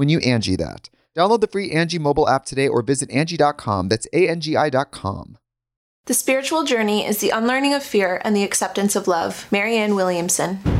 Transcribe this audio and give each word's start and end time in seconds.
when 0.00 0.08
you 0.08 0.18
Angi 0.20 0.56
that. 0.56 0.88
Download 1.14 1.42
the 1.42 1.46
free 1.46 1.70
Angi 1.70 2.00
mobile 2.00 2.26
app 2.26 2.46
today 2.46 2.66
or 2.66 2.80
visit 2.80 3.10
Angi.com. 3.10 3.90
That's 3.90 4.06
A-N-G-I 4.14 4.70
dot 4.70 4.92
com. 4.92 5.36
The 6.06 6.14
spiritual 6.14 6.64
journey 6.64 7.04
is 7.04 7.18
the 7.18 7.28
unlearning 7.28 7.74
of 7.74 7.82
fear 7.82 8.18
and 8.24 8.34
the 8.34 8.42
acceptance 8.42 8.96
of 8.96 9.06
love. 9.06 9.46
Marianne 9.52 9.94
Williamson. 9.94 10.79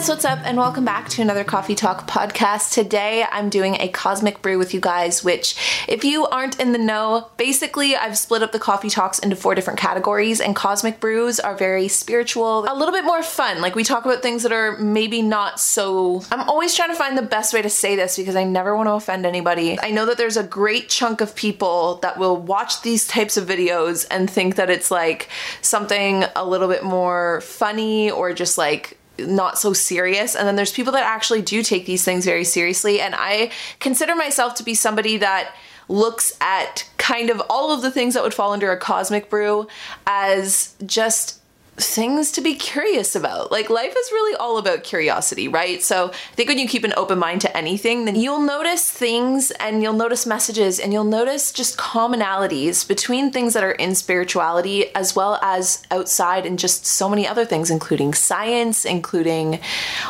Guys, 0.00 0.08
what's 0.08 0.24
up? 0.24 0.38
And 0.44 0.56
welcome 0.56 0.86
back 0.86 1.10
to 1.10 1.20
another 1.20 1.44
Coffee 1.44 1.74
Talk 1.74 2.08
podcast. 2.08 2.72
Today 2.72 3.22
I'm 3.30 3.50
doing 3.50 3.74
a 3.74 3.88
cosmic 3.88 4.40
brew 4.40 4.56
with 4.56 4.72
you 4.72 4.80
guys, 4.80 5.22
which, 5.22 5.54
if 5.88 6.04
you 6.04 6.26
aren't 6.26 6.58
in 6.58 6.72
the 6.72 6.78
know, 6.78 7.28
basically 7.36 7.94
I've 7.94 8.16
split 8.16 8.42
up 8.42 8.52
the 8.52 8.58
coffee 8.58 8.88
talks 8.88 9.18
into 9.18 9.36
four 9.36 9.54
different 9.54 9.78
categories, 9.78 10.40
and 10.40 10.56
cosmic 10.56 11.00
brews 11.00 11.38
are 11.38 11.54
very 11.54 11.86
spiritual, 11.86 12.64
a 12.66 12.72
little 12.74 12.94
bit 12.94 13.04
more 13.04 13.22
fun. 13.22 13.60
Like 13.60 13.74
we 13.74 13.84
talk 13.84 14.06
about 14.06 14.22
things 14.22 14.42
that 14.44 14.52
are 14.52 14.78
maybe 14.78 15.20
not 15.20 15.60
so. 15.60 16.22
I'm 16.32 16.48
always 16.48 16.74
trying 16.74 16.88
to 16.88 16.96
find 16.96 17.18
the 17.18 17.22
best 17.22 17.52
way 17.52 17.60
to 17.60 17.68
say 17.68 17.94
this 17.94 18.16
because 18.16 18.36
I 18.36 18.44
never 18.44 18.74
want 18.74 18.86
to 18.86 18.92
offend 18.92 19.26
anybody. 19.26 19.78
I 19.78 19.90
know 19.90 20.06
that 20.06 20.16
there's 20.16 20.38
a 20.38 20.42
great 20.42 20.88
chunk 20.88 21.20
of 21.20 21.36
people 21.36 21.96
that 21.96 22.16
will 22.16 22.38
watch 22.38 22.80
these 22.80 23.06
types 23.06 23.36
of 23.36 23.46
videos 23.46 24.06
and 24.10 24.30
think 24.30 24.56
that 24.56 24.70
it's 24.70 24.90
like 24.90 25.28
something 25.60 26.24
a 26.36 26.46
little 26.46 26.68
bit 26.68 26.84
more 26.84 27.42
funny 27.42 28.10
or 28.10 28.32
just 28.32 28.56
like 28.56 28.96
not 29.26 29.58
so 29.58 29.72
serious. 29.72 30.34
And 30.34 30.46
then 30.46 30.56
there's 30.56 30.72
people 30.72 30.92
that 30.92 31.04
actually 31.04 31.42
do 31.42 31.62
take 31.62 31.86
these 31.86 32.04
things 32.04 32.24
very 32.24 32.44
seriously. 32.44 33.00
And 33.00 33.14
I 33.16 33.50
consider 33.78 34.14
myself 34.14 34.54
to 34.56 34.62
be 34.62 34.74
somebody 34.74 35.16
that 35.18 35.54
looks 35.88 36.32
at 36.40 36.88
kind 36.98 37.30
of 37.30 37.42
all 37.50 37.72
of 37.72 37.82
the 37.82 37.90
things 37.90 38.14
that 38.14 38.22
would 38.22 38.34
fall 38.34 38.52
under 38.52 38.70
a 38.70 38.78
cosmic 38.78 39.28
brew 39.28 39.66
as 40.06 40.74
just 40.86 41.39
things 41.88 42.32
to 42.32 42.40
be 42.40 42.54
curious 42.54 43.14
about. 43.16 43.50
Like 43.50 43.70
life 43.70 43.94
is 43.96 44.12
really 44.12 44.36
all 44.36 44.58
about 44.58 44.84
curiosity, 44.84 45.48
right? 45.48 45.82
So 45.82 46.10
I 46.10 46.34
think 46.34 46.48
when 46.48 46.58
you 46.58 46.68
keep 46.68 46.84
an 46.84 46.94
open 46.96 47.18
mind 47.18 47.40
to 47.42 47.56
anything, 47.56 48.04
then 48.04 48.16
you'll 48.16 48.40
notice 48.40 48.90
things 48.90 49.50
and 49.52 49.82
you'll 49.82 49.92
notice 49.92 50.26
messages 50.26 50.78
and 50.78 50.92
you'll 50.92 51.04
notice 51.04 51.52
just 51.52 51.76
commonalities 51.76 52.86
between 52.86 53.30
things 53.30 53.54
that 53.54 53.64
are 53.64 53.72
in 53.72 53.94
spirituality 53.94 54.94
as 54.94 55.14
well 55.14 55.38
as 55.42 55.82
outside 55.90 56.46
and 56.46 56.58
just 56.58 56.86
so 56.86 57.08
many 57.08 57.26
other 57.26 57.44
things, 57.44 57.70
including 57.70 58.14
science, 58.14 58.84
including 58.84 59.60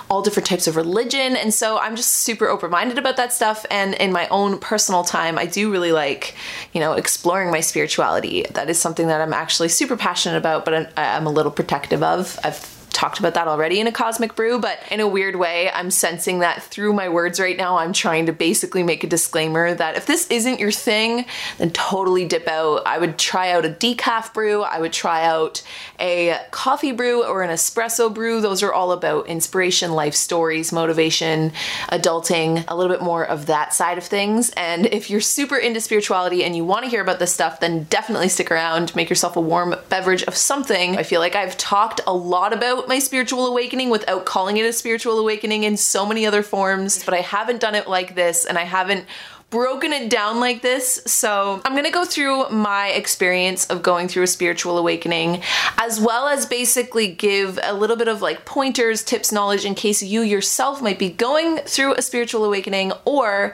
all 0.09 0.22
different 0.22 0.47
types 0.47 0.66
of 0.66 0.76
religion. 0.76 1.36
And 1.36 1.53
so 1.53 1.78
I'm 1.78 1.97
just 1.97 2.10
super 2.10 2.48
open 2.48 2.70
minded 2.70 2.98
about 2.98 3.16
that 3.16 3.32
stuff. 3.32 3.66
And 3.70 3.94
in 3.94 4.12
my 4.12 4.28
own 4.28 4.59
personal 4.59 5.04
time, 5.04 5.38
I 5.38 5.47
do 5.47 5.70
really 5.70 5.92
like, 5.92 6.34
you 6.72 6.80
know, 6.80 6.92
exploring 6.92 7.50
my 7.50 7.60
spirituality. 7.60 8.44
That 8.53 8.70
is 8.70 8.78
something 8.78 9.09
that 9.09 9.20
I'm 9.20 9.32
actually 9.32 9.69
super 9.69 9.97
passionate 9.97 10.36
about, 10.36 10.64
but 10.64 10.92
I'm 10.97 11.26
a 11.26 11.30
little 11.30 11.53
protective 11.60 12.03
of. 12.03 12.38
I've 12.43 12.79
talked 12.93 13.19
about 13.19 13.34
that 13.34 13.49
already 13.49 13.81
in 13.81 13.87
a 13.87 13.93
cosmic 13.93 14.34
brew, 14.34 14.59
but 14.59 14.78
in 14.91 15.01
a 15.01 15.09
weird 15.09 15.37
way, 15.37 15.71
I'm 15.71 15.91
sensing 15.91 16.41
that 16.41 16.62
through 16.62 16.93
my 16.93 17.09
words 17.09 17.41
right 17.41 17.56
now, 17.56 17.78
I'm 17.78 17.93
trying 17.93 18.27
to 18.27 18.33
basically 18.33 18.83
make 18.83 19.05
a 19.05 19.06
disclaimer 19.06 19.75
that 19.75 19.97
if 19.97 20.06
this 20.06 20.27
isn't 20.31 20.61
your 20.61 20.73
thing, 20.73 21.25
then 21.59 21.71
totally 21.71 22.27
dip 22.27 22.49
out. 22.49 22.83
I 22.87 22.99
would 22.99 23.19
try 23.19 23.53
out 23.53 23.65
a 23.65 23.71
decaf 23.71 24.34
brew, 24.34 24.62
I 24.62 24.81
would 24.81 24.93
try 24.93 25.25
out 25.25 25.62
a 25.99 26.39
coffee 26.51 26.93
brew 26.93 27.25
or 27.25 27.43
an 27.43 27.51
espresso 27.51 28.12
brew. 28.12 28.41
Those 28.41 28.62
are 28.62 28.73
all 28.73 28.93
about 28.93 29.27
inspiration, 29.27 29.93
life 29.93 30.15
stories, 30.15 30.72
motivation, 30.72 31.53
adulting, 31.91 32.65
a 32.69 32.77
little 32.77 32.93
bit 32.93 33.03
more 33.03 33.25
of 33.25 33.47
that 33.47 33.75
side 33.75 33.99
of 33.99 34.05
things. 34.05 34.51
And 34.57 34.87
if 34.87 35.11
you're 35.11 35.21
super 35.21 35.57
into 35.57 35.81
spirituality 35.81 36.45
and 36.45 36.57
you 36.57 36.65
want 36.65 36.84
to 36.84 36.91
hear 36.91 37.03
about 37.03 37.19
this 37.19 37.33
stuff, 37.33 37.61
then 37.61 37.84
definitely 37.84 38.28
stick 38.28 38.51
around, 38.51 38.95
make 38.97 39.11
yourself 39.11 39.37
a 39.37 39.41
warm 39.41 39.75
beverage 39.89 40.22
of 40.25 40.37
something. 40.37 40.97
I 40.97 41.03
feel 41.03 41.21
like 41.21 41.37
I've 41.37 41.57
talked 41.57 42.01
a 42.07 42.15
lot 42.15 42.53
about 42.53 42.79
my 42.88 42.98
spiritual 42.98 43.46
awakening 43.46 43.91
without 43.91 44.24
calling 44.24 44.56
it 44.56 44.64
a 44.64 44.72
spiritual 44.72 45.18
awakening 45.18 45.64
in 45.64 45.76
so 45.76 46.06
many 46.06 46.26
other 46.26 46.42
forms, 46.42 47.04
but 47.04 47.14
I 47.14 47.20
haven't 47.20 47.60
done 47.60 47.74
it 47.74 47.88
like 47.88 48.14
this 48.14 48.44
and 48.44 48.58
I 48.58 48.64
haven't 48.64 49.06
broken 49.50 49.92
it 49.92 50.08
down 50.08 50.38
like 50.38 50.62
this. 50.62 51.02
So 51.06 51.60
I'm 51.64 51.74
gonna 51.74 51.91
go 51.91 52.04
through 52.04 52.48
my 52.50 52.88
experience 52.88 53.66
of 53.66 53.82
going 53.82 54.06
through 54.06 54.22
a 54.22 54.28
spiritual 54.28 54.78
awakening, 54.78 55.42
as 55.76 56.00
well 56.00 56.28
as 56.28 56.46
basically 56.46 57.08
give 57.08 57.58
a 57.62 57.74
little 57.74 57.96
bit 57.96 58.08
of 58.08 58.22
like 58.22 58.44
pointers, 58.44 59.02
tips, 59.02 59.32
knowledge 59.32 59.64
in 59.64 59.74
case 59.74 60.02
you 60.02 60.22
yourself 60.22 60.80
might 60.80 60.98
be 60.98 61.10
going 61.10 61.58
through 61.58 61.94
a 61.94 62.02
spiritual 62.02 62.44
awakening 62.44 62.92
or 63.04 63.52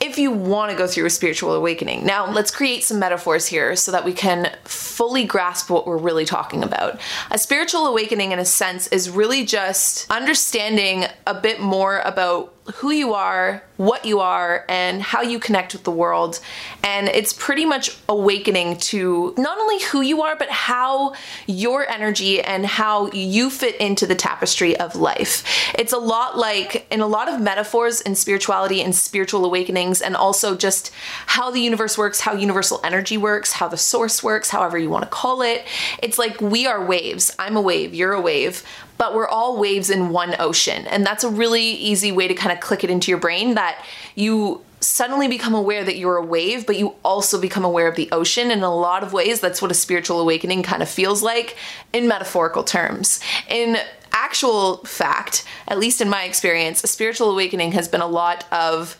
if 0.00 0.18
you 0.18 0.30
want 0.30 0.70
to 0.70 0.76
go 0.76 0.86
through 0.86 1.06
a 1.06 1.10
spiritual 1.10 1.54
awakening. 1.54 2.04
Now, 2.04 2.30
let's 2.30 2.50
create 2.50 2.84
some 2.84 2.98
metaphors 2.98 3.46
here 3.46 3.76
so 3.76 3.92
that 3.92 4.04
we 4.04 4.12
can 4.12 4.54
fully 4.64 5.24
grasp 5.24 5.70
what 5.70 5.86
we're 5.86 5.96
really 5.96 6.24
talking 6.24 6.62
about. 6.62 7.00
A 7.30 7.38
spiritual 7.38 7.86
awakening, 7.86 8.32
in 8.32 8.38
a 8.38 8.44
sense, 8.44 8.86
is 8.88 9.10
really 9.10 9.44
just 9.44 10.10
understanding 10.10 11.06
a 11.26 11.34
bit 11.34 11.60
more 11.60 12.00
about 12.00 12.54
who 12.74 12.90
you 12.90 13.14
are, 13.14 13.62
what 13.78 14.04
you 14.04 14.20
are, 14.20 14.64
and 14.68 15.00
how 15.00 15.22
you 15.22 15.38
connect 15.38 15.72
with 15.72 15.84
the 15.84 15.90
world. 15.90 16.38
And 16.84 17.08
it's 17.08 17.32
pretty 17.32 17.64
much 17.64 17.96
awakening 18.08 18.76
to 18.78 19.34
not 19.38 19.58
only 19.58 19.82
who 19.84 20.02
you 20.02 20.22
are, 20.22 20.36
but 20.36 20.50
how 20.50 21.14
your 21.46 21.88
energy 21.88 22.42
and 22.42 22.66
how 22.66 23.10
you 23.12 23.48
fit 23.48 23.76
into 23.76 24.06
the 24.06 24.14
tapestry 24.14 24.76
of 24.76 24.96
life. 24.96 25.44
It's 25.78 25.92
a 25.92 25.98
lot 25.98 26.36
like 26.36 26.86
in 26.90 27.00
a 27.00 27.06
lot 27.06 27.28
of 27.28 27.40
metaphors 27.40 28.02
in 28.02 28.14
spirituality 28.14 28.82
and 28.82 28.94
spiritual 28.94 29.40
awakenings, 29.88 30.00
and 30.02 30.16
also 30.16 30.56
just 30.56 30.92
how 31.26 31.50
the 31.50 31.60
universe 31.60 31.98
works, 31.98 32.20
how 32.20 32.34
universal 32.34 32.80
energy 32.84 33.16
works, 33.16 33.52
how 33.52 33.68
the 33.68 33.76
source 33.76 34.22
works, 34.22 34.50
however 34.50 34.78
you 34.78 34.90
want 34.90 35.04
to 35.04 35.10
call 35.10 35.42
it. 35.42 35.64
It's 36.02 36.18
like 36.18 36.40
we 36.40 36.66
are 36.66 36.84
waves. 36.84 37.34
I'm 37.38 37.56
a 37.56 37.60
wave, 37.60 37.94
you're 37.94 38.12
a 38.12 38.20
wave 38.20 38.62
but 38.98 39.14
we're 39.14 39.28
all 39.28 39.60
waves 39.60 39.90
in 39.90 40.08
one 40.08 40.34
ocean. 40.40 40.84
And 40.88 41.06
that's 41.06 41.22
a 41.22 41.28
really 41.28 41.62
easy 41.62 42.10
way 42.10 42.26
to 42.26 42.34
kind 42.34 42.50
of 42.50 42.58
click 42.58 42.82
it 42.82 42.90
into 42.90 43.12
your 43.12 43.20
brain 43.20 43.54
that 43.54 43.84
you 44.16 44.64
suddenly 44.80 45.28
become 45.28 45.54
aware 45.54 45.84
that 45.84 45.96
you're 45.96 46.16
a 46.16 46.26
wave, 46.26 46.66
but 46.66 46.76
you 46.76 46.96
also 47.04 47.40
become 47.40 47.64
aware 47.64 47.86
of 47.86 47.94
the 47.94 48.08
ocean. 48.10 48.50
In 48.50 48.64
a 48.64 48.74
lot 48.74 49.04
of 49.04 49.12
ways, 49.12 49.38
that's 49.38 49.62
what 49.62 49.70
a 49.70 49.74
spiritual 49.74 50.18
awakening 50.18 50.64
kind 50.64 50.82
of 50.82 50.88
feels 50.88 51.22
like 51.22 51.56
in 51.92 52.08
metaphorical 52.08 52.64
terms. 52.64 53.20
In 53.48 53.76
actual 54.12 54.78
fact, 54.78 55.44
at 55.68 55.78
least 55.78 56.00
in 56.00 56.08
my 56.08 56.24
experience, 56.24 56.82
a 56.82 56.88
spiritual 56.88 57.30
awakening 57.30 57.70
has 57.72 57.86
been 57.86 58.00
a 58.00 58.06
lot 58.06 58.44
of 58.50 58.98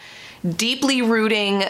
deeply 0.56 1.02
rooting, 1.02 1.64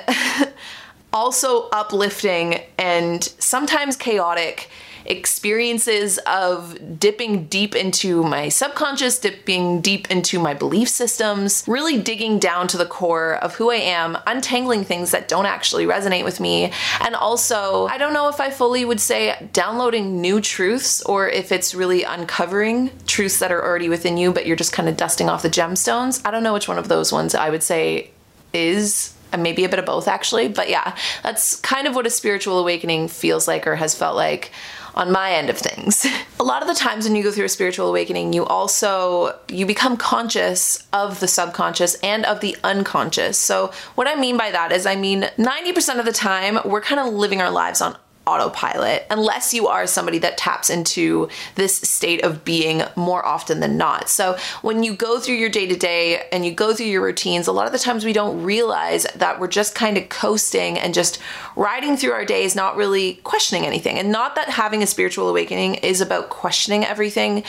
also 1.12 1.68
uplifting, 1.70 2.60
and 2.78 3.22
sometimes 3.22 3.96
chaotic 3.96 4.70
experiences 5.08 6.18
of 6.18 7.00
dipping 7.00 7.46
deep 7.46 7.74
into 7.74 8.22
my 8.22 8.48
subconscious, 8.48 9.18
dipping 9.18 9.80
deep 9.80 10.10
into 10.10 10.38
my 10.38 10.54
belief 10.54 10.88
systems, 10.88 11.64
really 11.66 11.98
digging 11.98 12.38
down 12.38 12.68
to 12.68 12.76
the 12.76 12.86
core 12.86 13.34
of 13.36 13.54
who 13.54 13.70
I 13.70 13.76
am, 13.76 14.18
untangling 14.26 14.84
things 14.84 15.10
that 15.10 15.26
don't 15.26 15.46
actually 15.46 15.86
resonate 15.86 16.24
with 16.24 16.40
me. 16.40 16.72
And 17.00 17.14
also, 17.14 17.86
I 17.86 17.98
don't 17.98 18.12
know 18.12 18.28
if 18.28 18.40
I 18.40 18.50
fully 18.50 18.84
would 18.84 19.00
say 19.00 19.48
downloading 19.52 20.20
new 20.20 20.40
truths 20.40 21.02
or 21.02 21.28
if 21.28 21.50
it's 21.50 21.74
really 21.74 22.02
uncovering 22.04 22.90
truths 23.06 23.38
that 23.38 23.50
are 23.50 23.64
already 23.64 23.88
within 23.88 24.18
you, 24.18 24.32
but 24.32 24.46
you're 24.46 24.56
just 24.56 24.72
kind 24.72 24.88
of 24.88 24.96
dusting 24.96 25.28
off 25.28 25.42
the 25.42 25.50
gemstones. 25.50 26.20
I 26.24 26.30
don't 26.30 26.42
know 26.42 26.52
which 26.52 26.68
one 26.68 26.78
of 26.78 26.88
those 26.88 27.12
ones 27.12 27.34
I 27.34 27.48
would 27.48 27.62
say 27.62 28.10
is 28.52 29.14
and 29.32 29.42
maybe 29.42 29.64
a 29.64 29.68
bit 29.68 29.78
of 29.78 29.84
both 29.84 30.08
actually 30.08 30.48
but 30.48 30.68
yeah 30.68 30.96
that's 31.22 31.56
kind 31.56 31.86
of 31.86 31.94
what 31.94 32.06
a 32.06 32.10
spiritual 32.10 32.58
awakening 32.58 33.08
feels 33.08 33.46
like 33.46 33.66
or 33.66 33.76
has 33.76 33.94
felt 33.94 34.16
like 34.16 34.52
on 34.98 35.12
my 35.12 35.30
end 35.30 35.48
of 35.48 35.56
things. 35.56 36.04
a 36.40 36.44
lot 36.44 36.60
of 36.60 36.68
the 36.68 36.74
times 36.74 37.06
when 37.06 37.14
you 37.16 37.22
go 37.22 37.30
through 37.30 37.44
a 37.44 37.48
spiritual 37.48 37.88
awakening, 37.88 38.32
you 38.32 38.44
also 38.44 39.38
you 39.48 39.64
become 39.64 39.96
conscious 39.96 40.84
of 40.92 41.20
the 41.20 41.28
subconscious 41.28 41.94
and 42.02 42.26
of 42.26 42.40
the 42.40 42.56
unconscious. 42.64 43.38
So 43.38 43.72
what 43.94 44.08
I 44.08 44.16
mean 44.16 44.36
by 44.36 44.50
that 44.50 44.72
is 44.72 44.84
I 44.84 44.96
mean 44.96 45.22
90% 45.38 46.00
of 46.00 46.04
the 46.04 46.12
time 46.12 46.58
we're 46.64 46.80
kind 46.80 47.00
of 47.00 47.14
living 47.14 47.40
our 47.40 47.50
lives 47.50 47.80
on 47.80 47.96
autopilot 48.28 49.06
unless 49.10 49.54
you 49.54 49.66
are 49.68 49.86
somebody 49.86 50.18
that 50.18 50.36
taps 50.36 50.68
into 50.68 51.28
this 51.54 51.76
state 51.76 52.22
of 52.22 52.44
being 52.44 52.82
more 52.94 53.24
often 53.24 53.60
than 53.60 53.76
not. 53.76 54.08
So 54.08 54.36
when 54.62 54.82
you 54.82 54.94
go 54.94 55.18
through 55.18 55.36
your 55.36 55.48
day 55.48 55.66
to 55.66 55.76
day 55.76 56.28
and 56.30 56.44
you 56.44 56.52
go 56.52 56.74
through 56.74 56.86
your 56.86 57.02
routines, 57.02 57.46
a 57.46 57.52
lot 57.52 57.66
of 57.66 57.72
the 57.72 57.78
times 57.78 58.04
we 58.04 58.12
don't 58.12 58.42
realize 58.42 59.04
that 59.14 59.40
we're 59.40 59.48
just 59.48 59.74
kind 59.74 59.96
of 59.96 60.08
coasting 60.08 60.78
and 60.78 60.92
just 60.92 61.18
riding 61.56 61.96
through 61.96 62.12
our 62.12 62.24
days, 62.24 62.54
not 62.54 62.76
really 62.76 63.14
questioning 63.24 63.64
anything. 63.64 63.98
And 63.98 64.12
not 64.12 64.34
that 64.34 64.50
having 64.50 64.82
a 64.82 64.86
spiritual 64.86 65.28
awakening 65.28 65.76
is 65.76 66.00
about 66.00 66.28
questioning 66.28 66.84
everything, 66.84 67.44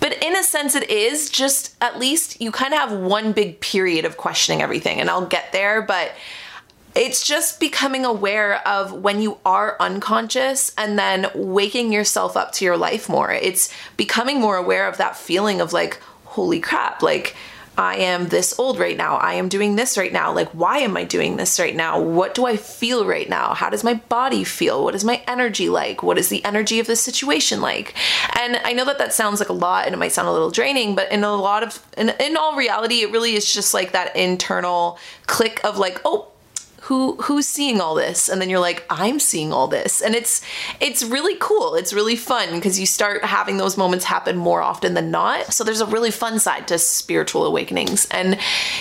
but 0.00 0.22
in 0.22 0.36
a 0.36 0.42
sense, 0.42 0.74
it 0.74 0.90
is 0.90 1.30
just 1.30 1.74
at 1.80 1.98
least 1.98 2.40
you 2.40 2.50
kind 2.50 2.74
of 2.74 2.80
have 2.80 2.92
one 2.92 3.32
big 3.32 3.60
period 3.60 4.04
of 4.04 4.16
questioning 4.16 4.60
everything. 4.60 5.00
And 5.00 5.08
I'll 5.08 5.26
get 5.26 5.52
there, 5.52 5.82
but 5.82 6.12
it's 6.94 7.26
just 7.26 7.58
becoming 7.58 8.04
aware 8.04 8.66
of 8.66 8.92
when 8.92 9.20
you 9.20 9.38
are 9.44 9.76
unconscious 9.80 10.72
and 10.78 10.98
then 10.98 11.30
waking 11.34 11.92
yourself 11.92 12.36
up 12.36 12.52
to 12.52 12.64
your 12.64 12.76
life 12.76 13.08
more. 13.08 13.32
It's 13.32 13.72
becoming 13.96 14.40
more 14.40 14.56
aware 14.56 14.88
of 14.88 14.96
that 14.98 15.16
feeling 15.16 15.60
of 15.60 15.72
like, 15.72 16.00
holy 16.24 16.60
crap, 16.60 17.02
like 17.02 17.34
I 17.76 17.96
am 17.96 18.28
this 18.28 18.56
old 18.58 18.78
right 18.78 18.96
now. 18.96 19.16
I 19.16 19.34
am 19.34 19.48
doing 19.48 19.74
this 19.74 19.98
right 19.98 20.12
now. 20.12 20.32
Like, 20.32 20.48
why 20.50 20.78
am 20.78 20.96
I 20.96 21.04
doing 21.04 21.36
this 21.36 21.58
right 21.58 21.74
now? 21.74 22.00
What 22.00 22.34
do 22.34 22.46
I 22.46 22.56
feel 22.56 23.04
right 23.04 23.28
now? 23.28 23.54
How 23.54 23.68
does 23.68 23.82
my 23.82 23.94
body 23.94 24.44
feel? 24.44 24.84
What 24.84 24.94
is 24.94 25.04
my 25.04 25.22
energy 25.26 25.68
like? 25.68 26.02
What 26.02 26.18
is 26.18 26.28
the 26.28 26.44
energy 26.44 26.78
of 26.78 26.86
this 26.86 27.00
situation 27.00 27.60
like? 27.60 27.94
And 28.38 28.56
I 28.64 28.72
know 28.72 28.84
that 28.84 28.98
that 28.98 29.12
sounds 29.12 29.40
like 29.40 29.48
a 29.48 29.54
lot 29.54 29.86
and 29.86 29.94
it 29.94 29.98
might 29.98 30.12
sound 30.12 30.28
a 30.28 30.32
little 30.32 30.50
draining, 30.50 30.94
but 30.94 31.10
in 31.10 31.24
a 31.24 31.34
lot 31.34 31.64
of, 31.64 31.84
in, 31.96 32.10
in 32.20 32.36
all 32.36 32.54
reality, 32.54 33.02
it 33.02 33.10
really 33.10 33.34
is 33.34 33.52
just 33.52 33.74
like 33.74 33.90
that 33.90 34.14
internal 34.14 34.98
click 35.26 35.60
of 35.64 35.76
like, 35.76 36.00
oh, 36.04 36.30
who 36.84 37.16
who's 37.16 37.46
seeing 37.46 37.80
all 37.80 37.94
this? 37.94 38.28
And 38.28 38.42
then 38.42 38.50
you're 38.50 38.60
like 38.60 38.84
i'm 38.90 39.18
seeing 39.18 39.52
all 39.54 39.68
this. 39.68 40.02
And 40.02 40.14
it's 40.14 40.42
it's 40.80 41.02
really 41.02 41.36
cool. 41.40 41.74
It's 41.76 41.94
really 41.94 42.16
fun 42.16 42.50
because 42.52 42.78
you 42.78 42.84
start 42.84 43.24
having 43.24 43.56
those 43.56 43.78
moments 43.78 44.04
happen 44.04 44.36
more 44.36 44.60
often 44.60 44.92
than 44.92 45.10
not. 45.10 45.52
So 45.52 45.64
there's 45.64 45.80
a 45.80 45.86
really 45.86 46.10
fun 46.10 46.38
side 46.38 46.68
to 46.68 46.78
spiritual 46.78 47.46
awakenings. 47.46 48.06
And 48.10 48.38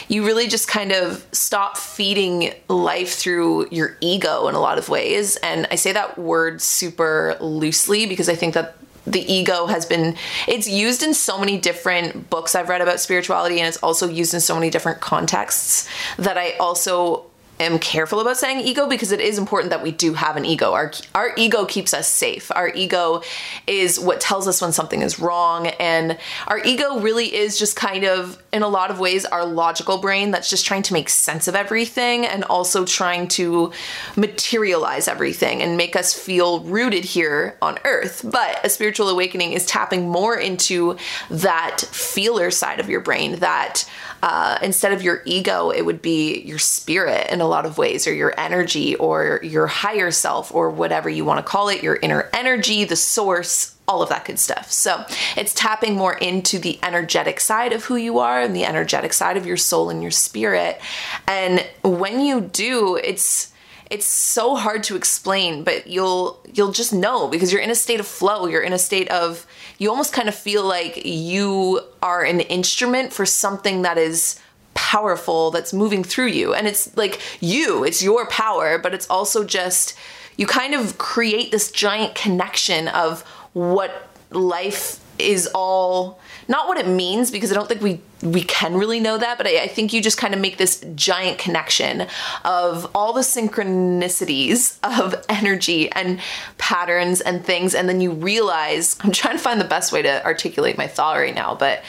you 0.09 0.25
really 0.25 0.47
just 0.47 0.67
kind 0.67 0.91
of 0.91 1.25
stop 1.31 1.77
feeding 1.77 2.53
life 2.67 3.13
through 3.13 3.69
your 3.69 3.95
ego 4.01 4.49
in 4.49 4.55
a 4.55 4.59
lot 4.59 4.77
of 4.77 4.89
ways. 4.89 5.37
And 5.37 5.65
i 5.71 5.75
say 5.75 5.93
that 5.93 6.17
word 6.17 6.61
super 6.61 7.37
loosely 7.39 8.05
because 8.05 8.27
i 8.27 8.35
think 8.35 8.53
that 8.53 8.75
the 9.05 9.21
ego 9.31 9.65
has 9.65 9.85
been 9.85 10.15
it's 10.47 10.67
used 10.67 11.03
in 11.03 11.13
so 11.13 11.37
many 11.37 11.57
different 11.57 12.29
books 12.29 12.55
I've 12.55 12.69
read 12.69 12.81
about 12.81 12.99
spirituality 12.99 13.59
and 13.59 13.67
it's 13.67 13.77
also 13.77 14.07
used 14.07 14.33
in 14.33 14.39
so 14.39 14.55
many 14.55 14.69
different 14.69 15.01
contexts 15.01 15.89
that 16.17 16.37
I 16.37 16.51
also 16.53 17.25
am 17.63 17.79
careful 17.79 18.19
about 18.19 18.37
saying 18.37 18.59
ego 18.61 18.87
because 18.87 19.11
it 19.11 19.19
is 19.19 19.37
important 19.37 19.71
that 19.71 19.83
we 19.83 19.91
do 19.91 20.13
have 20.13 20.37
an 20.37 20.45
ego. 20.45 20.73
Our 20.73 20.91
our 21.15 21.33
ego 21.37 21.65
keeps 21.65 21.93
us 21.93 22.07
safe. 22.07 22.51
Our 22.55 22.69
ego 22.69 23.21
is 23.67 23.99
what 23.99 24.21
tells 24.21 24.47
us 24.47 24.61
when 24.61 24.71
something 24.71 25.01
is 25.01 25.19
wrong 25.19 25.67
and 25.67 26.17
our 26.47 26.59
ego 26.59 26.99
really 26.99 27.33
is 27.33 27.57
just 27.57 27.75
kind 27.75 28.03
of 28.03 28.41
in 28.51 28.61
a 28.61 28.67
lot 28.67 28.91
of 28.91 28.99
ways 28.99 29.25
our 29.25 29.45
logical 29.45 29.97
brain 29.97 30.31
that's 30.31 30.49
just 30.49 30.65
trying 30.65 30.83
to 30.83 30.93
make 30.93 31.09
sense 31.09 31.47
of 31.47 31.55
everything 31.55 32.25
and 32.25 32.43
also 32.45 32.85
trying 32.85 33.27
to 33.27 33.71
materialize 34.15 35.07
everything 35.07 35.61
and 35.61 35.75
make 35.77 35.95
us 35.95 36.13
feel 36.13 36.61
rooted 36.61 37.03
here 37.03 37.57
on 37.61 37.77
earth. 37.85 38.21
But 38.23 38.63
a 38.63 38.69
spiritual 38.69 39.09
awakening 39.09 39.53
is 39.53 39.65
tapping 39.65 40.09
more 40.09 40.37
into 40.37 40.97
that 41.29 41.81
feeler 41.81 42.51
side 42.51 42.79
of 42.79 42.89
your 42.89 43.01
brain 43.01 43.39
that 43.39 43.89
uh, 44.23 44.57
instead 44.61 44.93
of 44.93 45.01
your 45.01 45.21
ego, 45.25 45.69
it 45.69 45.81
would 45.81 46.01
be 46.01 46.41
your 46.43 46.57
spirit 46.57 47.29
in 47.29 47.41
a 47.41 47.47
lot 47.53 47.65
of 47.65 47.77
ways, 47.77 48.07
or 48.07 48.13
your 48.13 48.33
energy, 48.37 48.95
or 48.95 49.39
your 49.43 49.67
higher 49.67 50.11
self, 50.11 50.53
or 50.53 50.69
whatever 50.69 51.09
you 51.09 51.25
want 51.25 51.37
to 51.37 51.49
call 51.49 51.69
it, 51.69 51.83
your 51.83 51.97
inner 52.01 52.29
energy, 52.33 52.83
the 52.83 52.95
source, 52.95 53.75
all 53.87 54.01
of 54.01 54.09
that 54.09 54.25
good 54.25 54.39
stuff. 54.39 54.71
So 54.71 55.03
it's 55.35 55.53
tapping 55.53 55.95
more 55.95 56.13
into 56.13 56.57
the 56.57 56.79
energetic 56.83 57.39
side 57.39 57.73
of 57.73 57.85
who 57.85 57.95
you 57.95 58.19
are 58.19 58.41
and 58.41 58.55
the 58.55 58.65
energetic 58.65 59.13
side 59.13 59.37
of 59.37 59.45
your 59.45 59.57
soul 59.57 59.89
and 59.89 60.01
your 60.01 60.11
spirit. 60.11 60.81
And 61.27 61.65
when 61.83 62.21
you 62.21 62.41
do, 62.41 62.95
it's 62.95 63.53
it's 63.89 64.07
so 64.07 64.55
hard 64.55 64.81
to 64.81 64.95
explain 64.95 65.63
but 65.63 65.85
you'll 65.85 66.41
you'll 66.51 66.71
just 66.71 66.93
know 66.93 67.27
because 67.27 67.51
you're 67.51 67.61
in 67.61 67.69
a 67.69 67.75
state 67.75 67.99
of 67.99 68.07
flow 68.07 68.47
you're 68.47 68.61
in 68.61 68.73
a 68.73 68.79
state 68.79 69.09
of 69.11 69.45
you 69.77 69.89
almost 69.89 70.13
kind 70.13 70.27
of 70.27 70.33
feel 70.33 70.63
like 70.63 71.05
you 71.05 71.81
are 72.01 72.23
an 72.23 72.39
instrument 72.39 73.13
for 73.13 73.25
something 73.25 73.83
that 73.83 73.97
is 73.97 74.39
powerful 74.73 75.51
that's 75.51 75.73
moving 75.73 76.03
through 76.03 76.27
you. 76.27 76.53
And 76.53 76.67
it's 76.67 76.95
like 76.95 77.19
you, 77.39 77.83
it's 77.83 78.03
your 78.03 78.25
power, 78.27 78.77
but 78.77 78.93
it's 78.93 79.09
also 79.09 79.43
just 79.43 79.97
you 80.37 80.47
kind 80.47 80.73
of 80.73 80.97
create 80.97 81.51
this 81.51 81.71
giant 81.71 82.15
connection 82.15 82.87
of 82.87 83.21
what 83.53 84.09
life 84.31 84.99
is 85.19 85.47
all 85.53 86.19
not 86.47 86.67
what 86.67 86.77
it 86.77 86.87
means 86.87 87.31
because 87.31 87.51
I 87.51 87.55
don't 87.55 87.67
think 87.67 87.81
we 87.81 88.01
we 88.21 88.41
can 88.41 88.75
really 88.75 88.99
know 88.99 89.17
that, 89.17 89.37
but 89.37 89.47
I, 89.47 89.63
I, 89.63 89.67
think 89.67 89.91
you 89.91 90.01
just 90.01 90.17
kind 90.17 90.33
of 90.33 90.39
make 90.39 90.57
this 90.57 90.83
giant 90.95 91.37
connection 91.37 92.07
of 92.45 92.89
all 92.95 93.11
the 93.11 93.21
synchronicities 93.21 94.77
of 94.81 95.23
energy 95.29 95.91
and 95.91 96.19
patterns 96.57 97.21
and 97.21 97.45
things, 97.45 97.75
and 97.75 97.87
then 97.87 98.01
you 98.01 98.11
realize 98.11 98.95
I'm 99.01 99.11
trying 99.11 99.35
to 99.35 99.43
find 99.43 99.59
the 99.59 99.65
best 99.65 99.91
way 99.91 100.01
to 100.01 100.25
articulate 100.25 100.77
my 100.77 100.87
thought 100.87 101.17
right 101.17 101.35
now, 101.35 101.53
but 101.55 101.83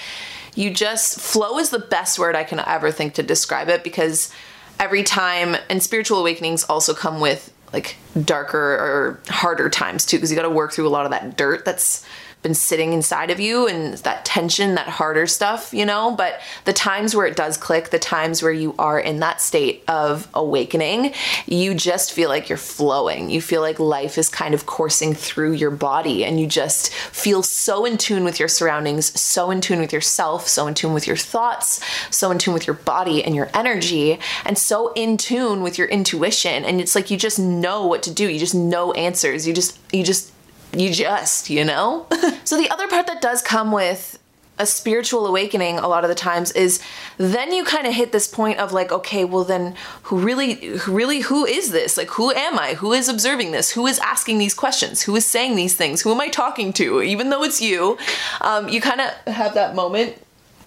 you 0.55 0.73
just 0.73 1.21
flow 1.21 1.59
is 1.59 1.71
the 1.71 1.79
best 1.79 2.19
word 2.19 2.37
I 2.37 2.45
can 2.45 2.61
ever 2.61 2.91
think 2.91 3.15
to 3.15 3.23
describe 3.23 3.69
it 3.69 3.85
because 3.85 4.33
every 4.79 5.03
time 5.03 5.57
and 5.69 5.83
spiritual 5.83 6.19
awakenings 6.19 6.65
also 6.65 6.95
come 6.95 7.21
with 7.21 7.53
like 7.73 7.97
darker 8.25 8.59
or 8.59 9.21
harder 9.29 9.69
times 9.69 10.07
too 10.07 10.17
because 10.17 10.31
you 10.31 10.37
got 10.37 10.43
to 10.43 10.51
work 10.51 10.73
through 10.73 10.87
a 10.87 10.91
lot 10.91 11.05
of 11.05 11.11
that 11.11 11.37
dirt 11.37 11.65
that's 11.65 12.07
been 12.45 12.55
sitting 12.55 12.93
inside 12.93 13.31
of 13.31 13.41
you 13.41 13.67
and 13.67 13.95
that 13.95 14.25
tension, 14.25 14.75
that 14.77 14.87
harder 14.87 15.27
stuff, 15.27 15.73
you 15.73 15.85
know. 15.85 16.15
But 16.15 16.41
the 16.67 16.75
times 16.75 17.17
where 17.17 17.27
it 17.27 17.35
does 17.35 17.57
click, 17.57 17.89
the 17.89 17.99
times 17.99 18.43
where 18.43 18.53
you 18.53 18.75
are 18.79 19.01
in 19.01 19.19
that 19.21 19.41
state 19.41 19.83
of 19.89 20.29
awakening, 20.35 21.15
you 21.47 21.75
just 21.75 22.13
feel 22.13 22.29
like 22.29 22.51
you're 22.51 22.59
flowing. 22.59 23.31
You 23.31 23.41
feel 23.41 23.63
like 23.63 23.81
life 23.81 24.19
is 24.19 24.29
kind 24.29 24.53
of 24.53 24.67
coursing 24.67 25.15
through 25.15 25.53
your 25.53 25.71
body 25.71 26.23
and 26.23 26.39
you 26.39 26.47
just 26.47 26.93
feel 26.93 27.43
so 27.43 27.87
in 27.87 27.97
tune 27.97 28.25
with 28.25 28.39
your 28.39 28.49
surroundings, 28.49 29.19
so 29.19 29.51
in 29.51 29.63
tune 29.63 29.81
with 29.81 29.95
yourself, 29.95 30.47
so 30.47 30.67
in 30.67 30.75
tune 30.75 30.93
with 30.93 31.07
your 31.07 31.17
thoughts, 31.17 31.81
so 32.11 32.31
in 32.31 32.37
tune 32.37 32.53
with 32.53 32.67
your 32.67 32.75
body 32.75 33.25
and 33.25 33.35
your 33.35 33.49
energy, 33.55 34.19
and 34.45 34.59
so 34.59 34.93
in 34.93 35.17
tune 35.17 35.63
with 35.63 35.79
your 35.79 35.89
intuition. 35.89 36.63
And 36.67 36.79
it's 36.79 36.95
like 36.95 37.11
you 37.11 37.17
just 37.17 37.39
know 37.39 37.87
what 37.87 38.03
to 38.03 38.13
do. 38.13 38.29
You 38.29 38.39
just 38.39 38.55
know 38.55 38.93
answers. 38.93 39.49
You 39.49 39.55
just, 39.55 39.79
you 39.91 40.05
just, 40.05 40.34
you 40.81 40.93
just, 40.93 41.51
you 41.51 41.65
know? 41.65 42.07
so 42.45 42.57
the 42.57 42.71
other 42.71 42.89
part 42.89 43.07
that 43.07 43.21
does 43.21 43.43
come 43.43 43.73
with 43.73 44.19
a 44.59 44.67
spiritual 44.67 45.27
awakening 45.27 45.79
a 45.79 45.89
lot 45.89 46.05
of 46.05 46.09
the 46.09 46.15
times 46.15 46.53
is 46.53 46.81
then 47.19 47.53
you 47.53 47.65
kind 47.65 47.87
of 47.87 47.95
hit 47.95 48.13
this 48.13 48.29
point 48.29 48.59
of 48.61 48.73
like 48.73 48.93
okay 48.93 49.25
well 49.25 49.43
then 49.43 49.75
who 50.05 50.19
really 50.19 50.55
who 50.55 50.95
really 50.95 51.21
who 51.21 51.45
is 51.45 51.73
this? 51.73 51.97
Like 51.97 52.09
who 52.11 52.31
am 52.33 52.59
i? 52.59 52.75
Who 52.75 52.93
is 52.93 53.09
observing 53.09 53.51
this? 53.51 53.73
Who 53.73 53.87
is 53.87 53.99
asking 53.99 54.39
these 54.39 54.55
questions? 54.55 55.03
Who 55.03 55.17
is 55.17 55.27
saying 55.27 55.57
these 55.57 55.75
things? 55.75 56.03
Who 56.03 56.13
am 56.13 56.21
i 56.21 56.29
talking 56.29 56.73
to? 56.75 57.03
Even 57.03 57.31
though 57.31 57.43
it's 57.43 57.61
you 57.61 57.99
um, 58.41 58.69
you 58.69 58.81
kind 58.81 59.01
of 59.01 59.11
have 59.33 59.55
that 59.55 59.75
moment 59.75 60.21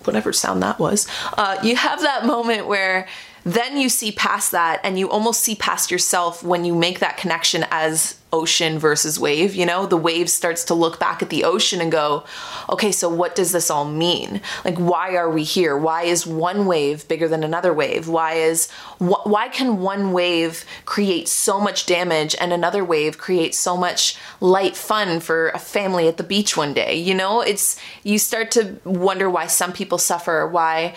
whatever 0.04 0.32
sound 0.32 0.64
that 0.64 0.80
was 0.80 1.08
uh, 1.38 1.58
you 1.64 1.76
have 1.76 2.02
that 2.02 2.26
moment 2.26 2.68
where 2.68 3.08
then 3.44 3.78
you 3.78 3.88
see 3.88 4.12
past 4.12 4.52
that 4.52 4.82
and 4.84 5.00
you 5.00 5.10
almost 5.10 5.42
see 5.42 5.56
past 5.56 5.92
yourself 5.92 6.44
when 6.44 6.66
you 6.66 6.76
make 6.76 7.00
that 7.00 7.16
connection 7.16 7.66
as 7.72 8.17
ocean 8.34 8.78
versus 8.78 9.20
wave, 9.20 9.56
you 9.56 9.66
know? 9.66 9.86
The 9.86 9.98
wave 9.98 10.30
starts 10.30 10.64
to 10.66 10.74
look 10.74 11.00
back 11.00 11.22
at 11.22 11.30
the 11.30 11.44
ocean 11.44 11.80
and 11.80 11.92
go, 11.92 12.26
okay, 12.70 12.92
so 12.92 13.10
what 13.10 13.36
does 13.36 13.52
this 13.52 13.70
all 13.70 13.86
mean? 13.86 14.42
Like, 14.66 14.78
why 14.78 15.16
are 15.16 15.30
we 15.30 15.44
here? 15.44 15.78
Why 15.78 16.04
is 16.04 16.28
one 16.28 16.66
wave 16.66 17.08
bigger 17.08 17.28
than 17.28 17.44
another 17.44 17.74
wave? 17.74 18.08
Why 18.08 18.34
is, 18.34 18.70
wh- 19.00 19.26
why 19.26 19.48
can 19.48 19.82
one 19.82 20.12
wave 20.12 20.66
create 20.86 21.28
so 21.28 21.60
much 21.60 21.86
damage 21.86 22.36
and 22.40 22.52
another 22.52 22.84
wave 22.84 23.18
create 23.18 23.56
so 23.56 23.78
much 23.78 24.18
light 24.42 24.76
fun 24.76 25.20
for 25.20 25.50
a 25.50 25.60
family 25.60 26.08
at 26.08 26.18
the 26.18 26.24
beach 26.24 26.58
one 26.58 26.74
day? 26.74 26.96
You 26.96 27.14
know, 27.14 27.42
it's, 27.42 27.80
you 28.04 28.20
start 28.20 28.52
to 28.52 28.78
wonder 28.84 29.30
why 29.30 29.48
some 29.48 29.72
people 29.72 29.98
suffer, 29.98 30.48
why, 30.48 30.96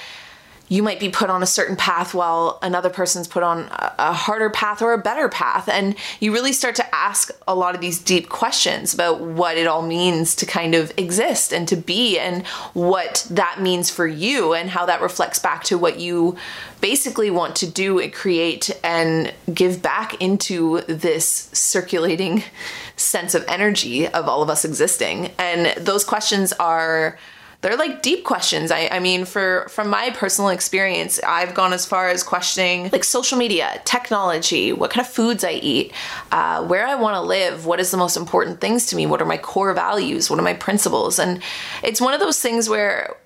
you 0.70 0.84
might 0.84 1.00
be 1.00 1.08
put 1.08 1.28
on 1.28 1.42
a 1.42 1.46
certain 1.46 1.74
path 1.74 2.14
while 2.14 2.60
another 2.62 2.88
person's 2.88 3.26
put 3.26 3.42
on 3.42 3.68
a 3.98 4.12
harder 4.12 4.48
path 4.48 4.80
or 4.80 4.92
a 4.92 4.98
better 4.98 5.28
path. 5.28 5.68
And 5.68 5.96
you 6.20 6.32
really 6.32 6.52
start 6.52 6.76
to 6.76 6.94
ask 6.94 7.32
a 7.48 7.56
lot 7.56 7.74
of 7.74 7.80
these 7.80 7.98
deep 7.98 8.28
questions 8.28 8.94
about 8.94 9.20
what 9.20 9.58
it 9.58 9.66
all 9.66 9.82
means 9.82 10.36
to 10.36 10.46
kind 10.46 10.76
of 10.76 10.92
exist 10.96 11.52
and 11.52 11.66
to 11.66 11.74
be 11.74 12.20
and 12.20 12.46
what 12.72 13.26
that 13.30 13.60
means 13.60 13.90
for 13.90 14.06
you 14.06 14.54
and 14.54 14.70
how 14.70 14.86
that 14.86 15.02
reflects 15.02 15.40
back 15.40 15.64
to 15.64 15.76
what 15.76 15.98
you 15.98 16.36
basically 16.80 17.32
want 17.32 17.56
to 17.56 17.68
do 17.68 17.98
and 17.98 18.12
create 18.12 18.70
and 18.84 19.34
give 19.52 19.82
back 19.82 20.22
into 20.22 20.82
this 20.82 21.50
circulating 21.52 22.44
sense 22.96 23.34
of 23.34 23.44
energy 23.48 24.06
of 24.06 24.28
all 24.28 24.40
of 24.40 24.48
us 24.48 24.64
existing. 24.64 25.32
And 25.36 25.76
those 25.84 26.04
questions 26.04 26.52
are 26.54 27.18
they're 27.62 27.76
like 27.76 28.02
deep 28.02 28.24
questions. 28.24 28.70
I, 28.70 28.88
I 28.90 29.00
mean, 29.00 29.24
for 29.24 29.66
from 29.68 29.88
my 29.88 30.10
personal 30.10 30.50
experience, 30.50 31.20
I've 31.26 31.54
gone 31.54 31.72
as 31.72 31.84
far 31.84 32.08
as 32.08 32.22
questioning 32.22 32.88
like 32.90 33.04
social 33.04 33.36
media, 33.36 33.80
technology, 33.84 34.72
what 34.72 34.90
kind 34.90 35.06
of 35.06 35.12
foods 35.12 35.44
I 35.44 35.52
eat, 35.52 35.92
uh, 36.32 36.64
where 36.64 36.86
I 36.86 36.94
want 36.94 37.16
to 37.16 37.20
live, 37.20 37.66
what 37.66 37.78
is 37.78 37.90
the 37.90 37.98
most 37.98 38.16
important 38.16 38.60
things 38.60 38.86
to 38.86 38.96
me, 38.96 39.06
what 39.06 39.20
are 39.20 39.26
my 39.26 39.36
core 39.36 39.74
values, 39.74 40.30
what 40.30 40.38
are 40.38 40.42
my 40.42 40.54
principles, 40.54 41.18
and 41.18 41.42
it's 41.82 42.00
one 42.00 42.14
of 42.14 42.20
those 42.20 42.40
things 42.40 42.68
where 42.68 43.16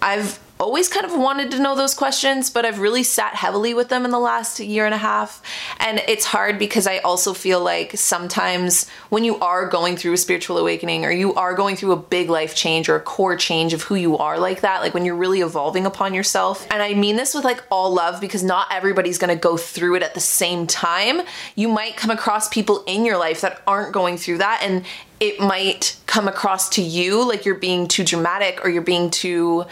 I've 0.00 0.38
always 0.58 0.88
kind 0.88 1.04
of 1.04 1.12
wanted 1.18 1.50
to 1.50 1.58
know 1.58 1.74
those 1.74 1.94
questions, 1.94 2.50
but 2.50 2.64
I've 2.64 2.78
really 2.78 3.02
sat 3.02 3.34
heavily 3.34 3.74
with 3.74 3.88
them 3.88 4.04
in 4.04 4.10
the 4.10 4.18
last 4.18 4.58
year 4.58 4.86
and 4.86 4.94
a 4.94 4.98
half. 4.98 5.42
And 5.78 6.02
it's 6.08 6.24
hard 6.24 6.58
because 6.58 6.86
I 6.86 6.98
also 6.98 7.34
feel 7.34 7.62
like 7.62 7.96
sometimes 7.96 8.88
when 9.10 9.22
you 9.24 9.38
are 9.40 9.68
going 9.68 9.96
through 9.96 10.14
a 10.14 10.16
spiritual 10.16 10.56
awakening 10.56 11.04
or 11.04 11.10
you 11.10 11.34
are 11.34 11.54
going 11.54 11.76
through 11.76 11.92
a 11.92 11.96
big 11.96 12.30
life 12.30 12.54
change 12.54 12.88
or 12.88 12.96
a 12.96 13.00
core 13.00 13.36
change 13.36 13.74
of 13.74 13.82
who 13.82 13.96
you 13.96 14.16
are 14.16 14.38
like 14.38 14.62
that, 14.62 14.80
like 14.80 14.94
when 14.94 15.04
you're 15.04 15.14
really 15.14 15.42
evolving 15.42 15.84
upon 15.84 16.14
yourself. 16.14 16.66
And 16.70 16.82
I 16.82 16.94
mean 16.94 17.16
this 17.16 17.34
with 17.34 17.44
like 17.44 17.62
all 17.70 17.92
love 17.92 18.20
because 18.20 18.42
not 18.42 18.68
everybody's 18.70 19.18
to 19.26 19.36
go 19.36 19.56
through 19.56 19.96
it 19.96 20.02
at 20.02 20.14
the 20.14 20.20
same 20.20 20.66
time. 20.66 21.20
You 21.54 21.68
might 21.68 21.96
come 21.96 22.10
across 22.10 22.48
people 22.48 22.82
in 22.86 23.04
your 23.04 23.18
life 23.18 23.42
that 23.42 23.60
aren't 23.66 23.92
going 23.92 24.16
through 24.16 24.38
that 24.38 24.60
and 24.62 24.84
it 25.20 25.40
might 25.40 25.96
come 26.06 26.28
across 26.28 26.68
to 26.70 26.82
you 26.82 27.26
like 27.26 27.44
you're 27.44 27.54
being 27.54 27.88
too 27.88 28.04
dramatic 28.04 28.64
or 28.64 28.68
you're 28.68 28.82
being 28.82 29.10
too 29.10 29.64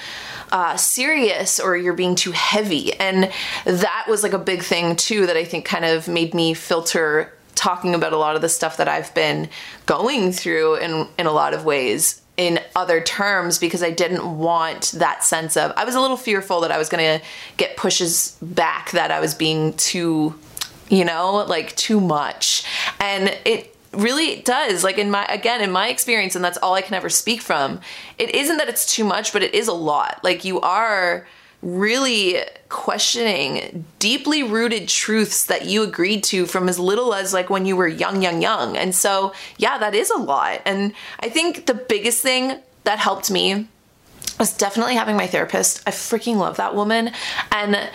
uh, 0.53 0.77
serious 0.77 1.61
or 1.61 1.77
you're 1.77 1.95
being 1.95 2.15
too 2.15 2.33
heavy. 2.33 2.93
And 2.95 3.31
that 3.65 4.07
was 4.09 4.23
like 4.23 4.33
a 4.33 4.39
big 4.39 4.63
thing 4.63 4.97
too 4.97 5.27
that 5.27 5.37
I 5.37 5.45
think 5.45 5.65
kind 5.65 5.85
of 5.85 6.09
made 6.09 6.35
me 6.35 6.55
filter 6.55 7.33
talking 7.55 7.95
about 7.95 8.13
a 8.13 8.17
lot 8.17 8.37
of 8.37 8.43
the 8.43 8.49
stuff 8.49 8.77
that 8.79 8.89
I've 8.89 9.15
been 9.15 9.49
going 9.87 10.33
through 10.33 10.77
in 10.77 11.07
in 11.19 11.27
a 11.27 11.33
lot 11.33 11.55
of 11.55 11.65
ways 11.65 12.21
in 12.37 12.59
other 12.75 13.01
terms 13.01 13.59
because 13.59 13.83
I 13.83 13.91
didn't 13.91 14.39
want 14.39 14.93
that 14.97 15.23
sense 15.23 15.57
of 15.57 15.73
I 15.77 15.85
was 15.85 15.95
a 15.95 16.01
little 16.01 16.17
fearful 16.17 16.61
that 16.63 16.73
I 16.73 16.79
was 16.79 16.89
going 16.89 17.21
to 17.21 17.27
get 17.57 17.77
pushes 17.77 18.37
back 18.43 18.91
that 18.91 19.13
I 19.13 19.21
was 19.21 19.35
being 19.35 19.73
too 19.75 20.35
you 20.89 21.05
know 21.05 21.45
like 21.49 21.75
too 21.77 22.01
much 22.01 22.65
and 22.99 23.29
it 23.45 23.74
really 23.97 24.43
does. 24.43 24.85
Like 24.85 24.99
in 24.99 25.11
my 25.11 25.25
again 25.27 25.61
in 25.61 25.71
my 25.71 25.89
experience 25.89 26.35
and 26.37 26.45
that's 26.45 26.59
all 26.59 26.75
i 26.75 26.83
can 26.83 26.95
ever 26.95 27.09
speak 27.09 27.41
from 27.41 27.81
it 28.19 28.35
isn't 28.35 28.57
that 28.59 28.69
it's 28.69 28.87
too 28.87 29.05
much 29.05 29.33
but 29.33 29.43
it 29.43 29.55
is 29.55 29.69
a 29.69 29.73
lot. 29.73 30.21
Like 30.23 30.45
you 30.45 30.61
are 30.61 31.27
really 31.63 32.37
questioning 32.69 33.87
deeply 33.99 34.43
rooted 34.43 34.87
truths 34.87 35.47
that 35.47 35.65
you 35.65 35.83
agreed 35.83 36.23
to 36.23 36.45
from 36.45 36.69
as 36.69 36.79
little 36.79 37.15
as 37.15 37.33
like 37.33 37.49
when 37.49 37.65
you 37.65 37.75
were 37.75 37.89
young 37.89 38.23
young 38.23 38.43
young. 38.43 38.77
And 38.77 38.95
so 38.95 39.33
yeah 39.59 39.79
that 39.79 39.95
is 39.95 40.11
a 40.11 40.19
lot. 40.19 40.61
And 40.65 40.93
i 41.21 41.29
think 41.29 41.67
the 41.67 41.75
biggest 41.75 42.23
thing 42.23 42.61
that 42.85 42.99
helped 42.99 43.31
me 43.31 43.67
was 44.39 44.57
definitely 44.57 44.95
having 44.95 45.17
my 45.17 45.27
therapist. 45.27 45.83
I 45.87 45.91
freaking 45.91 46.37
love 46.37 46.57
that 46.57 46.75
woman. 46.75 47.13
And 47.53 47.89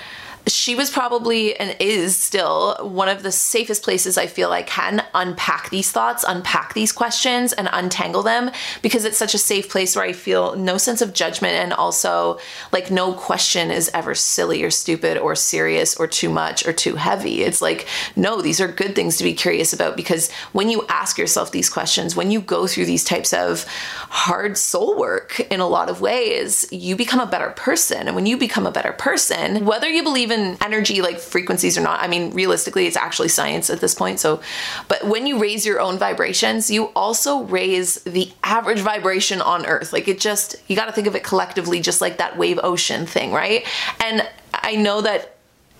she 0.47 0.75
was 0.75 0.89
probably 0.89 1.55
and 1.59 1.75
is 1.79 2.17
still 2.17 2.75
one 2.81 3.09
of 3.09 3.23
the 3.23 3.31
safest 3.31 3.83
places 3.83 4.17
I 4.17 4.27
feel 4.27 4.51
I 4.51 4.63
can 4.63 5.03
unpack 5.13 5.69
these 5.69 5.91
thoughts, 5.91 6.25
unpack 6.27 6.73
these 6.73 6.91
questions, 6.91 7.53
and 7.53 7.69
untangle 7.71 8.23
them 8.23 8.51
because 8.81 9.05
it's 9.05 9.17
such 9.17 9.33
a 9.33 9.39
safe 9.39 9.69
place 9.69 9.95
where 9.95 10.05
I 10.05 10.13
feel 10.13 10.55
no 10.55 10.77
sense 10.77 11.01
of 11.01 11.13
judgment 11.13 11.53
and 11.53 11.73
also 11.73 12.39
like 12.71 12.89
no 12.91 13.13
question 13.13 13.71
is 13.71 13.91
ever 13.93 14.15
silly 14.15 14.63
or 14.63 14.71
stupid 14.71 15.17
or 15.17 15.35
serious 15.35 15.95
or 15.95 16.07
too 16.07 16.29
much 16.29 16.65
or 16.65 16.73
too 16.73 16.95
heavy. 16.95 17.43
It's 17.43 17.61
like, 17.61 17.87
no, 18.15 18.41
these 18.41 18.61
are 18.61 18.67
good 18.67 18.95
things 18.95 19.17
to 19.17 19.23
be 19.23 19.33
curious 19.33 19.73
about 19.73 19.95
because 19.95 20.31
when 20.51 20.69
you 20.69 20.85
ask 20.89 21.17
yourself 21.17 21.51
these 21.51 21.69
questions, 21.69 22.15
when 22.15 22.31
you 22.31 22.41
go 22.41 22.67
through 22.67 22.85
these 22.85 23.03
types 23.03 23.33
of 23.33 23.65
hard 24.09 24.57
soul 24.57 24.97
work 24.97 25.39
in 25.39 25.59
a 25.59 25.67
lot 25.67 25.89
of 25.89 26.01
ways, 26.01 26.67
you 26.71 26.95
become 26.95 27.19
a 27.19 27.25
better 27.25 27.51
person. 27.51 28.07
And 28.07 28.15
when 28.15 28.25
you 28.25 28.37
become 28.37 28.65
a 28.65 28.71
better 28.71 28.93
person, 28.93 29.65
whether 29.65 29.87
you 29.87 30.03
believe 30.03 30.31
in 30.31 30.38
even 30.39 30.57
energy 30.61 31.01
like 31.01 31.19
frequencies 31.19 31.77
or 31.77 31.81
not. 31.81 31.99
I 32.01 32.07
mean, 32.07 32.31
realistically, 32.31 32.87
it's 32.87 32.97
actually 32.97 33.29
science 33.29 33.69
at 33.69 33.81
this 33.81 33.93
point. 33.93 34.19
So, 34.19 34.41
but 34.87 35.05
when 35.05 35.27
you 35.27 35.39
raise 35.39 35.65
your 35.65 35.79
own 35.79 35.97
vibrations, 35.97 36.69
you 36.69 36.85
also 36.95 37.43
raise 37.43 37.95
the 38.03 38.31
average 38.43 38.79
vibration 38.79 39.41
on 39.41 39.65
Earth. 39.65 39.93
Like 39.93 40.07
it 40.07 40.19
just, 40.19 40.55
you 40.67 40.75
got 40.75 40.85
to 40.85 40.91
think 40.91 41.07
of 41.07 41.15
it 41.15 41.23
collectively, 41.23 41.79
just 41.79 42.01
like 42.01 42.17
that 42.17 42.37
wave 42.37 42.59
ocean 42.63 43.05
thing, 43.05 43.31
right? 43.31 43.65
And 43.99 44.27
I 44.53 44.75
know 44.75 45.01
that 45.01 45.35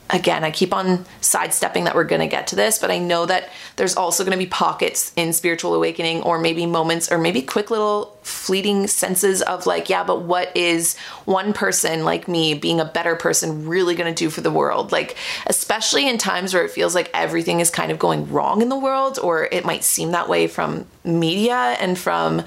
again, 0.10 0.44
I 0.44 0.51
keep 0.51 0.74
on 0.74 1.06
sidestepping 1.22 1.84
that 1.84 1.96
we're 1.96 2.04
going 2.04 2.22
to 2.22 2.28
get 2.28 2.48
to 2.48 2.56
this, 2.56 2.80
but 2.80 2.89
I 2.89 2.98
know 2.98 3.25
that 3.25 3.50
there's 3.75 3.96
also 3.96 4.24
going 4.24 4.38
to 4.38 4.44
be 4.44 4.50
pockets 4.50 5.13
in 5.16 5.34
spiritual 5.34 5.75
awakening 5.75 6.24
or 6.24 6.39
maybe 6.39 6.66
moments 6.66 7.12
or 7.12 7.18
maybe 7.18 7.42
quick 7.42 7.70
little 7.70 8.18
fleeting 8.24 8.88
senses 8.88 9.42
of 9.42 9.66
like, 9.66 9.89
yeah, 9.89 10.04
but 10.04 10.22
what 10.22 10.56
is 10.56 10.98
one 11.25 11.54
person 11.54 12.04
like 12.04 12.28
me 12.28 12.54
being 12.54 12.80
a 12.80 12.86
better 12.86 13.16
person 13.16 13.68
really 13.68 13.96
going 13.96 14.13
to 14.13 14.24
do 14.24 14.30
for 14.30 14.42
the 14.42 14.51
world? 14.51 14.92
Like, 14.92 15.16
especially 15.48 16.08
in 16.08 16.18
times 16.18 16.54
where 16.54 16.66
it 16.66 16.72
feels 16.72 16.96
like 16.96 17.10
everything 17.13 17.60
is 17.60 17.70
kind 17.70 17.92
of 17.92 18.00
going 18.00 18.32
wrong 18.32 18.62
in 18.62 18.70
the 18.70 18.80
world, 18.80 19.20
or 19.20 19.46
it 19.51 19.66
might 19.66 19.84
seem 19.84 20.12
that 20.12 20.30
way 20.30 20.48
from 20.48 20.86
media 21.04 21.78
and 21.80 21.98
from 21.98 22.44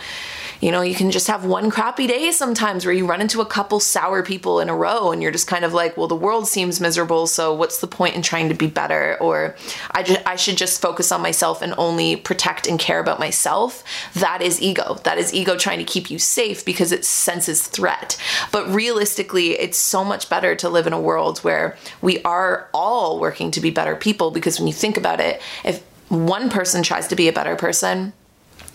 you 0.63 0.71
know, 0.71 0.81
you 0.81 0.95
can 0.95 1.11
just 1.11 1.27
have 1.27 1.45
one 1.45 1.71
crappy 1.71 2.07
day 2.07 2.31
sometimes 2.31 2.87
where 2.87 2.95
you 2.95 3.05
run 3.05 3.21
into 3.21 3.41
a 3.41 3.47
couple 3.47 3.81
sour 3.81 4.23
people 4.23 4.61
in 4.61 4.69
a 4.69 4.77
row 4.77 5.11
and 5.11 5.21
you're 5.21 5.33
just 5.33 5.49
kind 5.49 5.65
of 5.65 5.75
like, 5.75 5.97
well, 5.97 6.07
the 6.07 6.15
world 6.15 6.47
seems 6.47 6.81
miserable, 6.81 7.27
so 7.27 7.53
what's 7.53 7.81
the 7.81 7.89
point 7.89 8.15
in 8.15 8.23
trying 8.23 8.49
to 8.49 8.55
be 8.55 8.69
better? 8.69 9.19
Or 9.21 9.57
I 9.91 10.05
just 10.05 10.25
I 10.25 10.37
should 10.37 10.57
just 10.57 10.81
focus 10.81 11.11
on 11.11 11.21
myself 11.21 11.63
and 11.63 11.75
only 11.79 12.15
protect 12.15 12.69
and 12.69 12.79
care 12.79 13.01
about 13.01 13.19
myself. 13.19 13.83
That 14.15 14.41
is 14.41 14.63
ego. 14.63 15.01
That 15.03 15.19
is 15.19 15.35
ego 15.35 15.57
trying 15.57 15.81
to 15.81 15.85
keep 15.85 16.13
you 16.13 16.21
safe 16.21 16.65
because 16.65 16.93
it 16.93 17.05
senses 17.05 17.67
threat. 17.67 18.17
But 18.53 18.73
realistically, 18.73 19.59
it's 19.59 19.79
so 19.79 20.05
much 20.05 20.31
better 20.31 20.55
to 20.55 20.69
live 20.69 20.87
in 20.87 20.93
a 20.93 21.01
world 21.01 21.41
where 21.41 21.77
we 22.01 22.23
are 22.23 22.69
all 22.73 23.19
working 23.19 23.51
to 23.51 23.61
be 23.61 23.71
better 23.71 23.97
people 23.97 24.31
because 24.31 24.61
when 24.61 24.69
you 24.69 24.75
think 24.75 24.97
about 24.97 25.19
it, 25.19 25.43
if 25.65 25.83
one 26.09 26.51
person 26.51 26.85
tries 26.85 27.09
to 27.09 27.17
be 27.17 27.27
a 27.27 27.33
better 27.33 27.57
person, 27.57 28.13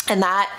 and 0.09 0.21
that 0.21 0.49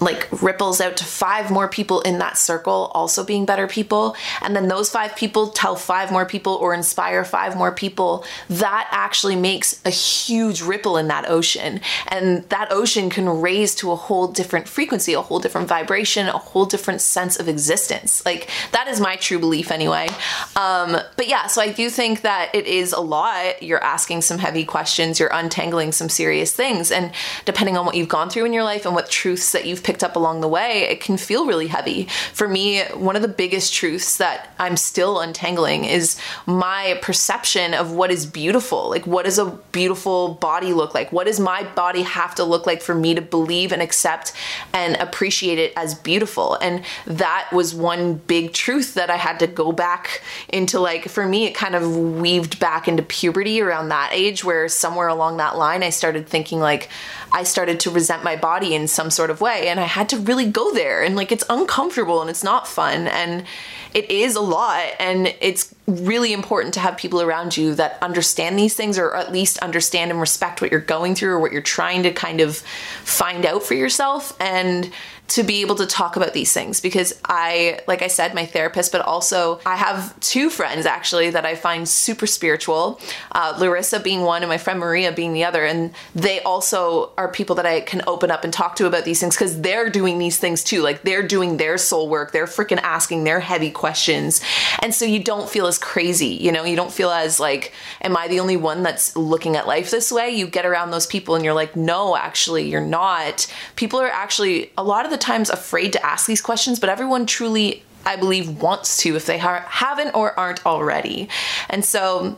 like 0.00 0.28
ripples 0.42 0.80
out 0.80 0.96
to 0.96 1.04
five 1.04 1.50
more 1.50 1.68
people 1.68 2.00
in 2.02 2.18
that 2.18 2.36
circle 2.36 2.90
also 2.94 3.24
being 3.24 3.46
better 3.46 3.66
people. 3.66 4.16
And 4.42 4.54
then 4.54 4.68
those 4.68 4.90
five 4.90 5.16
people 5.16 5.48
tell 5.48 5.76
five 5.76 6.10
more 6.10 6.26
people 6.26 6.54
or 6.54 6.74
inspire 6.74 7.24
five 7.24 7.56
more 7.56 7.72
people. 7.72 8.24
That 8.48 8.88
actually 8.90 9.36
makes 9.36 9.80
a 9.84 9.90
huge 9.90 10.62
ripple 10.62 10.96
in 10.96 11.08
that 11.08 11.28
ocean. 11.28 11.80
And 12.08 12.42
that 12.50 12.70
ocean 12.70 13.08
can 13.08 13.28
raise 13.28 13.74
to 13.76 13.92
a 13.92 13.96
whole 13.96 14.28
different 14.28 14.68
frequency 14.68 15.14
a 15.14 15.22
whole 15.22 15.38
different 15.38 15.68
vibration 15.68 16.26
a 16.26 16.32
whole 16.32 16.66
different 16.66 17.00
sense 17.00 17.38
of 17.38 17.48
existence. 17.48 18.24
Like 18.26 18.50
that 18.72 18.88
is 18.88 19.00
my 19.00 19.16
true 19.16 19.38
belief 19.38 19.70
anyway. 19.70 20.08
Um, 20.56 20.98
but 21.16 21.28
yeah 21.28 21.46
so 21.46 21.60
i 21.62 21.72
do 21.72 21.88
think 21.88 22.22
that 22.22 22.50
it 22.54 22.66
is 22.66 22.92
a 22.92 23.00
lot. 23.00 23.62
You're 23.62 23.82
asking 23.82 24.22
some 24.22 24.38
heavy 24.38 24.64
questions. 24.64 25.20
You're 25.20 25.30
untangling 25.32 25.92
some 25.92 26.08
serious 26.08 26.52
things. 26.52 26.90
And 26.90 27.12
depending 27.44 27.76
on 27.76 27.86
what 27.86 27.94
you've 27.94 28.08
gone 28.08 28.28
through 28.28 28.44
in 28.44 28.52
your 28.52 28.64
life 28.64 28.84
and 28.84 28.94
what 28.94 29.08
truths 29.08 29.52
that 29.52 29.66
you've 29.66 29.83
picked 29.84 30.02
up 30.02 30.16
along 30.16 30.40
the 30.40 30.48
way, 30.48 30.82
it 30.82 31.00
can 31.00 31.16
feel 31.16 31.46
really 31.46 31.68
heavy. 31.68 32.08
For 32.32 32.48
me, 32.48 32.82
one 32.94 33.14
of 33.14 33.22
the 33.22 33.28
biggest 33.28 33.72
truths 33.72 34.16
that 34.16 34.52
I'm 34.58 34.76
still 34.76 35.20
untangling 35.20 35.84
is 35.84 36.18
my 36.46 36.98
perception 37.02 37.74
of 37.74 37.92
what 37.92 38.10
is 38.10 38.26
beautiful. 38.26 38.90
Like, 38.90 39.06
what 39.06 39.24
does 39.26 39.38
a 39.38 39.50
beautiful 39.72 40.34
body 40.34 40.72
look 40.72 40.94
like? 40.94 41.12
What 41.12 41.26
does 41.26 41.38
my 41.38 41.62
body 41.62 42.02
have 42.02 42.34
to 42.36 42.44
look 42.44 42.66
like 42.66 42.82
for 42.82 42.94
me 42.94 43.14
to 43.14 43.22
believe 43.22 43.70
and 43.70 43.82
accept 43.82 44.32
and 44.72 44.96
appreciate 44.96 45.58
it 45.58 45.72
as 45.76 45.94
beautiful? 45.94 46.54
And 46.54 46.84
that 47.06 47.48
was 47.52 47.74
one 47.74 48.14
big 48.14 48.52
truth 48.52 48.94
that 48.94 49.10
I 49.10 49.16
had 49.16 49.38
to 49.40 49.46
go 49.46 49.70
back 49.70 50.22
into. 50.48 50.80
Like, 50.80 51.08
for 51.08 51.26
me, 51.26 51.44
it 51.44 51.54
kind 51.54 51.74
of 51.74 51.96
weaved 51.96 52.58
back 52.58 52.88
into 52.88 53.02
puberty 53.02 53.60
around 53.60 53.90
that 53.90 54.10
age, 54.12 54.42
where 54.44 54.68
somewhere 54.68 55.08
along 55.08 55.36
that 55.36 55.56
line, 55.56 55.82
I 55.82 55.90
started 55.90 56.26
thinking, 56.26 56.60
like, 56.60 56.88
I 57.34 57.42
started 57.42 57.80
to 57.80 57.90
resent 57.90 58.22
my 58.22 58.36
body 58.36 58.76
in 58.76 58.86
some 58.86 59.10
sort 59.10 59.28
of 59.28 59.40
way. 59.40 59.66
And 59.66 59.80
I 59.80 59.84
had 59.84 60.08
to 60.10 60.16
really 60.16 60.48
go 60.48 60.72
there. 60.72 61.02
And 61.02 61.16
like, 61.16 61.32
it's 61.32 61.44
uncomfortable 61.50 62.20
and 62.20 62.30
it's 62.30 62.44
not 62.44 62.68
fun. 62.68 63.08
And 63.08 63.44
it 63.92 64.08
is 64.08 64.36
a 64.36 64.40
lot. 64.40 64.84
And 65.00 65.34
it's 65.40 65.74
really 65.88 66.32
important 66.32 66.74
to 66.74 66.80
have 66.80 66.96
people 66.96 67.20
around 67.20 67.56
you 67.56 67.74
that 67.74 67.98
understand 68.00 68.56
these 68.56 68.74
things 68.74 68.98
or 68.98 69.16
at 69.16 69.32
least 69.32 69.58
understand 69.58 70.12
and 70.12 70.20
respect 70.20 70.60
what 70.60 70.70
you're 70.70 70.80
going 70.80 71.16
through 71.16 71.32
or 71.32 71.40
what 71.40 71.50
you're 71.50 71.60
trying 71.60 72.04
to 72.04 72.12
kind 72.12 72.40
of 72.40 72.58
find 73.02 73.44
out 73.44 73.64
for 73.64 73.74
yourself. 73.74 74.32
And 74.40 74.92
to 75.26 75.42
be 75.42 75.62
able 75.62 75.74
to 75.74 75.86
talk 75.86 76.16
about 76.16 76.34
these 76.34 76.52
things 76.52 76.80
because 76.80 77.18
I, 77.24 77.80
like 77.86 78.02
I 78.02 78.08
said, 78.08 78.34
my 78.34 78.44
therapist, 78.44 78.92
but 78.92 79.00
also 79.00 79.58
I 79.64 79.76
have 79.76 80.18
two 80.20 80.50
friends 80.50 80.84
actually 80.84 81.30
that 81.30 81.46
I 81.46 81.54
find 81.54 81.88
super 81.88 82.26
spiritual, 82.26 83.00
uh, 83.32 83.56
Larissa 83.58 84.00
being 84.00 84.20
one 84.20 84.42
and 84.42 84.50
my 84.50 84.58
friend 84.58 84.78
Maria 84.78 85.12
being 85.12 85.32
the 85.32 85.44
other. 85.44 85.64
And 85.64 85.94
they 86.14 86.40
also 86.42 87.12
are 87.16 87.28
people 87.28 87.56
that 87.56 87.64
I 87.64 87.80
can 87.80 88.02
open 88.06 88.30
up 88.30 88.44
and 88.44 88.52
talk 88.52 88.76
to 88.76 88.86
about 88.86 89.06
these 89.06 89.18
things 89.18 89.34
because 89.34 89.62
they're 89.62 89.88
doing 89.88 90.18
these 90.18 90.38
things 90.38 90.62
too. 90.62 90.82
Like 90.82 91.02
they're 91.02 91.26
doing 91.26 91.56
their 91.56 91.78
soul 91.78 92.08
work, 92.10 92.32
they're 92.32 92.46
freaking 92.46 92.80
asking 92.82 93.24
their 93.24 93.40
heavy 93.40 93.70
questions. 93.70 94.42
And 94.80 94.94
so 94.94 95.06
you 95.06 95.24
don't 95.24 95.48
feel 95.48 95.66
as 95.66 95.78
crazy, 95.78 96.26
you 96.26 96.52
know, 96.52 96.64
you 96.64 96.76
don't 96.76 96.92
feel 96.92 97.10
as 97.10 97.40
like, 97.40 97.72
am 98.02 98.14
I 98.16 98.28
the 98.28 98.40
only 98.40 98.58
one 98.58 98.82
that's 98.82 99.16
looking 99.16 99.56
at 99.56 99.66
life 99.66 99.90
this 99.90 100.12
way? 100.12 100.30
You 100.30 100.46
get 100.46 100.66
around 100.66 100.90
those 100.90 101.06
people 101.06 101.34
and 101.34 101.44
you're 101.44 101.54
like, 101.54 101.76
no, 101.76 102.14
actually, 102.14 102.68
you're 102.68 102.82
not. 102.82 103.50
People 103.76 104.00
are 104.00 104.08
actually, 104.08 104.70
a 104.76 104.84
lot 104.84 105.06
of 105.06 105.13
the 105.14 105.18
times 105.18 105.48
afraid 105.48 105.92
to 105.92 106.04
ask 106.04 106.26
these 106.26 106.40
questions, 106.40 106.80
but 106.80 106.90
everyone 106.90 107.24
truly, 107.24 107.84
I 108.04 108.16
believe, 108.16 108.60
wants 108.60 108.96
to 108.98 109.14
if 109.14 109.26
they 109.26 109.38
ha- 109.38 109.64
haven't 109.68 110.12
or 110.12 110.38
aren't 110.38 110.66
already. 110.66 111.28
And 111.70 111.84
so, 111.84 112.36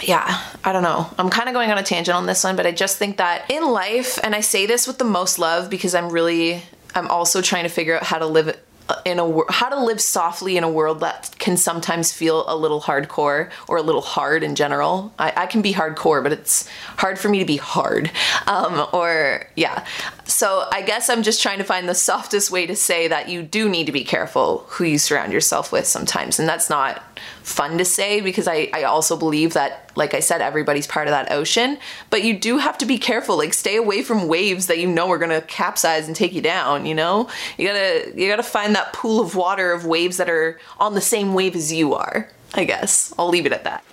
yeah, 0.00 0.40
I 0.62 0.72
don't 0.72 0.84
know. 0.84 1.10
I'm 1.18 1.28
kind 1.28 1.48
of 1.48 1.54
going 1.54 1.72
on 1.72 1.76
a 1.76 1.82
tangent 1.82 2.14
on 2.14 2.26
this 2.26 2.44
one, 2.44 2.54
but 2.54 2.66
I 2.66 2.70
just 2.70 2.98
think 2.98 3.16
that 3.16 3.50
in 3.50 3.64
life, 3.68 4.16
and 4.22 4.36
I 4.36 4.40
say 4.40 4.64
this 4.64 4.86
with 4.86 4.98
the 4.98 5.04
most 5.04 5.40
love 5.40 5.68
because 5.68 5.92
I'm 5.92 6.10
really, 6.10 6.62
I'm 6.94 7.08
also 7.08 7.42
trying 7.42 7.64
to 7.64 7.68
figure 7.68 7.96
out 7.96 8.04
how 8.04 8.18
to 8.18 8.26
live 8.26 8.56
in 9.04 9.18
a 9.18 9.52
how 9.52 9.68
to 9.68 9.82
live 9.82 10.00
softly 10.00 10.56
in 10.56 10.64
a 10.64 10.70
world 10.70 11.00
that 11.00 11.34
can 11.38 11.56
sometimes 11.56 12.12
feel 12.12 12.44
a 12.48 12.56
little 12.56 12.80
hardcore 12.80 13.50
or 13.66 13.76
a 13.76 13.82
little 13.82 14.00
hard 14.00 14.42
in 14.42 14.54
general. 14.54 15.12
I, 15.18 15.32
I 15.36 15.46
can 15.46 15.62
be 15.62 15.72
hardcore, 15.72 16.22
but 16.22 16.32
it's 16.32 16.68
hard 16.96 17.18
for 17.18 17.28
me 17.28 17.38
to 17.38 17.44
be 17.44 17.56
hard. 17.56 18.10
Um, 18.46 18.86
or 18.92 19.46
yeah, 19.56 19.86
so 20.24 20.68
I 20.72 20.82
guess 20.82 21.10
I'm 21.10 21.22
just 21.22 21.42
trying 21.42 21.58
to 21.58 21.64
find 21.64 21.88
the 21.88 21.94
softest 21.94 22.50
way 22.50 22.66
to 22.66 22.76
say 22.76 23.08
that 23.08 23.28
you 23.28 23.42
do 23.42 23.68
need 23.68 23.86
to 23.86 23.92
be 23.92 24.04
careful 24.04 24.64
who 24.68 24.84
you 24.84 24.98
surround 24.98 25.32
yourself 25.32 25.72
with 25.72 25.86
sometimes, 25.86 26.38
and 26.38 26.48
that's 26.48 26.70
not 26.70 27.02
fun 27.42 27.78
to 27.78 27.84
say 27.84 28.20
because 28.20 28.46
I, 28.48 28.70
I 28.72 28.84
also 28.84 29.16
believe 29.16 29.54
that, 29.54 29.90
like 29.96 30.14
I 30.14 30.20
said, 30.20 30.40
everybody's 30.40 30.86
part 30.86 31.08
of 31.08 31.12
that 31.12 31.32
ocean. 31.32 31.78
But 32.10 32.24
you 32.24 32.38
do 32.38 32.58
have 32.58 32.78
to 32.78 32.86
be 32.86 32.98
careful. 32.98 33.36
Like 33.36 33.54
stay 33.54 33.76
away 33.76 34.02
from 34.02 34.28
waves 34.28 34.66
that 34.66 34.78
you 34.78 34.88
know 34.88 35.10
are 35.10 35.18
gonna 35.18 35.42
capsize 35.42 36.06
and 36.06 36.16
take 36.16 36.32
you 36.32 36.40
down, 36.40 36.86
you 36.86 36.94
know? 36.94 37.28
You 37.56 37.66
gotta 37.66 38.12
you 38.14 38.28
gotta 38.28 38.42
find 38.42 38.74
that 38.74 38.92
pool 38.92 39.20
of 39.20 39.34
water 39.34 39.72
of 39.72 39.84
waves 39.84 40.16
that 40.18 40.28
are 40.28 40.58
on 40.78 40.94
the 40.94 41.00
same 41.00 41.34
wave 41.34 41.54
as 41.56 41.72
you 41.72 41.94
are, 41.94 42.28
I 42.54 42.64
guess. 42.64 43.12
I'll 43.18 43.28
leave 43.28 43.46
it 43.46 43.52
at 43.52 43.64
that. 43.64 43.84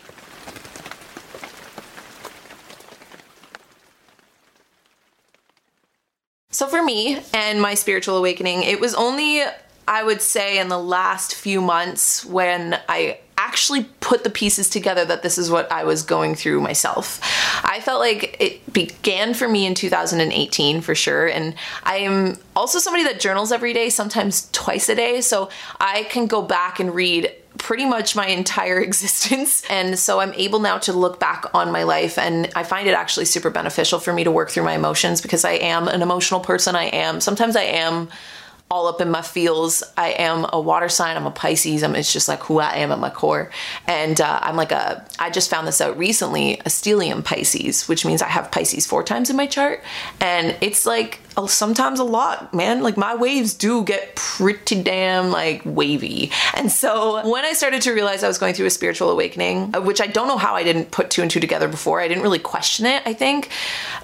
So 6.56 6.68
for 6.68 6.82
me 6.82 7.20
and 7.34 7.62
my 7.62 7.74
spiritual 7.74 8.16
awakening, 8.16 8.64
it 8.64 8.80
was 8.80 8.96
only 8.96 9.44
I 9.88 10.04
would 10.04 10.22
say 10.22 10.60
in 10.60 10.70
the 10.70 10.80
last 10.80 11.36
few 11.36 11.62
months 11.62 12.26
when 12.26 12.80
I 12.90 13.20
actually 13.38 13.84
put 14.00 14.24
the 14.24 14.30
pieces 14.30 14.70
together 14.70 15.06
that 15.06 15.22
this 15.22 15.38
is 15.38 15.52
what 15.52 15.72
I 15.72 15.84
was 15.84 16.04
going 16.04 16.36
through 16.36 16.62
myself. 16.62 17.20
I 17.64 17.80
felt 17.82 18.00
like 18.00 18.38
it 18.40 18.74
began 18.74 19.34
for 19.34 19.48
me 19.48 19.66
in 19.66 19.76
2018 19.76 20.82
for 20.82 20.96
sure. 20.96 21.28
And 21.28 21.54
I 21.84 21.98
am 21.98 22.38
also 22.56 22.80
somebody 22.80 23.04
that 23.04 23.20
journals 23.20 23.52
every 23.52 23.74
day, 23.74 23.90
sometimes 23.90 24.50
twice 24.52 24.90
a 24.90 24.96
day. 24.96 25.22
So 25.22 25.50
I 25.80 26.04
can 26.04 26.28
go 26.28 26.42
back 26.42 26.80
and 26.80 26.96
read 26.96 27.32
pretty 27.58 27.86
much 27.86 28.16
my 28.16 28.28
entire 28.28 28.80
existence. 28.82 29.64
And 29.70 29.98
so 30.00 30.20
I'm 30.20 30.34
able 30.34 30.60
now 30.60 30.78
to 30.80 30.94
look 30.94 31.20
back 31.20 31.46
on 31.54 31.72
my 31.72 31.84
life 31.84 32.18
and 32.18 32.50
I 32.56 32.64
find 32.64 32.88
it 32.88 32.94
actually 32.94 33.26
super 33.26 33.50
beneficial 33.50 34.00
for 34.00 34.14
me 34.14 34.24
to 34.24 34.32
work 34.32 34.50
through 34.50 34.64
my 34.64 34.74
emotions 34.74 35.22
because 35.22 35.46
I 35.46 35.54
am 35.54 35.88
an 35.88 36.02
emotional 36.02 36.40
person. 36.40 36.76
I 36.76 36.86
am, 36.86 37.22
sometimes 37.22 37.56
I 37.56 37.64
am 37.64 38.10
all 38.72 38.88
up 38.88 39.00
in 39.00 39.12
my 39.12 39.22
feels. 39.22 39.84
I 39.96 40.10
am 40.12 40.46
a 40.52 40.60
water 40.60 40.90
sign. 40.90 41.18
I'm 41.18 41.28
a 41.28 41.32
Pisces. 41.32 41.84
I'm, 41.84 41.96
it's 41.96 42.12
just 42.12 42.28
like 42.28 42.42
who 42.44 42.60
I 42.60 42.78
am 42.78 42.92
at 42.92 43.00
my 43.00 43.10
core. 43.12 43.52
And 43.88 44.20
uh, 44.20 44.40
I'm 44.42 44.56
like 44.56 44.72
a, 44.72 45.06
I 45.20 45.30
just 45.30 45.50
found 45.50 45.68
this 45.68 45.82
out 45.82 45.98
recently, 45.98 46.60
a 46.60 46.70
stellium 46.70 47.24
Pisces, 47.24 47.88
which 47.88 48.06
means 48.06 48.22
I 48.22 48.28
have 48.28 48.52
Pisces 48.52 48.88
four 48.88 49.04
times 49.04 49.30
in 49.30 49.36
my 49.36 49.46
chart. 49.46 49.84
And 50.20 50.58
it's 50.62 50.86
like 50.86 51.20
sometimes 51.48 52.00
a 52.00 52.04
lot, 52.04 52.54
man. 52.54 52.82
Like 52.82 52.98
my 52.98 53.16
waves 53.16 53.54
do 53.54 53.84
get 53.84 54.16
pretty 54.16 54.82
damn 54.82 55.32
like 55.32 55.62
wavy. 55.66 56.32
And 56.54 56.72
so 56.72 57.30
when 57.30 57.46
I 57.46 57.54
started 57.54 57.82
to 57.84 57.92
realize 57.92 58.24
I 58.24 58.28
was 58.28 58.38
going 58.38 58.54
through 58.54 58.68
a 58.68 58.72
spiritual 58.72 59.10
awakening, 59.10 59.76
uh, 59.76 59.82
which 59.82 60.02
I 60.02 60.08
don't 60.08 60.28
know 60.28 60.38
how 60.38 60.56
I 60.56 60.64
didn't 60.64 60.92
put 60.92 61.10
two 61.10 61.22
and 61.22 61.30
two 61.30 61.40
together 61.40 61.68
before, 61.68 62.00
I 62.00 62.08
didn't 62.08 62.24
really 62.24 62.40
question 62.40 62.86
it, 62.86 63.04
I 63.06 63.14
think, 63.14 63.50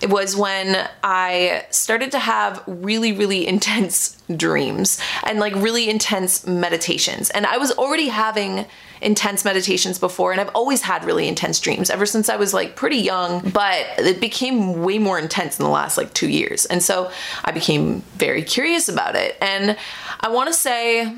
it 0.02 0.10
was 0.10 0.36
when 0.36 0.90
I 1.04 1.66
started 1.70 2.12
to 2.12 2.20
have 2.20 2.64
really, 2.68 3.14
really 3.14 3.48
intense 3.52 4.18
dreams 4.36 5.00
and 5.24 5.40
like 5.40 5.56
really 5.56 5.90
intense 5.90 6.46
meditations. 6.46 7.30
And 7.30 7.46
I 7.46 7.58
was 7.58 7.72
already 7.72 8.08
having 8.08 8.66
intense 9.02 9.44
meditations 9.44 9.98
before 9.98 10.32
and 10.32 10.40
I've 10.40 10.54
always 10.56 10.82
had 10.82 11.04
really 11.04 11.28
intense 11.28 11.60
dreams 11.60 11.90
ever 11.90 12.06
since 12.06 12.30
I 12.30 12.36
was 12.36 12.54
like 12.54 12.76
pretty 12.76 12.98
young, 12.98 13.50
but 13.50 13.86
it 13.98 14.22
became 14.22 14.84
way 14.84 15.00
more 15.00 15.18
intense 15.18 15.60
in 15.60 15.64
the 15.64 15.72
last 15.72 15.98
like 15.98 16.14
2 16.14 16.30
years. 16.30 16.66
And 16.66 16.84
so 16.84 17.12
I 17.44 17.52
became 17.52 18.02
very 18.16 18.44
curious 18.44 18.88
about 18.90 19.16
it. 19.16 19.38
And 19.42 19.78
I 20.20 20.30
want 20.30 20.48
to 20.48 20.54
say 20.54 21.14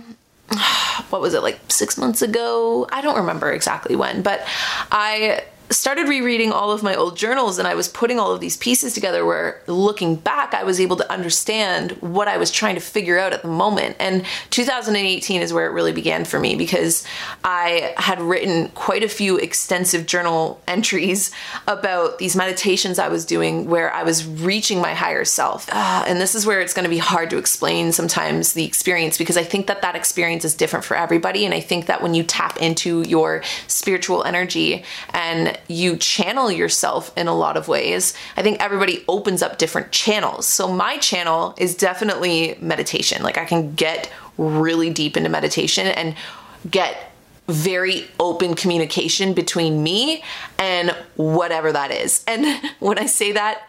what 1.09 1.21
was 1.21 1.33
it 1.33 1.43
like 1.43 1.59
6 1.69 1.97
months 1.97 2.21
ago? 2.21 2.87
I 2.91 3.01
don't 3.01 3.17
remember 3.17 3.51
exactly 3.51 3.95
when, 3.95 4.21
but 4.21 4.45
I 4.91 5.43
started 5.69 6.07
rereading 6.07 6.51
all 6.51 6.71
of 6.71 6.83
my 6.83 6.95
old 6.95 7.17
journals 7.17 7.57
and 7.57 7.67
I 7.67 7.75
was 7.75 7.87
putting 7.87 8.19
all 8.19 8.31
of 8.31 8.39
these 8.39 8.57
pieces 8.57 8.93
together 8.93 9.25
where 9.25 9.61
looking 9.67 10.15
back 10.15 10.53
I 10.53 10.63
was 10.63 10.79
able 10.79 10.95
to 10.97 11.11
understand 11.11 11.91
what 11.93 12.27
I 12.27 12.37
was 12.37 12.51
trying 12.51 12.75
to 12.75 12.81
figure 12.81 13.17
out 13.17 13.33
at 13.33 13.41
the 13.41 13.47
moment. 13.47 13.95
And 13.99 14.25
2018 14.51 15.41
is 15.41 15.53
where 15.53 15.65
it 15.65 15.71
really 15.71 15.91
began 15.91 16.25
for 16.25 16.39
me 16.39 16.55
because 16.55 17.05
I 17.43 17.93
had 17.97 18.21
written 18.21 18.69
quite 18.69 19.03
a 19.03 19.09
few 19.09 19.37
extensive 19.37 20.05
journal 20.05 20.61
entries 20.67 21.31
about 21.67 22.17
these 22.19 22.35
meditations 22.35 22.99
I 22.99 23.07
was 23.07 23.25
doing 23.25 23.65
where 23.65 23.93
I 23.93 24.03
was 24.03 24.25
reaching 24.25 24.81
my 24.81 24.93
higher 24.93 25.25
self. 25.25 25.67
Uh, 25.71 26.03
and 26.07 26.19
this 26.19 26.35
is 26.35 26.45
where 26.45 26.61
it's 26.61 26.73
going 26.73 26.83
to 26.83 26.89
be 26.89 26.97
hard 26.97 27.29
to 27.31 27.37
explain 27.37 27.91
sometimes 27.91 28.53
the 28.53 28.65
experience 28.65 29.17
because 29.17 29.37
I 29.37 29.43
think 29.43 29.67
that 29.67 29.81
that 29.81 29.95
experience 29.95 30.45
is 30.45 30.55
different 30.55 30.85
for 30.85 30.95
everybody 30.95 31.45
and 31.45 31.53
I 31.53 31.59
think 31.59 31.85
that 31.87 32.01
when 32.01 32.13
you 32.13 32.23
tap 32.23 32.57
into 32.57 33.01
your 33.01 33.43
spiritual 33.67 34.23
energy 34.23 34.83
and 35.09 35.52
you 35.67 35.97
channel 35.97 36.51
yourself 36.51 37.15
in 37.17 37.27
a 37.27 37.35
lot 37.35 37.57
of 37.57 37.67
ways. 37.67 38.13
I 38.37 38.41
think 38.41 38.59
everybody 38.59 39.03
opens 39.07 39.41
up 39.41 39.57
different 39.57 39.91
channels. 39.91 40.45
So 40.45 40.71
my 40.71 40.97
channel 40.97 41.53
is 41.57 41.75
definitely 41.75 42.57
meditation. 42.61 43.23
Like 43.23 43.37
I 43.37 43.45
can 43.45 43.73
get 43.75 44.11
really 44.37 44.89
deep 44.89 45.17
into 45.17 45.29
meditation 45.29 45.87
and 45.87 46.15
get 46.69 47.11
very 47.47 48.05
open 48.19 48.55
communication 48.55 49.33
between 49.33 49.83
me 49.83 50.23
and 50.57 50.91
whatever 51.15 51.71
that 51.71 51.91
is. 51.91 52.23
And 52.27 52.61
when 52.79 52.97
I 52.97 53.05
say 53.05 53.33
that, 53.33 53.67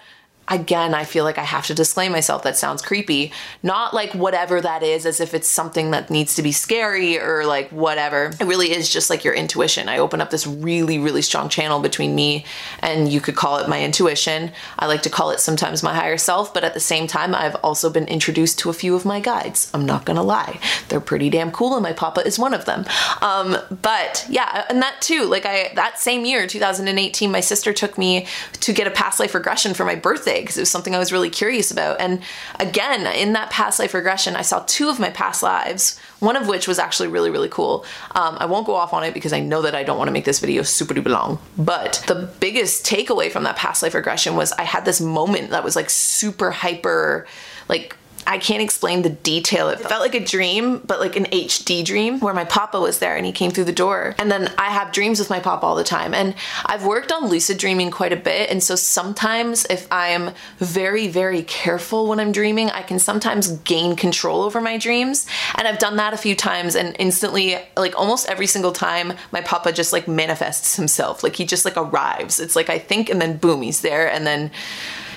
again, 0.48 0.94
I 0.94 1.04
feel 1.04 1.24
like 1.24 1.38
I 1.38 1.44
have 1.44 1.66
to 1.66 1.74
disclaim 1.74 2.12
myself. 2.12 2.42
That 2.42 2.56
sounds 2.56 2.82
creepy. 2.82 3.32
Not 3.62 3.94
like 3.94 4.14
whatever 4.14 4.60
that 4.60 4.82
is, 4.82 5.06
as 5.06 5.20
if 5.20 5.32
it's 5.32 5.48
something 5.48 5.92
that 5.92 6.10
needs 6.10 6.34
to 6.36 6.42
be 6.42 6.52
scary 6.52 7.18
or 7.18 7.46
like 7.46 7.70
whatever. 7.70 8.32
It 8.38 8.44
really 8.44 8.72
is 8.72 8.88
just 8.92 9.08
like 9.08 9.24
your 9.24 9.34
intuition. 9.34 9.88
I 9.88 9.98
open 9.98 10.20
up 10.20 10.30
this 10.30 10.46
really, 10.46 10.98
really 10.98 11.22
strong 11.22 11.48
channel 11.48 11.80
between 11.80 12.14
me 12.14 12.44
and 12.80 13.10
you 13.10 13.20
could 13.20 13.36
call 13.36 13.58
it 13.58 13.68
my 13.68 13.82
intuition. 13.82 14.52
I 14.78 14.86
like 14.86 15.02
to 15.02 15.10
call 15.10 15.30
it 15.30 15.40
sometimes 15.40 15.82
my 15.82 15.94
higher 15.94 16.18
self, 16.18 16.52
but 16.52 16.64
at 16.64 16.74
the 16.74 16.80
same 16.80 17.06
time, 17.06 17.34
I've 17.34 17.56
also 17.56 17.88
been 17.88 18.06
introduced 18.06 18.58
to 18.60 18.70
a 18.70 18.74
few 18.74 18.94
of 18.94 19.04
my 19.04 19.20
guides. 19.20 19.70
I'm 19.72 19.86
not 19.86 20.04
gonna 20.04 20.22
lie. 20.22 20.60
They're 20.88 21.00
pretty 21.00 21.30
damn 21.30 21.52
cool, 21.52 21.74
and 21.74 21.82
my 21.82 21.92
papa 21.92 22.26
is 22.26 22.38
one 22.38 22.54
of 22.54 22.66
them. 22.66 22.84
Um, 23.22 23.56
but 23.82 24.26
yeah, 24.28 24.66
and 24.68 24.82
that 24.82 25.00
too, 25.00 25.24
like 25.24 25.46
I, 25.46 25.72
that 25.74 25.98
same 25.98 26.24
year, 26.24 26.46
2018, 26.46 27.30
my 27.30 27.40
sister 27.40 27.72
took 27.72 27.96
me 27.96 28.26
to 28.60 28.72
get 28.72 28.86
a 28.86 28.90
past 28.90 29.18
life 29.18 29.34
regression 29.34 29.74
for 29.74 29.84
my 29.84 29.94
birthday 29.94 30.33
say 30.34 30.42
because 30.42 30.56
it 30.56 30.62
was 30.62 30.70
something 30.70 30.94
I 30.94 30.98
was 30.98 31.12
really 31.12 31.30
curious 31.30 31.70
about. 31.70 32.00
And 32.00 32.20
again, 32.60 33.06
in 33.06 33.32
that 33.34 33.50
past 33.50 33.78
life 33.78 33.94
regression, 33.94 34.36
I 34.36 34.42
saw 34.42 34.64
two 34.66 34.88
of 34.88 34.98
my 34.98 35.10
past 35.10 35.42
lives, 35.42 35.98
one 36.20 36.36
of 36.36 36.48
which 36.48 36.66
was 36.68 36.78
actually 36.78 37.08
really, 37.08 37.30
really 37.30 37.48
cool. 37.48 37.84
Um, 38.14 38.36
I 38.40 38.46
won't 38.46 38.66
go 38.66 38.74
off 38.74 38.92
on 38.92 39.04
it 39.04 39.14
because 39.14 39.32
I 39.32 39.40
know 39.40 39.62
that 39.62 39.74
I 39.74 39.82
don't 39.82 39.98
want 39.98 40.08
to 40.08 40.12
make 40.12 40.24
this 40.24 40.40
video 40.40 40.62
super 40.62 40.94
duper 40.94 41.10
long. 41.10 41.38
But 41.56 42.04
the 42.06 42.28
biggest 42.40 42.84
takeaway 42.84 43.30
from 43.30 43.44
that 43.44 43.56
past 43.56 43.82
life 43.82 43.94
regression 43.94 44.36
was 44.36 44.52
I 44.52 44.64
had 44.64 44.84
this 44.84 45.00
moment 45.00 45.50
that 45.50 45.64
was 45.64 45.76
like 45.76 45.90
super 45.90 46.50
hyper, 46.50 47.26
like 47.68 47.96
I 48.26 48.38
can't 48.38 48.62
explain 48.62 49.02
the 49.02 49.10
detail. 49.10 49.68
It 49.68 49.80
felt 49.80 50.00
like 50.00 50.14
a 50.14 50.24
dream, 50.24 50.78
but 50.78 51.00
like 51.00 51.16
an 51.16 51.26
HD 51.26 51.84
dream 51.84 52.20
where 52.20 52.34
my 52.34 52.44
papa 52.44 52.80
was 52.80 52.98
there 52.98 53.16
and 53.16 53.26
he 53.26 53.32
came 53.32 53.50
through 53.50 53.64
the 53.64 53.72
door. 53.72 54.14
And 54.18 54.30
then 54.30 54.52
I 54.58 54.70
have 54.70 54.92
dreams 54.92 55.18
with 55.18 55.30
my 55.30 55.40
papa 55.40 55.64
all 55.66 55.74
the 55.74 55.84
time. 55.84 56.14
And 56.14 56.34
I've 56.64 56.84
worked 56.84 57.12
on 57.12 57.28
lucid 57.28 57.58
dreaming 57.58 57.90
quite 57.90 58.12
a 58.12 58.16
bit. 58.16 58.50
And 58.50 58.62
so 58.62 58.76
sometimes 58.76 59.66
if 59.66 59.86
I'm 59.90 60.30
very, 60.58 61.08
very 61.08 61.42
careful 61.42 62.08
when 62.08 62.20
I'm 62.20 62.32
dreaming, 62.32 62.70
I 62.70 62.82
can 62.82 62.98
sometimes 62.98 63.48
gain 63.58 63.96
control 63.96 64.42
over 64.42 64.60
my 64.60 64.78
dreams. 64.78 65.26
And 65.56 65.68
I've 65.68 65.78
done 65.78 65.96
that 65.96 66.14
a 66.14 66.18
few 66.18 66.34
times 66.34 66.74
and 66.74 66.96
instantly, 66.98 67.58
like 67.76 67.98
almost 67.98 68.28
every 68.28 68.46
single 68.46 68.72
time, 68.72 69.14
my 69.32 69.40
papa 69.40 69.72
just 69.72 69.92
like 69.92 70.08
manifests 70.08 70.76
himself. 70.76 71.22
Like 71.22 71.36
he 71.36 71.44
just 71.44 71.64
like 71.64 71.76
arrives. 71.76 72.40
It's 72.40 72.56
like 72.56 72.70
I 72.70 72.78
think 72.78 73.10
and 73.10 73.20
then 73.20 73.36
boom, 73.36 73.62
he's 73.62 73.80
there. 73.80 74.10
And 74.10 74.26
then 74.26 74.50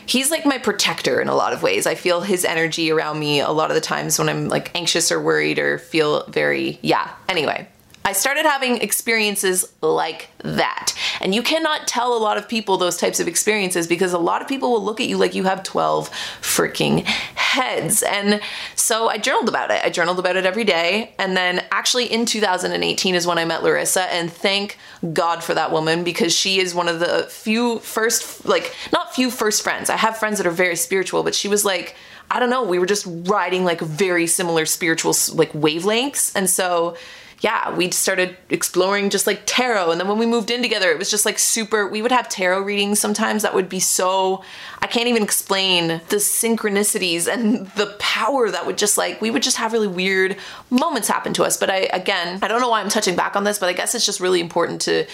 he's 0.07 0.31
like 0.31 0.45
my 0.45 0.57
protector 0.57 1.21
in 1.21 1.27
a 1.27 1.35
lot 1.35 1.53
of 1.53 1.61
ways. 1.61 1.85
I 1.85 1.95
feel 1.95 2.21
his 2.21 2.45
energy 2.45 2.91
around 2.91 3.19
me 3.19 3.39
a 3.39 3.51
lot 3.51 3.69
of 3.69 3.75
the 3.75 3.81
times 3.81 4.17
when 4.17 4.29
I'm 4.29 4.47
like 4.47 4.75
anxious 4.75 5.11
or 5.11 5.21
worried 5.21 5.59
or 5.59 5.77
feel 5.77 6.25
very, 6.27 6.79
yeah. 6.81 7.11
Anyway, 7.29 7.67
I 8.07 8.13
started 8.13 8.45
having 8.45 8.77
experiences 8.77 9.73
like 9.81 10.29
that. 10.37 10.93
And 11.19 11.35
you 11.35 11.43
cannot 11.43 11.89
tell 11.89 12.15
a 12.15 12.17
lot 12.17 12.37
of 12.37 12.47
people 12.47 12.77
those 12.77 12.95
types 12.95 13.19
of 13.19 13.27
experiences 13.27 13.85
because 13.85 14.13
a 14.13 14.17
lot 14.17 14.41
of 14.41 14.47
people 14.47 14.71
will 14.71 14.81
look 14.81 15.01
at 15.01 15.07
you 15.07 15.17
like 15.17 15.35
you 15.35 15.43
have 15.43 15.61
12 15.61 16.09
freaking 16.39 17.03
heads. 17.03 18.03
And 18.03 18.39
so 18.75 19.09
I 19.09 19.17
journaled 19.17 19.49
about 19.49 19.71
it. 19.71 19.83
I 19.83 19.89
journaled 19.89 20.19
about 20.19 20.37
it 20.37 20.45
every 20.45 20.63
day. 20.63 21.15
And 21.19 21.35
then 21.35 21.65
actually 21.69 22.05
in 22.05 22.25
2018 22.25 23.13
is 23.13 23.27
when 23.27 23.37
I 23.37 23.43
met 23.43 23.61
Larissa. 23.61 24.03
And 24.03 24.31
thank 24.31 24.77
God 25.11 25.43
for 25.43 25.53
that 25.55 25.73
woman 25.73 26.05
because 26.05 26.33
she 26.33 26.61
is 26.61 26.73
one 26.73 26.87
of 26.87 27.01
the 27.01 27.27
few 27.29 27.79
first, 27.79 28.45
like, 28.45 28.73
not 28.93 29.13
few 29.15 29.29
first 29.29 29.63
friends. 29.63 29.89
I 29.89 29.97
have 29.97 30.15
friends 30.15 30.37
that 30.37 30.47
are 30.47 30.51
very 30.51 30.77
spiritual, 30.77 31.23
but 31.23 31.35
she 31.35 31.49
was 31.49 31.65
like, 31.65 31.97
I 32.31 32.39
don't 32.39 32.49
know, 32.49 32.63
we 32.63 32.79
were 32.79 32.85
just 32.85 33.05
riding 33.07 33.65
like 33.65 33.81
very 33.81 34.27
similar 34.27 34.65
spiritual 34.65 35.13
like 35.33 35.51
wavelengths. 35.51 36.33
And 36.35 36.49
so 36.49 36.95
yeah, 37.41 37.75
we 37.75 37.91
started 37.91 38.35
exploring 38.49 39.11
just 39.11 39.27
like 39.27 39.43
tarot. 39.45 39.91
And 39.91 39.99
then 39.99 40.07
when 40.07 40.17
we 40.17 40.25
moved 40.25 40.49
in 40.49 40.63
together, 40.63 40.89
it 40.89 40.97
was 40.97 41.11
just 41.11 41.23
like 41.23 41.37
super. 41.37 41.87
We 41.87 42.01
would 42.01 42.11
have 42.11 42.27
tarot 42.29 42.61
readings 42.61 42.99
sometimes 42.99 43.43
that 43.43 43.53
would 43.53 43.69
be 43.69 43.79
so, 43.79 44.43
I 44.81 44.87
can't 44.87 45.07
even 45.07 45.21
explain 45.21 45.87
the 46.09 46.15
synchronicities 46.15 47.31
and 47.31 47.67
the 47.71 47.95
power 47.99 48.49
that 48.49 48.65
would 48.65 48.77
just 48.77 48.97
like, 48.97 49.21
we 49.21 49.29
would 49.29 49.43
just 49.43 49.57
have 49.57 49.71
really 49.71 49.87
weird 49.87 50.37
moments 50.71 51.07
happen 51.07 51.31
to 51.33 51.43
us. 51.43 51.57
But 51.57 51.69
I, 51.69 51.89
again, 51.93 52.39
I 52.41 52.47
don't 52.47 52.59
know 52.59 52.69
why 52.69 52.81
I'm 52.81 52.89
touching 52.89 53.15
back 53.15 53.35
on 53.35 53.43
this, 53.43 53.59
but 53.59 53.69
I 53.69 53.73
guess 53.73 53.93
it's 53.93 54.05
just 54.05 54.19
really 54.19 54.39
important 54.39 54.81
to 54.81 55.05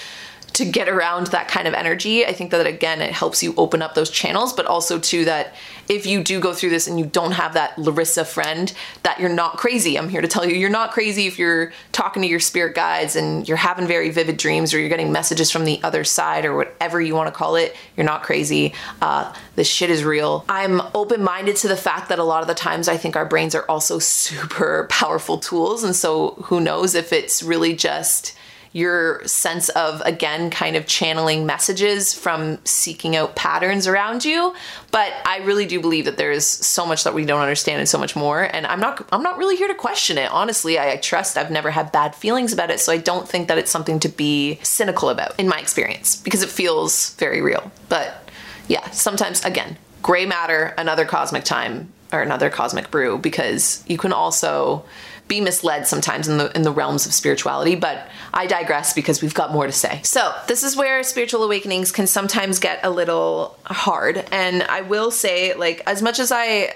to 0.53 0.65
get 0.65 0.87
around 0.87 1.27
that 1.27 1.47
kind 1.47 1.67
of 1.67 1.73
energy. 1.73 2.25
I 2.25 2.31
think 2.31 2.51
that 2.51 2.67
again, 2.67 3.01
it 3.01 3.11
helps 3.11 3.41
you 3.41 3.55
open 3.57 3.81
up 3.81 3.95
those 3.95 4.11
channels, 4.11 4.53
but 4.53 4.67
also 4.67 4.99
too 4.99 5.25
that 5.25 5.55
if 5.89 6.05
you 6.05 6.23
do 6.23 6.39
go 6.39 6.53
through 6.53 6.69
this 6.69 6.87
and 6.87 6.99
you 6.99 7.05
don't 7.05 7.31
have 7.31 7.55
that 7.55 7.77
Larissa 7.77 8.23
friend, 8.23 8.71
that 9.01 9.19
you're 9.19 9.29
not 9.29 9.57
crazy. 9.57 9.97
I'm 9.97 10.09
here 10.09 10.21
to 10.21 10.27
tell 10.27 10.45
you 10.45 10.55
you're 10.55 10.69
not 10.69 10.91
crazy 10.91 11.25
if 11.25 11.39
you're 11.39 11.73
talking 11.91 12.21
to 12.21 12.27
your 12.27 12.39
spirit 12.39 12.75
guides 12.75 13.15
and 13.15 13.47
you're 13.47 13.57
having 13.57 13.87
very 13.87 14.11
vivid 14.11 14.37
dreams 14.37 14.73
or 14.73 14.79
you're 14.79 14.89
getting 14.89 15.11
messages 15.11 15.49
from 15.49 15.65
the 15.65 15.81
other 15.83 16.03
side 16.03 16.45
or 16.45 16.55
whatever 16.55 17.01
you 17.01 17.15
want 17.15 17.27
to 17.27 17.37
call 17.37 17.55
it. 17.55 17.75
You're 17.97 18.05
not 18.05 18.21
crazy. 18.21 18.75
Uh, 19.01 19.33
this 19.55 19.67
shit 19.67 19.89
is 19.89 20.03
real. 20.03 20.45
I'm 20.47 20.81
open 20.93 21.23
minded 21.23 21.55
to 21.57 21.67
the 21.67 21.77
fact 21.77 22.09
that 22.09 22.19
a 22.19 22.23
lot 22.23 22.41
of 22.41 22.47
the 22.47 22.53
times 22.53 22.87
I 22.87 22.97
think 22.97 23.15
our 23.15 23.25
brains 23.25 23.55
are 23.55 23.65
also 23.67 23.97
super 24.23 24.87
powerful 24.91 25.39
tools. 25.39 25.83
And 25.83 25.95
so 25.95 26.35
who 26.43 26.61
knows 26.61 26.93
if 26.93 27.11
it's 27.11 27.41
really 27.41 27.75
just 27.75 28.35
your 28.73 29.25
sense 29.27 29.69
of, 29.69 30.01
again, 30.01 30.49
kind 30.49 30.75
of 30.75 30.87
channeling 30.87 31.45
messages 31.45 32.13
from 32.13 32.57
seeking 32.65 33.15
out 33.15 33.35
patterns 33.35 33.85
around 33.87 34.25
you. 34.25 34.53
But 34.89 35.13
I 35.25 35.37
really 35.37 35.67
do 35.67 35.79
believe 35.79 36.05
that 36.05 36.17
there 36.17 36.31
is 36.31 36.45
so 36.45 36.85
much 36.85 37.03
that 37.03 37.13
we 37.13 37.23
don't 37.23 37.39
understand 37.39 37.79
and 37.79 37.87
so 37.87 37.99
much 37.99 38.15
more. 38.15 38.41
And 38.41 38.65
I'm 38.65 38.79
not, 38.79 39.07
I'm 39.11 39.21
not 39.21 39.37
really 39.37 39.55
here 39.55 39.67
to 39.67 39.75
question 39.75 40.17
it. 40.17 40.29
Honestly, 40.31 40.79
I, 40.79 40.93
I 40.93 40.97
trust 40.97 41.37
I've 41.37 41.51
never 41.51 41.69
had 41.69 41.91
bad 41.91 42.15
feelings 42.15 42.51
about 42.51 42.71
it. 42.71 42.79
So 42.79 42.91
I 42.91 42.97
don't 42.97 43.29
think 43.29 43.47
that 43.47 43.59
it's 43.59 43.71
something 43.71 43.99
to 43.99 44.09
be 44.09 44.59
cynical 44.63 45.09
about 45.09 45.39
in 45.39 45.47
my 45.47 45.59
experience 45.59 46.15
because 46.15 46.41
it 46.41 46.49
feels 46.49 47.13
very 47.15 47.41
real. 47.41 47.71
But 47.89 48.27
yeah, 48.67 48.89
sometimes, 48.89 49.45
again, 49.45 49.77
gray 50.01 50.25
matter, 50.25 50.73
another 50.79 51.05
cosmic 51.05 51.43
time 51.43 51.93
or 52.11 52.21
another 52.21 52.49
cosmic 52.49 52.89
brew 52.89 53.19
because 53.19 53.83
you 53.87 53.97
can 53.97 54.13
also 54.13 54.83
be 55.27 55.41
misled 55.41 55.87
sometimes 55.87 56.27
in 56.27 56.37
the 56.37 56.55
in 56.55 56.63
the 56.63 56.71
realms 56.71 57.05
of 57.05 57.13
spirituality, 57.13 57.75
but 57.75 58.07
I 58.33 58.45
digress 58.45 58.93
because 58.93 59.21
we've 59.21 59.33
got 59.33 59.51
more 59.51 59.65
to 59.65 59.71
say. 59.71 60.01
So, 60.03 60.33
this 60.47 60.63
is 60.63 60.75
where 60.75 61.01
spiritual 61.03 61.43
awakenings 61.43 61.91
can 61.91 62.07
sometimes 62.07 62.59
get 62.59 62.79
a 62.83 62.89
little 62.89 63.57
hard, 63.65 64.25
and 64.31 64.63
I 64.63 64.81
will 64.81 65.11
say 65.11 65.53
like 65.53 65.81
as 65.87 66.01
much 66.01 66.19
as 66.19 66.31
I 66.31 66.75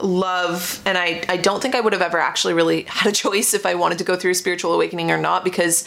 love 0.00 0.80
and 0.86 0.96
I 0.96 1.24
I 1.28 1.36
don't 1.36 1.60
think 1.60 1.74
I 1.74 1.80
would 1.80 1.92
have 1.92 2.02
ever 2.02 2.18
actually 2.18 2.54
really 2.54 2.82
had 2.88 3.10
a 3.10 3.14
choice 3.14 3.54
if 3.54 3.66
I 3.66 3.74
wanted 3.74 3.98
to 3.98 4.04
go 4.04 4.16
through 4.16 4.32
a 4.32 4.36
spiritual 4.36 4.72
awakening 4.72 5.10
or 5.10 5.18
not 5.18 5.44
because 5.44 5.84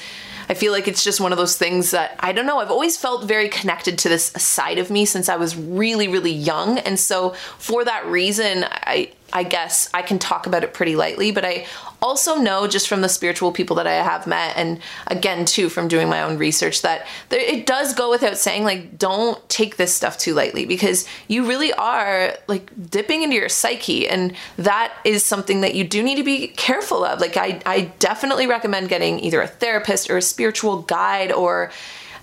I 0.49 0.53
feel 0.53 0.73
like 0.73 0.89
it's 0.89 1.01
just 1.01 1.21
one 1.21 1.31
of 1.31 1.37
those 1.37 1.57
things 1.57 1.91
that 1.91 2.15
I 2.19 2.33
don't 2.33 2.45
know. 2.45 2.59
I've 2.59 2.71
always 2.71 2.97
felt 2.97 3.23
very 3.23 3.47
connected 3.47 3.97
to 3.99 4.09
this 4.09 4.25
side 4.25 4.79
of 4.79 4.89
me 4.89 5.05
since 5.05 5.29
I 5.29 5.37
was 5.37 5.55
really, 5.55 6.09
really 6.09 6.33
young. 6.33 6.77
And 6.79 6.99
so 6.99 7.29
for 7.57 7.85
that 7.85 8.05
reason, 8.05 8.65
I, 8.69 9.13
I 9.33 9.43
guess 9.43 9.89
I 9.93 10.01
can 10.01 10.19
talk 10.19 10.45
about 10.47 10.63
it 10.63 10.73
pretty 10.73 10.95
lightly, 10.95 11.31
but 11.31 11.45
I 11.45 11.65
also 12.01 12.35
know 12.35 12.67
just 12.67 12.87
from 12.87 13.01
the 13.01 13.09
spiritual 13.09 13.51
people 13.51 13.75
that 13.77 13.87
I 13.87 13.93
have 13.93 14.25
met, 14.27 14.57
and 14.57 14.79
again, 15.07 15.45
too, 15.45 15.69
from 15.69 15.87
doing 15.87 16.09
my 16.09 16.21
own 16.21 16.37
research, 16.37 16.81
that 16.81 17.07
it 17.29 17.65
does 17.65 17.93
go 17.93 18.09
without 18.09 18.37
saying, 18.37 18.63
like, 18.63 18.97
don't 18.97 19.47
take 19.49 19.77
this 19.77 19.93
stuff 19.93 20.17
too 20.17 20.33
lightly 20.33 20.65
because 20.65 21.07
you 21.27 21.45
really 21.47 21.71
are 21.73 22.33
like 22.47 22.71
dipping 22.89 23.23
into 23.23 23.35
your 23.35 23.49
psyche, 23.49 24.07
and 24.07 24.33
that 24.57 24.93
is 25.05 25.23
something 25.23 25.61
that 25.61 25.75
you 25.75 25.83
do 25.83 26.01
need 26.01 26.15
to 26.15 26.23
be 26.23 26.47
careful 26.47 27.05
of. 27.05 27.19
Like, 27.19 27.37
I, 27.37 27.61
I 27.65 27.91
definitely 27.99 28.47
recommend 28.47 28.89
getting 28.89 29.19
either 29.19 29.41
a 29.41 29.47
therapist 29.47 30.09
or 30.09 30.17
a 30.17 30.21
spiritual 30.21 30.81
guide 30.81 31.31
or 31.31 31.71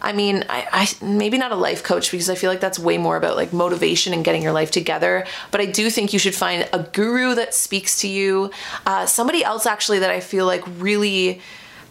I 0.00 0.12
mean, 0.12 0.44
I, 0.48 0.66
I, 0.72 1.04
maybe 1.04 1.38
not 1.38 1.52
a 1.52 1.56
life 1.56 1.82
coach 1.82 2.11
because 2.11 2.30
I 2.30 2.34
feel 2.34 2.50
like 2.50 2.61
that's 2.61 2.78
way 2.78 2.98
more 2.98 3.16
about 3.16 3.37
like 3.37 3.52
motivation 3.52 4.12
and 4.12 4.24
getting 4.24 4.42
your 4.42 4.52
life 4.52 4.70
together. 4.70 5.26
But 5.50 5.61
I 5.61 5.66
do 5.66 5.90
think 5.90 6.12
you 6.12 6.18
should 6.18 6.34
find 6.34 6.68
a 6.72 6.80
guru 6.80 7.34
that 7.34 7.54
speaks 7.54 8.00
to 8.00 8.08
you, 8.08 8.50
uh, 8.87 9.06
somebody 9.06 9.42
else 9.42 9.66
actually 9.66 9.98
that 10.00 10.11
I 10.11 10.20
feel 10.20 10.46
like 10.46 10.62
really 10.78 11.40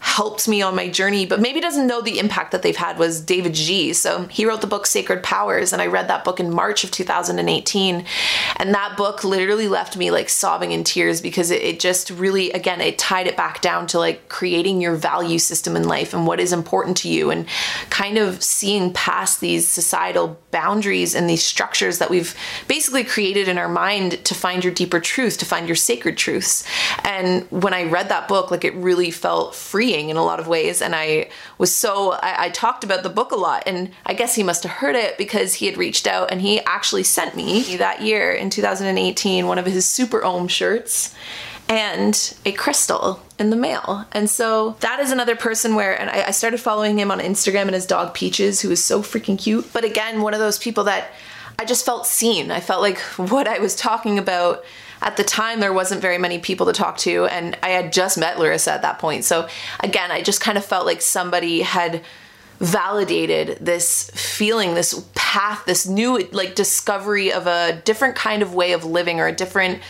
helped 0.00 0.48
me 0.48 0.62
on 0.62 0.74
my 0.74 0.88
journey, 0.88 1.26
but 1.26 1.40
maybe 1.40 1.60
doesn't 1.60 1.86
know 1.86 2.00
the 2.00 2.18
impact 2.18 2.52
that 2.52 2.62
they've 2.62 2.76
had 2.76 2.98
was 2.98 3.22
Davidji. 3.22 3.94
So 3.94 4.24
he 4.24 4.44
wrote 4.44 4.60
the 4.60 4.66
book 4.66 4.86
Sacred 4.86 5.22
Powers, 5.22 5.72
and 5.72 5.82
I 5.82 5.86
read 5.86 6.08
that 6.08 6.24
book 6.24 6.40
in 6.40 6.52
March 6.52 6.84
of 6.84 6.90
2018. 6.90 8.04
And 8.56 8.74
that 8.74 8.96
book 8.96 9.24
literally 9.24 9.68
left 9.68 9.96
me 9.96 10.10
like 10.10 10.28
sobbing 10.28 10.72
in 10.72 10.84
tears 10.84 11.20
because 11.20 11.50
it, 11.50 11.62
it 11.62 11.80
just 11.80 12.10
really, 12.10 12.50
again, 12.52 12.80
it 12.80 12.98
tied 12.98 13.26
it 13.26 13.36
back 13.36 13.60
down 13.60 13.86
to 13.88 13.98
like 13.98 14.28
creating 14.28 14.80
your 14.80 14.94
value 14.94 15.38
system 15.38 15.76
in 15.76 15.84
life 15.84 16.14
and 16.14 16.26
what 16.26 16.40
is 16.40 16.52
important 16.52 16.96
to 16.98 17.08
you 17.08 17.30
and 17.30 17.46
kind 17.90 18.18
of 18.18 18.42
seeing 18.42 18.92
past 18.92 19.40
these 19.40 19.68
societal 19.68 20.38
boundaries 20.50 21.14
and 21.14 21.28
these 21.28 21.44
structures 21.44 21.98
that 21.98 22.10
we've 22.10 22.34
basically 22.66 23.04
created 23.04 23.48
in 23.48 23.58
our 23.58 23.68
mind 23.68 24.24
to 24.24 24.34
find 24.34 24.64
your 24.64 24.72
deeper 24.72 25.00
truth, 25.00 25.38
to 25.38 25.44
find 25.44 25.68
your 25.68 25.76
sacred 25.76 26.16
truths. 26.16 26.64
And 27.04 27.48
when 27.50 27.74
I 27.74 27.84
read 27.84 28.08
that 28.08 28.28
book, 28.28 28.50
like 28.50 28.64
it 28.64 28.74
really 28.74 29.10
felt 29.10 29.54
free 29.54 29.87
freeing 29.88 30.10
in 30.10 30.16
a 30.16 30.24
lot 30.24 30.38
of 30.38 30.46
ways. 30.46 30.82
And 30.82 30.94
I 30.94 31.30
was 31.56 31.74
so, 31.74 32.12
I, 32.12 32.44
I 32.46 32.50
talked 32.50 32.84
about 32.84 33.02
the 33.02 33.08
book 33.08 33.32
a 33.32 33.36
lot. 33.36 33.62
And 33.66 33.90
I 34.04 34.12
guess 34.12 34.34
he 34.34 34.42
must 34.42 34.62
have 34.64 34.72
heard 34.72 34.96
it 34.96 35.16
because 35.16 35.54
he 35.54 35.66
had 35.66 35.78
reached 35.78 36.06
out 36.06 36.30
and 36.30 36.42
he 36.42 36.60
actually 36.60 37.04
sent 37.04 37.34
me 37.34 37.76
that 37.76 38.02
year 38.02 38.30
in 38.32 38.50
2018 38.50 39.46
one 39.46 39.58
of 39.58 39.64
his 39.64 39.86
Super 39.86 40.22
Om 40.22 40.46
shirts 40.46 41.14
and 41.70 42.34
a 42.44 42.52
crystal 42.52 43.22
in 43.38 43.50
the 43.50 43.56
mail. 43.56 44.04
And 44.12 44.28
so 44.28 44.76
that 44.80 45.00
is 45.00 45.10
another 45.10 45.36
person 45.36 45.74
where, 45.74 45.98
and 45.98 46.10
I, 46.10 46.28
I, 46.28 46.30
started 46.32 46.60
following 46.60 46.98
him 46.98 47.10
on 47.10 47.20
Instagram 47.20 47.62
and 47.62 47.74
his 47.74 47.84
dog 47.84 48.14
Peaches, 48.14 48.62
who 48.62 48.70
is 48.70 48.82
so 48.82 49.02
freaking 49.02 49.38
cute. 49.38 49.70
But 49.72 49.84
again, 49.84 50.22
one 50.22 50.32
of 50.32 50.40
those 50.40 50.58
people 50.58 50.84
that 50.84 51.10
I 51.58 51.64
just 51.64 51.84
felt 51.84 52.06
seen. 52.06 52.50
I 52.50 52.60
felt 52.60 52.82
like 52.82 52.98
what 53.16 53.46
I 53.46 53.58
was 53.58 53.74
talking 53.74 54.18
about 54.18 54.64
at 55.00 55.16
the 55.16 55.24
time 55.24 55.60
there 55.60 55.72
wasn't 55.72 56.00
very 56.00 56.18
many 56.18 56.38
people 56.38 56.66
to 56.66 56.72
talk 56.72 56.96
to 56.98 57.26
and 57.26 57.56
I 57.62 57.70
had 57.70 57.92
just 57.92 58.18
met 58.18 58.38
Larissa 58.38 58.72
at 58.72 58.82
that 58.82 58.98
point. 58.98 59.24
So 59.24 59.48
again, 59.80 60.10
I 60.10 60.22
just 60.22 60.40
kind 60.40 60.58
of 60.58 60.64
felt 60.64 60.86
like 60.86 61.02
somebody 61.02 61.62
had 61.62 62.04
validated 62.58 63.58
this 63.64 64.10
feeling, 64.10 64.74
this 64.74 65.06
path, 65.14 65.64
this 65.66 65.86
new 65.86 66.18
like 66.32 66.54
discovery 66.54 67.32
of 67.32 67.46
a 67.46 67.80
different 67.84 68.16
kind 68.16 68.42
of 68.42 68.54
way 68.54 68.72
of 68.72 68.84
living 68.84 69.20
or 69.20 69.26
a 69.26 69.32
different 69.32 69.80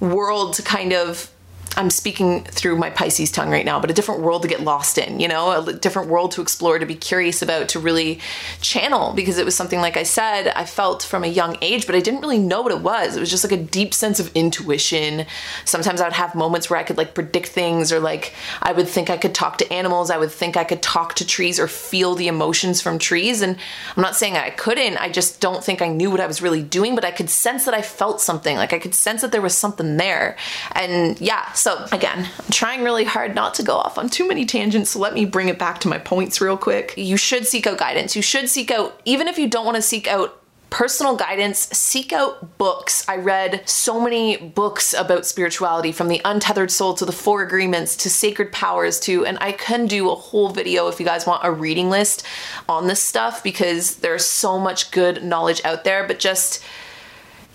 world 0.00 0.54
to 0.54 0.62
kind 0.62 0.92
of 0.92 1.30
I'm 1.76 1.90
speaking 1.90 2.44
through 2.44 2.76
my 2.76 2.90
Pisces 2.90 3.30
tongue 3.30 3.50
right 3.50 3.64
now, 3.64 3.78
but 3.78 3.90
a 3.90 3.94
different 3.94 4.20
world 4.20 4.42
to 4.42 4.48
get 4.48 4.60
lost 4.60 4.98
in, 4.98 5.20
you 5.20 5.28
know, 5.28 5.64
a 5.66 5.72
different 5.72 6.08
world 6.08 6.32
to 6.32 6.40
explore, 6.40 6.78
to 6.78 6.86
be 6.86 6.94
curious 6.94 7.42
about, 7.42 7.68
to 7.70 7.78
really 7.78 8.20
channel 8.60 9.12
because 9.14 9.38
it 9.38 9.44
was 9.44 9.54
something, 9.54 9.80
like 9.80 9.96
I 9.96 10.02
said, 10.02 10.48
I 10.48 10.64
felt 10.64 11.02
from 11.02 11.24
a 11.24 11.28
young 11.28 11.56
age, 11.60 11.86
but 11.86 11.94
I 11.94 12.00
didn't 12.00 12.20
really 12.20 12.38
know 12.38 12.62
what 12.62 12.72
it 12.72 12.80
was. 12.80 13.16
It 13.16 13.20
was 13.20 13.30
just 13.30 13.44
like 13.44 13.52
a 13.52 13.62
deep 13.62 13.94
sense 13.94 14.18
of 14.18 14.34
intuition. 14.34 15.26
Sometimes 15.64 16.00
I 16.00 16.04
would 16.04 16.14
have 16.14 16.34
moments 16.34 16.68
where 16.68 16.78
I 16.78 16.82
could 16.82 16.96
like 16.96 17.14
predict 17.14 17.48
things 17.48 17.92
or 17.92 18.00
like 18.00 18.34
I 18.62 18.72
would 18.72 18.88
think 18.88 19.10
I 19.10 19.16
could 19.16 19.34
talk 19.34 19.58
to 19.58 19.72
animals. 19.72 20.10
I 20.10 20.18
would 20.18 20.32
think 20.32 20.56
I 20.56 20.64
could 20.64 20.82
talk 20.82 21.14
to 21.14 21.26
trees 21.26 21.60
or 21.60 21.68
feel 21.68 22.14
the 22.14 22.28
emotions 22.28 22.80
from 22.80 22.98
trees. 22.98 23.42
And 23.42 23.56
I'm 23.96 24.02
not 24.02 24.16
saying 24.16 24.36
I 24.36 24.50
couldn't, 24.50 24.96
I 24.96 25.10
just 25.10 25.40
don't 25.40 25.62
think 25.62 25.82
I 25.82 25.88
knew 25.88 26.10
what 26.10 26.20
I 26.20 26.26
was 26.26 26.42
really 26.42 26.62
doing, 26.62 26.94
but 26.94 27.04
I 27.04 27.10
could 27.10 27.30
sense 27.30 27.64
that 27.66 27.74
I 27.74 27.82
felt 27.82 28.20
something. 28.20 28.56
Like 28.56 28.72
I 28.72 28.78
could 28.78 28.94
sense 28.94 29.20
that 29.22 29.32
there 29.32 29.42
was 29.42 29.56
something 29.56 29.96
there. 29.96 30.36
And 30.72 31.20
yeah, 31.20 31.52
so 31.58 31.84
again, 31.92 32.28
I'm 32.38 32.50
trying 32.50 32.84
really 32.84 33.04
hard 33.04 33.34
not 33.34 33.54
to 33.54 33.62
go 33.62 33.76
off 33.76 33.98
on 33.98 34.08
too 34.08 34.28
many 34.28 34.44
tangents, 34.44 34.90
so 34.90 35.00
let 35.00 35.12
me 35.12 35.24
bring 35.24 35.48
it 35.48 35.58
back 35.58 35.80
to 35.80 35.88
my 35.88 35.98
points 35.98 36.40
real 36.40 36.56
quick. 36.56 36.94
You 36.96 37.16
should 37.16 37.46
seek 37.46 37.66
out 37.66 37.78
guidance. 37.78 38.14
You 38.14 38.22
should 38.22 38.48
seek 38.48 38.70
out, 38.70 39.00
even 39.04 39.26
if 39.26 39.38
you 39.38 39.48
don't 39.48 39.64
want 39.66 39.76
to 39.76 39.82
seek 39.82 40.06
out 40.06 40.40
personal 40.70 41.16
guidance, 41.16 41.60
seek 41.70 42.12
out 42.12 42.58
books. 42.58 43.08
I 43.08 43.16
read 43.16 43.68
so 43.68 44.00
many 44.00 44.36
books 44.36 44.92
about 44.92 45.26
spirituality 45.26 45.92
from 45.92 46.08
the 46.08 46.20
untethered 46.24 46.70
soul 46.70 46.94
to 46.94 47.04
the 47.04 47.12
four 47.12 47.42
agreements 47.42 47.96
to 47.96 48.10
sacred 48.10 48.52
powers 48.52 49.00
to, 49.00 49.24
and 49.24 49.38
I 49.40 49.52
can 49.52 49.86
do 49.86 50.10
a 50.10 50.14
whole 50.14 50.50
video 50.50 50.88
if 50.88 51.00
you 51.00 51.06
guys 51.06 51.26
want 51.26 51.44
a 51.44 51.50
reading 51.50 51.90
list 51.90 52.24
on 52.68 52.86
this 52.86 53.02
stuff 53.02 53.42
because 53.42 53.96
there's 53.96 54.24
so 54.24 54.58
much 54.58 54.90
good 54.90 55.24
knowledge 55.24 55.62
out 55.64 55.84
there, 55.84 56.06
but 56.06 56.18
just 56.18 56.62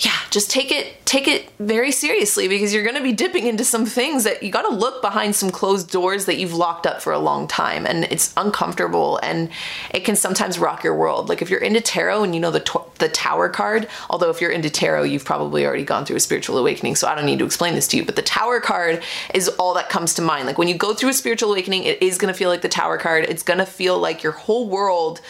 yeah, 0.03 0.17
just 0.31 0.51
take 0.51 0.71
it 0.71 1.05
take 1.05 1.27
it 1.27 1.49
very 1.59 1.91
seriously 1.91 2.47
because 2.47 2.73
you're 2.73 2.83
going 2.83 2.95
to 2.95 3.03
be 3.03 3.13
dipping 3.13 3.45
into 3.45 3.63
some 3.63 3.85
things 3.85 4.23
that 4.23 4.41
you 4.41 4.51
got 4.51 4.63
to 4.63 4.73
look 4.73 5.01
behind 5.01 5.35
some 5.35 5.49
closed 5.49 5.91
doors 5.91 6.25
that 6.25 6.37
you've 6.37 6.53
locked 6.53 6.85
up 6.87 7.01
for 7.01 7.13
a 7.13 7.19
long 7.19 7.47
time 7.47 7.85
and 7.85 8.03
it's 8.05 8.33
uncomfortable 8.35 9.19
and 9.21 9.49
it 9.93 10.03
can 10.03 10.15
sometimes 10.15 10.57
rock 10.57 10.83
your 10.83 10.95
world. 10.95 11.29
Like 11.29 11.41
if 11.41 11.49
you're 11.49 11.61
into 11.61 11.79
tarot 11.79 12.23
and 12.23 12.33
you 12.33 12.41
know 12.41 12.51
the 12.51 12.59
to- 12.61 12.83
the 12.97 13.07
tower 13.09 13.47
card, 13.47 13.87
although 14.09 14.29
if 14.29 14.41
you're 14.41 14.51
into 14.51 14.69
tarot, 14.69 15.03
you've 15.03 15.25
probably 15.25 15.65
already 15.65 15.85
gone 15.85 16.05
through 16.05 16.17
a 16.17 16.21
spiritual 16.21 16.57
awakening, 16.57 16.95
so 16.95 17.07
I 17.07 17.15
don't 17.15 17.25
need 17.25 17.39
to 17.39 17.45
explain 17.45 17.75
this 17.75 17.87
to 17.89 17.97
you, 17.97 18.03
but 18.03 18.15
the 18.15 18.21
tower 18.21 18.59
card 18.59 19.03
is 19.33 19.47
all 19.49 19.73
that 19.75 19.89
comes 19.89 20.13
to 20.15 20.21
mind. 20.21 20.47
Like 20.47 20.57
when 20.57 20.67
you 20.67 20.75
go 20.75 20.93
through 20.93 21.09
a 21.09 21.13
spiritual 21.13 21.51
awakening, 21.51 21.83
it 21.83 22.01
is 22.01 22.17
going 22.17 22.33
to 22.33 22.37
feel 22.37 22.49
like 22.49 22.61
the 22.61 22.69
tower 22.69 22.97
card. 22.97 23.25
It's 23.29 23.43
going 23.43 23.59
to 23.59 23.65
feel 23.65 23.99
like 23.99 24.23
your 24.23 24.33
whole 24.33 24.67
world 24.67 25.21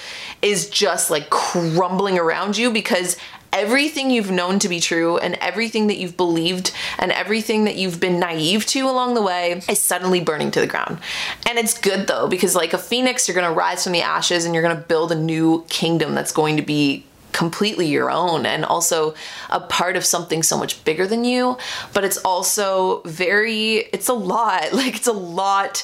is 0.42 0.70
just 0.70 1.12
like 1.12 1.30
crumbling 1.30 2.18
around 2.18 2.58
you 2.58 2.72
because 2.72 3.18
everything 3.54 4.10
you've 4.10 4.32
known 4.32 4.60
to 4.60 4.68
be 4.68 4.80
true 4.80 5.18
and 5.18 5.36
everything 5.36 5.88
that 5.88 5.98
you've 5.98 6.18
believed 6.18 6.74
and 6.98 7.12
everything 7.12 7.66
that 7.66 7.76
you've 7.76 8.00
been 8.00 8.20
naive 8.20 8.66
to 8.66 8.82
along 8.82 9.14
the 9.14 9.22
way 9.22 9.62
is 9.70 9.80
suddenly 9.80 10.20
burning 10.20 10.52
to 10.52 10.60
the 10.60 10.68
ground. 10.68 11.00
And 11.48 11.58
it's 11.58 11.78
good 11.78 12.08
though, 12.08 12.28
because 12.28 12.56
like 12.56 12.74
a 12.74 12.78
phoenix, 12.78 13.28
you're 13.28 13.36
gonna 13.36 13.54
rise 13.54 13.84
from 13.84 13.94
the 13.94 14.02
ashes 14.02 14.46
and 14.46 14.54
you're 14.54 14.64
gonna 14.64 14.76
build 14.76 15.12
a 15.12 15.16
new 15.16 15.64
kingdom 15.70 16.16
that's 16.16 16.32
going 16.32 16.58
to 16.58 16.64
be 16.64 17.06
completely 17.32 17.88
your 17.88 18.12
own 18.12 18.46
and 18.46 18.64
also 18.64 19.14
a 19.50 19.60
part 19.60 19.96
of 19.98 20.06
something 20.06 20.44
so 20.44 20.58
much 20.58 20.84
bigger 20.86 21.08
than 21.08 21.26
you 21.26 21.58
but 21.92 22.04
it's 22.04 22.18
also 22.18 23.02
very 23.06 23.78
it's 23.92 24.08
a 24.08 24.14
lot 24.14 24.72
like 24.74 24.96
it's 24.96 25.08
a 25.08 25.12
lot 25.12 25.84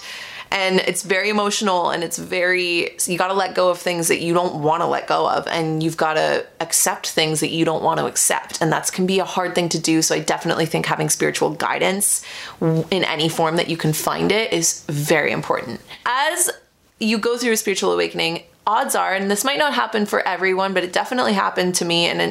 and 0.52 0.80
it's 0.80 1.04
very 1.04 1.30
emotional 1.30 1.92
and 1.92 2.04
it's 2.04 2.18
very 2.18 2.92
you 3.06 3.18
got 3.18 3.28
to 3.28 3.34
let 3.34 3.54
go 3.56 3.70
of 3.70 3.78
things 3.78 4.08
that 4.08 4.20
you 4.20 4.34
don't 4.34 4.62
want 4.62 4.82
to 4.82 4.88
let 4.88 5.08
go 5.08 5.30
of 5.30 5.48
and 5.48 5.84
you've 5.84 5.98
got 5.98 6.16
to 6.16 6.46
accept 6.60 7.10
things 7.10 7.40
that 7.40 7.50
you 7.50 7.66
don't 7.66 7.84
want 7.84 8.00
to 8.00 8.06
accept. 8.06 8.62
And 8.62 8.72
that 8.72 8.92
can 8.92 9.06
be 9.06 9.20
a 9.20 9.26
hard 9.26 9.56
thing 9.56 9.70
to 9.70 9.80
do 9.80 10.02
so 10.02 10.16
i 10.16 10.20
definitely 10.20 10.66
think 10.66 10.86
having 10.86 11.10
spiritual 11.10 11.52
guidance 11.52 12.26
in 12.62 13.04
any 13.04 13.30
form 13.30 13.58
that 13.58 13.70
you 13.70 13.78
can 13.78 13.94
find 13.94 14.32
it 14.32 14.52
is 14.54 14.84
very 14.88 15.32
important. 15.32 15.82
As 16.06 16.50
you 17.00 17.18
go 17.18 17.38
through 17.38 17.54
a 17.54 17.58
spiritual 17.58 17.94
awakening 17.94 18.44
odds 18.68 18.94
are 18.94 19.14
and 19.14 19.32
this 19.32 19.44
might 19.44 19.58
not 19.58 19.74
happen 19.74 20.06
for 20.06 20.26
everyone 20.28 20.74
but 20.74 20.84
it 20.84 20.94
definitely 20.94 21.34
happened 21.34 21.74
to 21.74 21.86
me 21.86 22.06
and 22.06 22.22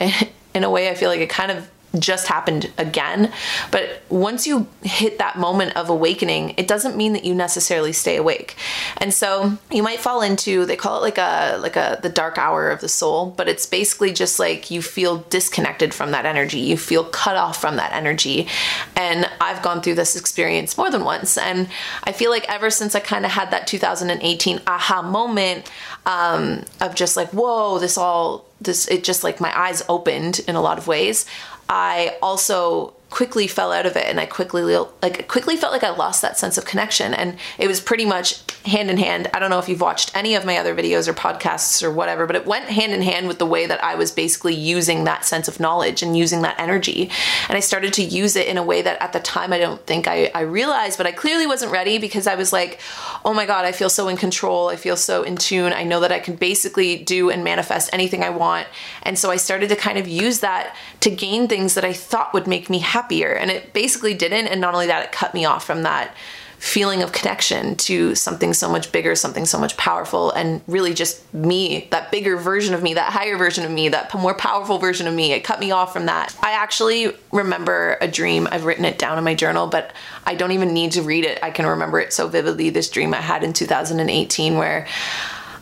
in, 0.00 0.12
in 0.54 0.64
a 0.64 0.70
way 0.70 0.88
i 0.90 0.94
feel 0.94 1.08
like 1.08 1.20
it 1.20 1.28
kind 1.28 1.50
of 1.50 1.68
just 1.98 2.28
happened 2.28 2.70
again. 2.76 3.32
But 3.70 4.02
once 4.10 4.46
you 4.46 4.66
hit 4.82 5.18
that 5.18 5.38
moment 5.38 5.76
of 5.76 5.88
awakening, 5.88 6.54
it 6.56 6.68
doesn't 6.68 6.96
mean 6.96 7.14
that 7.14 7.24
you 7.24 7.34
necessarily 7.34 7.92
stay 7.92 8.16
awake. 8.16 8.56
And 8.98 9.12
so 9.14 9.56
you 9.70 9.82
might 9.82 10.00
fall 10.00 10.20
into 10.20 10.66
they 10.66 10.76
call 10.76 10.98
it 10.98 11.00
like 11.00 11.18
a 11.18 11.58
like 11.60 11.76
a 11.76 11.98
the 12.02 12.10
dark 12.10 12.36
hour 12.36 12.70
of 12.70 12.80
the 12.80 12.88
soul, 12.88 13.32
but 13.36 13.48
it's 13.48 13.66
basically 13.66 14.12
just 14.12 14.38
like 14.38 14.70
you 14.70 14.82
feel 14.82 15.18
disconnected 15.30 15.94
from 15.94 16.10
that 16.10 16.26
energy. 16.26 16.58
You 16.58 16.76
feel 16.76 17.04
cut 17.04 17.36
off 17.36 17.60
from 17.60 17.76
that 17.76 17.92
energy. 17.92 18.48
And 18.94 19.28
I've 19.40 19.62
gone 19.62 19.80
through 19.80 19.94
this 19.94 20.16
experience 20.16 20.76
more 20.76 20.90
than 20.90 21.04
once 21.04 21.38
and 21.38 21.68
I 22.04 22.12
feel 22.12 22.30
like 22.30 22.48
ever 22.48 22.70
since 22.70 22.94
I 22.94 23.00
kind 23.00 23.24
of 23.24 23.30
had 23.30 23.50
that 23.50 23.66
2018 23.66 24.60
aha 24.66 25.02
moment 25.02 25.70
um, 26.06 26.64
of 26.80 26.94
just 26.94 27.16
like 27.16 27.30
whoa, 27.30 27.78
this 27.78 27.96
all 27.96 28.46
this 28.60 28.88
it 28.88 29.04
just 29.04 29.24
like 29.24 29.40
my 29.40 29.56
eyes 29.58 29.82
opened 29.88 30.40
in 30.48 30.56
a 30.56 30.60
lot 30.60 30.78
of 30.78 30.86
ways. 30.86 31.26
I 31.68 32.16
also 32.22 32.94
quickly 33.10 33.46
fell 33.46 33.72
out 33.72 33.86
of 33.86 33.96
it 33.96 34.04
and 34.04 34.20
I 34.20 34.26
quickly 34.26 34.62
like 35.02 35.28
quickly 35.28 35.56
felt 35.56 35.72
like 35.72 35.82
I 35.82 35.90
lost 35.90 36.20
that 36.20 36.36
sense 36.36 36.58
of 36.58 36.66
connection 36.66 37.14
and 37.14 37.38
it 37.56 37.66
was 37.66 37.80
pretty 37.80 38.04
much 38.04 38.42
hand 38.66 38.90
in 38.90 38.98
hand. 38.98 39.30
I 39.32 39.38
don't 39.38 39.48
know 39.48 39.58
if 39.58 39.68
you've 39.68 39.80
watched 39.80 40.14
any 40.14 40.34
of 40.34 40.44
my 40.44 40.58
other 40.58 40.74
videos 40.74 41.08
or 41.08 41.14
podcasts 41.14 41.82
or 41.82 41.90
whatever, 41.90 42.26
but 42.26 42.36
it 42.36 42.46
went 42.46 42.66
hand 42.66 42.92
in 42.92 43.00
hand 43.00 43.26
with 43.26 43.38
the 43.38 43.46
way 43.46 43.66
that 43.66 43.82
I 43.82 43.94
was 43.94 44.10
basically 44.10 44.54
using 44.54 45.04
that 45.04 45.24
sense 45.24 45.48
of 45.48 45.58
knowledge 45.58 46.02
and 46.02 46.16
using 46.16 46.42
that 46.42 46.60
energy. 46.60 47.10
And 47.48 47.56
I 47.56 47.60
started 47.60 47.94
to 47.94 48.02
use 48.02 48.36
it 48.36 48.46
in 48.46 48.58
a 48.58 48.62
way 48.62 48.82
that 48.82 49.00
at 49.00 49.14
the 49.14 49.20
time 49.20 49.54
I 49.54 49.58
don't 49.58 49.84
think 49.86 50.06
I, 50.06 50.30
I 50.34 50.42
realized, 50.42 50.98
but 50.98 51.06
I 51.06 51.12
clearly 51.12 51.46
wasn't 51.46 51.72
ready 51.72 51.98
because 51.98 52.26
I 52.26 52.34
was 52.34 52.52
like, 52.52 52.78
oh 53.24 53.32
my 53.32 53.46
God, 53.46 53.64
I 53.64 53.72
feel 53.72 53.90
so 53.90 54.08
in 54.08 54.18
control. 54.18 54.68
I 54.68 54.76
feel 54.76 54.96
so 54.96 55.22
in 55.22 55.36
tune. 55.36 55.72
I 55.72 55.84
know 55.84 56.00
that 56.00 56.12
I 56.12 56.18
can 56.18 56.36
basically 56.36 56.98
do 56.98 57.30
and 57.30 57.42
manifest 57.42 57.88
anything 57.92 58.22
I 58.22 58.30
want. 58.30 58.66
And 59.02 59.18
so 59.18 59.30
I 59.30 59.36
started 59.36 59.70
to 59.70 59.76
kind 59.76 59.96
of 59.98 60.06
use 60.06 60.40
that 60.40 60.76
to 61.00 61.10
gain 61.10 61.48
things 61.48 61.74
that 61.74 61.84
I 61.84 61.92
thought 61.92 62.34
would 62.34 62.46
make 62.46 62.68
me 62.68 62.78
happier. 62.80 63.32
And 63.32 63.50
it 63.50 63.72
basically 63.72 64.14
didn't. 64.14 64.48
And 64.48 64.60
not 64.60 64.74
only 64.74 64.86
that, 64.86 65.04
it 65.04 65.12
cut 65.12 65.34
me 65.34 65.44
off 65.44 65.64
from 65.64 65.82
that 65.82 66.14
feeling 66.58 67.04
of 67.04 67.12
connection 67.12 67.76
to 67.76 68.16
something 68.16 68.52
so 68.52 68.68
much 68.68 68.90
bigger, 68.90 69.14
something 69.14 69.46
so 69.46 69.58
much 69.58 69.76
powerful, 69.76 70.32
and 70.32 70.60
really 70.66 70.92
just 70.92 71.32
me, 71.32 71.86
that 71.92 72.10
bigger 72.10 72.36
version 72.36 72.74
of 72.74 72.82
me, 72.82 72.94
that 72.94 73.12
higher 73.12 73.36
version 73.36 73.64
of 73.64 73.70
me, 73.70 73.88
that 73.88 74.12
more 74.14 74.34
powerful 74.34 74.78
version 74.78 75.06
of 75.06 75.14
me. 75.14 75.32
It 75.32 75.44
cut 75.44 75.60
me 75.60 75.70
off 75.70 75.92
from 75.92 76.06
that. 76.06 76.36
I 76.42 76.52
actually 76.52 77.12
remember 77.30 77.96
a 78.00 78.08
dream. 78.08 78.48
I've 78.50 78.64
written 78.64 78.84
it 78.84 78.98
down 78.98 79.18
in 79.18 79.24
my 79.24 79.34
journal, 79.34 79.68
but 79.68 79.92
I 80.26 80.34
don't 80.34 80.50
even 80.50 80.74
need 80.74 80.92
to 80.92 81.02
read 81.02 81.24
it. 81.24 81.38
I 81.44 81.52
can 81.52 81.64
remember 81.64 82.00
it 82.00 82.12
so 82.12 82.26
vividly. 82.26 82.70
This 82.70 82.90
dream 82.90 83.14
I 83.14 83.20
had 83.20 83.44
in 83.44 83.52
2018 83.52 84.56
where 84.56 84.88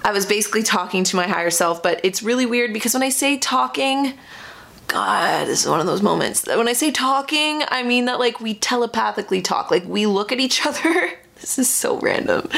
I 0.02 0.12
was 0.12 0.24
basically 0.24 0.62
talking 0.62 1.04
to 1.04 1.16
my 1.16 1.26
higher 1.26 1.50
self, 1.50 1.82
but 1.82 2.00
it's 2.04 2.22
really 2.22 2.46
weird 2.46 2.72
because 2.72 2.94
when 2.94 3.02
I 3.02 3.10
say 3.10 3.36
talking, 3.36 4.14
God, 4.88 5.46
this 5.46 5.64
is 5.64 5.68
one 5.68 5.80
of 5.80 5.86
those 5.86 6.02
moments. 6.02 6.46
When 6.46 6.68
I 6.68 6.72
say 6.72 6.90
talking, 6.90 7.62
I 7.68 7.82
mean 7.82 8.04
that 8.06 8.18
like 8.18 8.40
we 8.40 8.54
telepathically 8.54 9.42
talk. 9.42 9.70
Like 9.70 9.84
we 9.84 10.06
look 10.06 10.32
at 10.32 10.40
each 10.40 10.64
other. 10.66 11.10
This 11.40 11.58
is 11.58 11.72
so 11.72 11.98
random. 11.98 12.48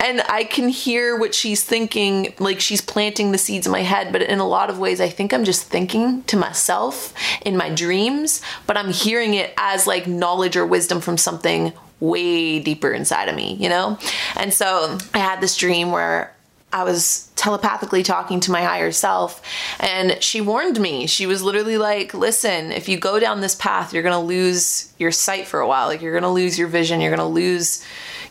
And 0.00 0.20
I 0.28 0.44
can 0.44 0.68
hear 0.68 1.16
what 1.16 1.32
she's 1.32 1.62
thinking, 1.62 2.34
like 2.40 2.60
she's 2.60 2.80
planting 2.80 3.30
the 3.30 3.38
seeds 3.38 3.66
in 3.66 3.72
my 3.72 3.82
head, 3.82 4.12
but 4.12 4.20
in 4.20 4.40
a 4.40 4.46
lot 4.46 4.68
of 4.68 4.80
ways, 4.80 5.00
I 5.00 5.08
think 5.08 5.32
I'm 5.32 5.44
just 5.44 5.64
thinking 5.64 6.24
to 6.24 6.36
myself 6.36 7.14
in 7.42 7.56
my 7.56 7.70
dreams, 7.70 8.42
but 8.66 8.76
I'm 8.76 8.92
hearing 8.92 9.34
it 9.34 9.54
as 9.56 9.86
like 9.86 10.08
knowledge 10.08 10.56
or 10.56 10.66
wisdom 10.66 11.00
from 11.00 11.16
something 11.16 11.72
way 12.00 12.58
deeper 12.58 12.92
inside 12.92 13.28
of 13.28 13.36
me, 13.36 13.54
you 13.54 13.68
know? 13.68 13.96
And 14.36 14.52
so 14.52 14.98
I 15.14 15.18
had 15.18 15.40
this 15.40 15.56
dream 15.56 15.92
where 15.92 16.35
I 16.76 16.84
was 16.84 17.30
telepathically 17.36 18.02
talking 18.02 18.38
to 18.40 18.50
my 18.50 18.62
higher 18.62 18.92
self 18.92 19.40
and 19.80 20.22
she 20.22 20.42
warned 20.42 20.78
me. 20.78 21.06
She 21.06 21.24
was 21.24 21.42
literally 21.42 21.78
like, 21.78 22.12
"Listen, 22.12 22.70
if 22.70 22.86
you 22.86 22.98
go 22.98 23.18
down 23.18 23.40
this 23.40 23.54
path, 23.54 23.94
you're 23.94 24.02
going 24.02 24.12
to 24.12 24.18
lose 24.18 24.92
your 24.98 25.10
sight 25.10 25.46
for 25.46 25.60
a 25.60 25.66
while. 25.66 25.86
Like 25.86 26.02
you're 26.02 26.12
going 26.12 26.22
to 26.22 26.28
lose 26.28 26.58
your 26.58 26.68
vision, 26.68 27.00
you're 27.00 27.16
going 27.16 27.26
to 27.26 27.34
lose 27.34 27.82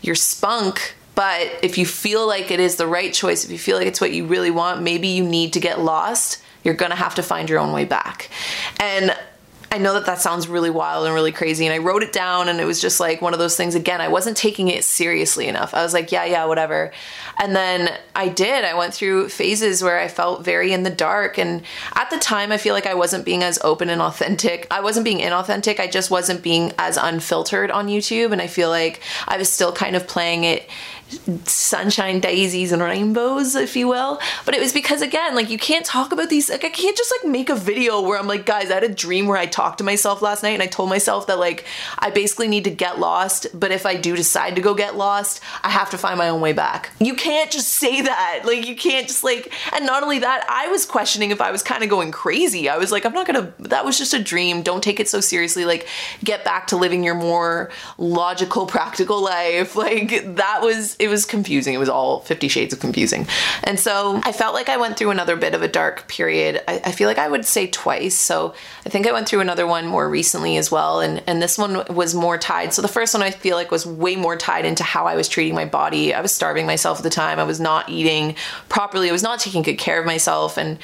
your 0.01 0.15
spunk." 0.15 0.95
But 1.15 1.63
if 1.63 1.77
you 1.79 1.88
feel 1.88 2.27
like 2.27 2.51
it 2.51 2.60
is 2.60 2.75
the 2.75 2.86
right 2.86 3.12
choice, 3.13 3.45
if 3.45 3.49
you 3.49 3.58
feel 3.58 3.77
like 3.77 3.88
it's 3.88 4.01
what 4.01 4.12
you 4.12 4.25
really 4.27 4.51
want, 4.51 4.84
maybe 4.84 5.08
you 5.08 5.23
need 5.23 5.53
to 5.53 5.60
get 5.60 5.79
lost. 5.79 6.39
You're 6.63 6.75
to 6.75 6.95
have 6.95 7.15
to 7.15 7.23
find 7.23 7.49
your 7.49 7.60
own 7.60 7.71
way 7.71 7.86
back. 7.86 8.29
And 8.79 9.15
I 9.75 9.77
know 9.77 9.95
that 9.95 10.05
that 10.05 10.21
sounds 10.21 10.47
really 10.47 10.69
wild 10.69 11.05
and 11.05 11.13
really 11.13 11.33
crazy. 11.33 11.65
And 11.65 11.73
I 11.73 11.79
wrote 11.79 12.01
it 12.01 12.13
down, 12.13 12.47
and 12.47 12.61
it 12.61 12.65
was 12.65 12.79
just 12.79 13.01
like 13.01 13.21
one 13.21 13.33
of 13.33 13.39
those 13.39 13.57
things. 13.57 13.75
Again, 13.75 13.99
I 13.99 14.07
wasn't 14.07 14.38
taking 14.38 14.69
it 14.69 14.85
seriously 14.85 15.49
enough. 15.49 15.73
I 15.73 15.83
was 15.83 15.93
like, 15.93 16.13
yeah, 16.13 16.23
yeah, 16.23 16.45
whatever. 16.45 16.93
And 17.38 17.53
then 17.53 17.93
I 18.15 18.29
did. 18.29 18.63
I 18.63 18.73
went 18.73 18.93
through 18.93 19.27
phases 19.27 19.83
where 19.83 19.99
I 19.99 20.07
felt 20.07 20.45
very 20.45 20.71
in 20.71 20.83
the 20.83 20.89
dark. 20.89 21.38
And 21.38 21.61
at 21.93 22.09
the 22.09 22.17
time, 22.19 22.53
I 22.53 22.57
feel 22.57 22.73
like 22.73 22.85
I 22.85 22.93
wasn't 22.93 23.25
being 23.25 23.43
as 23.43 23.59
open 23.65 23.89
and 23.89 24.01
authentic. 24.01 24.65
I 24.71 24.79
wasn't 24.79 25.03
being 25.03 25.19
inauthentic. 25.19 25.81
I 25.81 25.88
just 25.88 26.09
wasn't 26.09 26.41
being 26.41 26.71
as 26.79 26.95
unfiltered 26.95 27.69
on 27.69 27.89
YouTube. 27.89 28.31
And 28.31 28.41
I 28.41 28.47
feel 28.47 28.69
like 28.69 29.01
I 29.27 29.38
was 29.38 29.51
still 29.51 29.73
kind 29.73 29.97
of 29.97 30.07
playing 30.07 30.45
it 30.45 30.69
sunshine 31.47 32.19
daisies 32.19 32.71
and 32.71 32.82
rainbows, 32.82 33.56
if 33.56 33.75
you 33.75 33.88
will. 33.88 34.19
But 34.45 34.56
it 34.56 34.62
was 34.62 34.73
because 34.73 35.01
again, 35.01 35.36
like 35.36 35.49
you 35.49 35.58
can't 35.58 35.86
talk 35.86 36.12
about 36.12 36.30
these 36.30 36.49
like 36.49 36.63
I 36.63 36.69
can't 36.69 36.97
just 36.97 37.13
like 37.19 37.32
make 37.32 37.49
a 37.49 37.56
video 37.56 38.01
where 38.01 38.19
I'm 38.19 38.28
like, 38.28 38.45
guys, 38.45 38.69
I 38.71 38.75
had 38.75 38.84
a 38.84 38.93
dream 38.93 39.28
where 39.28 39.38
I 39.38 39.45
talked 39.45 39.80
to 39.80 39.84
myself 39.84 40.21
last 40.21 40.43
night 40.43 40.49
and 40.49 40.63
I 40.63 40.67
told 40.67 40.89
myself 40.89 41.28
that 41.28 41.39
like 41.39 41.65
I 41.99 42.10
basically 42.10 42.47
need 42.47 42.63
to 42.65 42.71
get 42.71 42.99
lost, 42.99 43.47
but 43.54 43.71
if 43.71 43.86
I 43.86 43.95
do 43.95 44.15
decide 44.15 44.56
to 44.56 44.62
go 44.62 44.73
get 44.73 44.95
lost, 44.95 45.41
I 45.63 45.69
have 45.69 45.89
to 45.91 45.97
find 45.97 46.17
my 46.17 46.30
own 46.30 46.41
way 46.41 46.54
back. 46.54 46.91
You 46.99 47.15
can't 47.15 47.51
just 47.51 47.69
say 47.69 48.01
that. 48.01 48.41
Like 48.45 48.67
you 48.67 48.75
can't 48.75 49.08
just 49.08 49.23
like 49.23 49.54
and 49.73 49.86
not 49.86 50.04
only 50.04 50.19
that, 50.19 50.45
I 50.49 50.67
was 50.67 50.86
questioning 50.86 51.32
if 51.32 51.41
I 51.41 51.51
was 51.51 51.63
kind 51.63 51.84
of 51.84 51.89
going 51.89 52.12
crazy. 52.12 52.69
I 52.69 52.78
was 52.78 52.91
like, 52.91 53.06
I'm 53.06 53.13
not 53.13 53.28
gonna 53.28 53.54
that 53.60 53.86
was 53.86 53.97
just 53.97 54.13
a 54.13 54.21
dream. 54.21 54.62
Don't 54.62 54.84
take 54.84 54.99
it 54.99 55.08
so 55.08 55.19
seriously. 55.19 55.65
Like 55.65 55.88
get 56.23 56.43
back 56.43 56.67
to 56.67 56.78
living 56.78 57.04
your 57.04 57.15
more 57.15 57.71
logical, 57.97 58.65
practical 58.65 59.21
life. 59.21 59.75
Like 59.86 60.36
that 60.38 60.62
was 60.63 60.95
it 61.05 61.09
was 61.09 61.23
confusing. 61.23 61.73
It 61.75 61.77
was 61.77 61.87
all 61.87 62.21
50 62.21 62.47
shades 62.47 62.73
of 62.73 62.79
confusing. 62.79 63.27
And 63.63 63.79
so 63.79 64.19
I 64.23 64.31
felt 64.31 64.55
like 64.55 64.69
I 64.69 64.77
went 64.77 64.97
through 64.97 65.11
another 65.11 65.35
bit 65.35 65.53
of 65.53 65.61
a 65.61 65.67
dark 65.67 66.07
period. 66.07 66.61
I, 66.67 66.81
I, 66.85 66.91
feel 66.91 67.07
like 67.07 67.19
I 67.19 67.27
would 67.27 67.45
say 67.45 67.67
twice. 67.67 68.15
So 68.15 68.55
I 68.85 68.89
think 68.89 69.07
I 69.07 69.11
went 69.11 69.29
through 69.29 69.41
another 69.41 69.67
one 69.67 69.85
more 69.85 70.09
recently 70.09 70.57
as 70.57 70.71
well. 70.71 70.99
And, 71.01 71.21
and 71.27 71.41
this 71.41 71.57
one 71.57 71.85
was 71.93 72.15
more 72.15 72.39
tied. 72.39 72.73
So 72.73 72.81
the 72.81 72.87
first 72.87 73.13
one 73.13 73.21
I 73.21 73.29
feel 73.29 73.55
like 73.55 73.69
was 73.69 73.85
way 73.85 74.15
more 74.15 74.35
tied 74.35 74.65
into 74.65 74.83
how 74.83 75.05
I 75.05 75.15
was 75.15 75.29
treating 75.29 75.53
my 75.53 75.65
body. 75.65 76.13
I 76.13 76.21
was 76.21 76.31
starving 76.31 76.65
myself 76.65 76.97
at 76.97 77.03
the 77.03 77.09
time. 77.11 77.39
I 77.39 77.43
was 77.43 77.59
not 77.59 77.87
eating 77.87 78.35
properly. 78.67 79.09
I 79.09 79.13
was 79.13 79.23
not 79.23 79.39
taking 79.39 79.61
good 79.61 79.77
care 79.77 79.99
of 79.99 80.07
myself. 80.07 80.57
And 80.57 80.79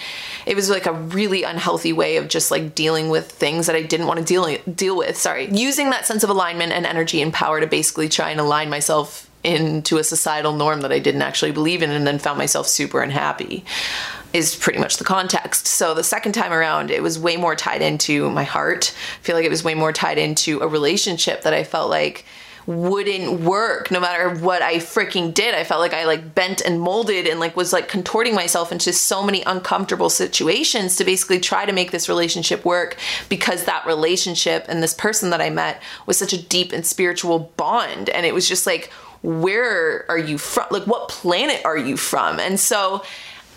it 0.45 0.55
was 0.55 0.69
like 0.69 0.85
a 0.85 0.93
really 0.93 1.41
unhealthy 1.41 1.93
way 1.93 2.17
of 2.17 2.27
just 2.27 2.51
like 2.51 2.75
dealing 2.75 3.09
with 3.09 3.31
things 3.31 3.65
that 3.65 3.75
I 3.75 3.81
didn't 3.81 4.05
want 4.05 4.19
to 4.19 4.25
deal, 4.25 4.55
deal 4.71 4.95
with. 4.95 5.17
Sorry. 5.17 5.49
Using 5.51 5.89
that 5.89 6.05
sense 6.05 6.23
of 6.23 6.29
alignment 6.29 6.73
and 6.73 6.85
energy 6.85 7.23
and 7.23 7.33
power 7.33 7.59
to 7.59 7.65
basically 7.65 8.07
try 8.07 8.29
and 8.29 8.39
align 8.39 8.69
myself 8.69 9.30
into 9.43 9.97
a 9.97 10.03
societal 10.03 10.53
norm 10.53 10.81
that 10.81 10.91
I 10.91 10.99
didn't 10.99 11.21
actually 11.21 11.51
believe 11.51 11.81
in 11.81 11.91
and 11.91 12.05
then 12.05 12.19
found 12.19 12.37
myself 12.37 12.67
super 12.67 13.01
unhappy 13.01 13.65
is 14.33 14.55
pretty 14.55 14.79
much 14.79 14.97
the 14.97 15.03
context. 15.03 15.67
So 15.67 15.93
the 15.93 16.03
second 16.03 16.33
time 16.33 16.53
around, 16.53 16.89
it 16.89 17.03
was 17.03 17.19
way 17.19 17.37
more 17.37 17.55
tied 17.55 17.81
into 17.81 18.29
my 18.29 18.43
heart. 18.43 18.95
I 19.19 19.23
feel 19.23 19.35
like 19.35 19.45
it 19.45 19.51
was 19.51 19.63
way 19.63 19.73
more 19.73 19.91
tied 19.91 20.17
into 20.17 20.61
a 20.61 20.67
relationship 20.67 21.41
that 21.43 21.53
I 21.53 21.63
felt 21.63 21.89
like 21.89 22.25
wouldn't 22.67 23.41
work 23.41 23.89
no 23.89 23.99
matter 23.99 24.29
what 24.35 24.61
I 24.61 24.75
freaking 24.75 25.33
did. 25.33 25.55
I 25.55 25.63
felt 25.63 25.81
like 25.81 25.93
I 25.93 26.05
like 26.05 26.35
bent 26.35 26.61
and 26.61 26.79
molded 26.79 27.27
and 27.27 27.39
like 27.39 27.55
was 27.55 27.73
like 27.73 27.87
contorting 27.87 28.35
myself 28.35 28.71
into 28.71 28.93
so 28.93 29.23
many 29.23 29.41
uncomfortable 29.43 30.09
situations 30.09 30.95
to 30.97 31.03
basically 31.03 31.39
try 31.39 31.65
to 31.65 31.73
make 31.73 31.91
this 31.91 32.07
relationship 32.07 32.63
work 32.63 32.97
because 33.29 33.65
that 33.65 33.85
relationship 33.85 34.65
and 34.69 34.83
this 34.83 34.93
person 34.93 35.31
that 35.31 35.41
I 35.41 35.49
met 35.49 35.81
was 36.05 36.17
such 36.17 36.33
a 36.33 36.41
deep 36.41 36.71
and 36.71 36.85
spiritual 36.85 37.51
bond 37.57 38.09
and 38.09 38.25
it 38.25 38.33
was 38.33 38.47
just 38.47 38.67
like 38.67 38.91
where 39.21 40.05
are 40.09 40.17
you 40.17 40.37
from? 40.37 40.67
Like, 40.71 40.87
what 40.87 41.09
planet 41.09 41.61
are 41.65 41.77
you 41.77 41.97
from? 41.97 42.39
And 42.39 42.59
so 42.59 43.03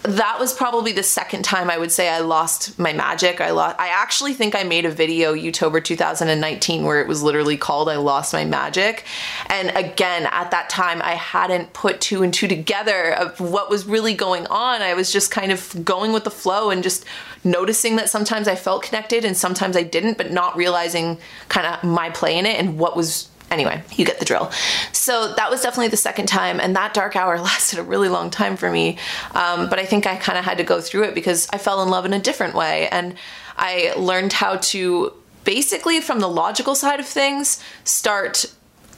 that 0.04 0.38
was 0.38 0.52
probably 0.52 0.92
the 0.92 1.02
second 1.02 1.46
time 1.46 1.70
I 1.70 1.78
would 1.78 1.90
say 1.90 2.10
I 2.10 2.18
lost 2.18 2.78
my 2.78 2.92
magic. 2.92 3.40
I 3.40 3.52
lost 3.52 3.76
I 3.78 3.88
actually 3.88 4.34
think 4.34 4.54
I 4.54 4.62
made 4.62 4.84
a 4.84 4.90
video 4.90 5.34
October 5.34 5.80
2019 5.80 6.84
where 6.84 7.00
it 7.00 7.08
was 7.08 7.22
literally 7.22 7.56
called 7.56 7.88
I 7.88 7.96
lost 7.96 8.34
my 8.34 8.44
magic. 8.44 9.06
And 9.46 9.70
again, 9.74 10.28
at 10.30 10.50
that 10.50 10.68
time 10.68 11.00
I 11.00 11.12
hadn't 11.12 11.72
put 11.72 12.02
two 12.02 12.22
and 12.22 12.34
two 12.34 12.48
together 12.48 13.14
of 13.14 13.40
what 13.40 13.70
was 13.70 13.86
really 13.86 14.12
going 14.12 14.46
on. 14.48 14.82
I 14.82 14.92
was 14.92 15.10
just 15.10 15.30
kind 15.30 15.50
of 15.50 15.82
going 15.82 16.12
with 16.12 16.24
the 16.24 16.30
flow 16.30 16.68
and 16.68 16.82
just 16.82 17.06
noticing 17.42 17.96
that 17.96 18.10
sometimes 18.10 18.46
I 18.46 18.56
felt 18.56 18.82
connected 18.82 19.24
and 19.24 19.34
sometimes 19.34 19.74
I 19.74 19.84
didn't, 19.84 20.18
but 20.18 20.30
not 20.30 20.54
realizing 20.54 21.16
kind 21.48 21.66
of 21.66 21.82
my 21.82 22.10
play 22.10 22.38
in 22.38 22.44
it 22.44 22.58
and 22.58 22.78
what 22.78 22.94
was 22.94 23.30
anyway, 23.54 23.82
you 23.92 24.04
get 24.04 24.18
the 24.18 24.24
drill. 24.26 24.50
So 24.92 25.32
that 25.34 25.50
was 25.50 25.62
definitely 25.62 25.88
the 25.88 25.96
second 25.96 26.26
time, 26.26 26.60
and 26.60 26.76
that 26.76 26.92
dark 26.92 27.16
hour 27.16 27.38
lasted 27.50 27.78
a 27.78 27.82
really 27.82 28.08
long 28.08 28.30
time 28.30 28.56
for 28.56 28.70
me. 28.70 28.98
Um, 29.34 29.70
but 29.70 29.78
I 29.78 29.86
think 29.86 30.06
I 30.06 30.16
kind 30.16 30.36
of 30.36 30.44
had 30.44 30.58
to 30.58 30.64
go 30.64 30.80
through 30.80 31.04
it 31.04 31.14
because 31.14 31.48
I 31.52 31.58
fell 31.58 31.82
in 31.82 31.88
love 31.88 32.04
in 32.04 32.12
a 32.12 32.18
different 32.18 32.54
way, 32.54 32.88
and 32.88 33.14
I 33.56 33.94
learned 33.96 34.34
how 34.34 34.56
to 34.56 35.14
basically, 35.44 36.00
from 36.00 36.20
the 36.20 36.28
logical 36.28 36.74
side 36.74 37.00
of 37.00 37.06
things, 37.06 37.62
start 37.84 38.46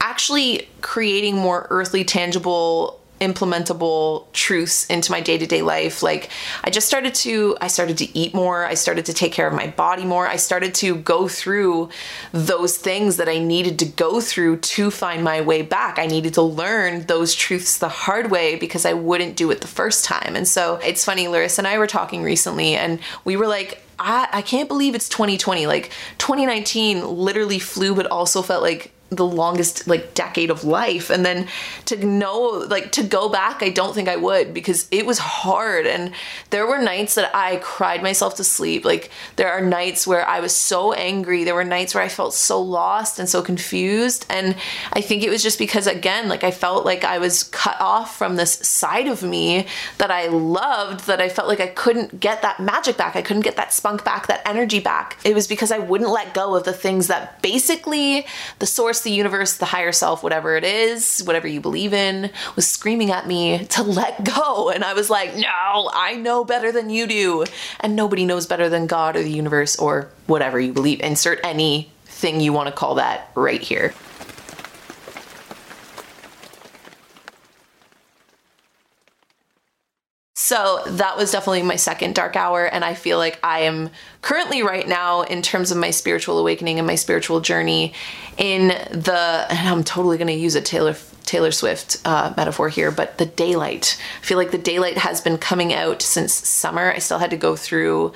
actually 0.00 0.68
creating 0.80 1.36
more 1.36 1.66
earthly, 1.70 2.04
tangible 2.04 3.00
implementable 3.20 4.30
truths 4.32 4.86
into 4.86 5.10
my 5.10 5.20
day-to-day 5.20 5.62
life. 5.62 6.02
Like 6.02 6.30
i 6.64 6.70
just 6.70 6.86
started 6.86 7.14
to 7.16 7.56
i 7.60 7.66
started 7.66 7.98
to 7.98 8.18
eat 8.18 8.34
more. 8.34 8.64
I 8.64 8.74
started 8.74 9.06
to 9.06 9.14
take 9.14 9.32
care 9.32 9.46
of 9.46 9.54
my 9.54 9.68
body 9.68 10.04
more. 10.04 10.26
I 10.26 10.36
started 10.36 10.74
to 10.76 10.96
go 10.96 11.28
through 11.28 11.88
those 12.32 12.76
things 12.76 13.16
that 13.16 13.28
i 13.28 13.38
needed 13.38 13.78
to 13.78 13.86
go 13.86 14.20
through 14.20 14.58
to 14.58 14.90
find 14.90 15.24
my 15.24 15.40
way 15.40 15.62
back. 15.62 15.98
I 15.98 16.06
needed 16.06 16.34
to 16.34 16.42
learn 16.42 17.06
those 17.06 17.34
truths 17.34 17.78
the 17.78 17.88
hard 17.88 18.30
way 18.30 18.56
because 18.56 18.84
i 18.84 18.92
wouldn't 18.92 19.36
do 19.36 19.50
it 19.50 19.60
the 19.60 19.66
first 19.66 20.04
time. 20.04 20.36
And 20.36 20.46
so 20.46 20.76
it's 20.76 21.04
funny 21.04 21.28
larissa 21.28 21.60
and 21.60 21.68
i 21.68 21.78
were 21.78 21.86
talking 21.86 22.22
recently 22.22 22.74
and 22.74 23.00
we 23.24 23.36
were 23.36 23.46
like 23.46 23.82
I, 23.98 24.28
I 24.30 24.42
can't 24.42 24.68
believe 24.68 24.94
it's 24.94 25.08
2020 25.08 25.66
like 25.66 25.90
2019 26.18 27.06
literally 27.06 27.58
flew 27.58 27.94
but 27.94 28.06
also 28.06 28.42
felt 28.42 28.62
like 28.62 28.92
the 29.10 29.26
longest 29.26 29.86
like 29.86 30.14
decade 30.14 30.50
of 30.50 30.64
life. 30.64 31.10
And 31.10 31.24
then 31.24 31.46
to 31.86 32.04
know 32.04 32.64
like 32.68 32.92
to 32.92 33.02
go 33.02 33.28
back 33.28 33.62
I 33.62 33.68
don't 33.68 33.94
think 33.94 34.08
I 34.08 34.16
would 34.16 34.52
because 34.52 34.88
it 34.90 35.06
was 35.06 35.18
hard. 35.18 35.86
And 35.86 36.12
there 36.50 36.66
were 36.66 36.78
nights 36.78 37.14
that 37.14 37.34
I 37.34 37.56
cried 37.56 38.02
myself 38.02 38.36
to 38.36 38.44
sleep. 38.44 38.84
Like 38.84 39.10
there 39.36 39.50
are 39.50 39.60
nights 39.60 40.06
where 40.06 40.26
I 40.26 40.40
was 40.40 40.54
so 40.54 40.92
angry. 40.92 41.44
There 41.44 41.54
were 41.54 41.64
nights 41.64 41.94
where 41.94 42.02
I 42.02 42.08
felt 42.08 42.34
so 42.34 42.60
lost 42.60 43.18
and 43.18 43.28
so 43.28 43.42
confused. 43.42 44.26
And 44.28 44.56
I 44.92 45.00
think 45.00 45.22
it 45.22 45.30
was 45.30 45.42
just 45.42 45.58
because 45.58 45.86
again 45.86 46.28
like 46.28 46.42
I 46.42 46.50
felt 46.50 46.84
like 46.84 47.04
I 47.04 47.18
was 47.18 47.44
cut 47.44 47.80
off 47.80 48.16
from 48.16 48.36
this 48.36 48.54
side 48.54 49.06
of 49.06 49.22
me 49.22 49.66
that 49.98 50.10
I 50.10 50.26
loved 50.26 51.06
that 51.06 51.20
I 51.20 51.28
felt 51.28 51.48
like 51.48 51.60
I 51.60 51.68
couldn't 51.68 52.18
get 52.18 52.42
that 52.42 52.58
magic 52.58 52.96
back. 52.96 53.14
I 53.14 53.22
couldn't 53.22 53.42
get 53.42 53.56
that 53.56 53.72
spunk 53.72 54.04
back 54.04 54.26
that 54.26 54.42
energy 54.44 54.80
back. 54.80 55.16
It 55.24 55.34
was 55.34 55.46
because 55.46 55.70
I 55.70 55.78
wouldn't 55.78 56.10
let 56.10 56.34
go 56.34 56.56
of 56.56 56.64
the 56.64 56.72
things 56.72 57.06
that 57.06 57.40
basically 57.40 58.26
the 58.58 58.66
source 58.66 58.95
the 59.00 59.10
universe, 59.10 59.56
the 59.56 59.64
higher 59.66 59.92
self, 59.92 60.22
whatever 60.22 60.56
it 60.56 60.64
is, 60.64 61.20
whatever 61.20 61.46
you 61.46 61.60
believe 61.60 61.92
in, 61.92 62.30
was 62.54 62.66
screaming 62.66 63.10
at 63.10 63.26
me 63.26 63.64
to 63.66 63.82
let 63.82 64.24
go. 64.36 64.70
And 64.70 64.84
I 64.84 64.94
was 64.94 65.10
like, 65.10 65.36
no, 65.36 65.90
I 65.92 66.16
know 66.16 66.44
better 66.44 66.72
than 66.72 66.90
you 66.90 67.06
do. 67.06 67.44
And 67.80 67.96
nobody 67.96 68.24
knows 68.24 68.46
better 68.46 68.68
than 68.68 68.86
God 68.86 69.16
or 69.16 69.22
the 69.22 69.30
universe 69.30 69.76
or 69.76 70.08
whatever 70.26 70.58
you 70.60 70.72
believe. 70.72 71.00
Insert 71.00 71.40
anything 71.44 72.40
you 72.40 72.52
want 72.52 72.68
to 72.68 72.72
call 72.72 72.96
that 72.96 73.30
right 73.34 73.60
here. 73.60 73.94
So 80.38 80.82
that 80.86 81.16
was 81.16 81.32
definitely 81.32 81.62
my 81.62 81.76
second 81.76 82.14
dark 82.14 82.36
hour. 82.36 82.66
And 82.66 82.84
I 82.84 82.92
feel 82.92 83.16
like 83.16 83.38
I 83.42 83.60
am 83.60 83.88
currently, 84.20 84.62
right 84.62 84.86
now, 84.86 85.22
in 85.22 85.40
terms 85.40 85.70
of 85.70 85.78
my 85.78 85.90
spiritual 85.90 86.38
awakening 86.38 86.78
and 86.78 86.86
my 86.86 86.94
spiritual 86.94 87.40
journey, 87.40 87.94
in 88.36 88.68
the, 88.68 89.46
and 89.48 89.66
I'm 89.66 89.82
totally 89.82 90.18
going 90.18 90.28
to 90.28 90.34
use 90.34 90.54
a 90.54 90.60
Taylor. 90.60 90.94
Taylor 91.24 91.50
Swift 91.50 92.00
uh, 92.04 92.32
metaphor 92.36 92.68
here, 92.68 92.92
but 92.92 93.18
the 93.18 93.26
daylight. 93.26 94.00
I 94.22 94.24
feel 94.24 94.38
like 94.38 94.52
the 94.52 94.58
daylight 94.58 94.96
has 94.98 95.20
been 95.20 95.38
coming 95.38 95.74
out 95.74 96.00
since 96.00 96.32
summer. 96.32 96.92
I 96.92 96.98
still 96.98 97.18
had 97.18 97.30
to 97.30 97.36
go 97.36 97.56
through 97.56 98.12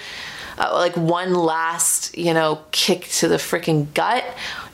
uh, 0.60 0.70
like 0.74 0.96
one 0.96 1.34
last, 1.34 2.16
you 2.16 2.34
know, 2.34 2.60
kick 2.70 3.06
to 3.06 3.28
the 3.28 3.36
freaking 3.36 3.92
gut 3.94 4.24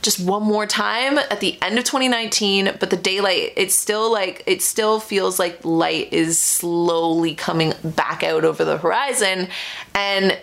just 0.02 0.20
one 0.20 0.42
more 0.42 0.66
time 0.66 1.18
at 1.18 1.40
the 1.40 1.60
end 1.60 1.76
of 1.78 1.84
2019 1.84 2.76
but 2.78 2.90
the 2.90 2.96
daylight 2.96 3.52
it's 3.56 3.74
still 3.74 4.12
like 4.12 4.40
it 4.46 4.62
still 4.62 5.00
feels 5.00 5.40
like 5.40 5.64
light 5.64 6.12
is 6.12 6.38
slowly 6.38 7.34
coming 7.34 7.72
back 7.82 8.22
out 8.22 8.44
over 8.44 8.64
the 8.64 8.78
horizon 8.78 9.48
and 9.96 10.38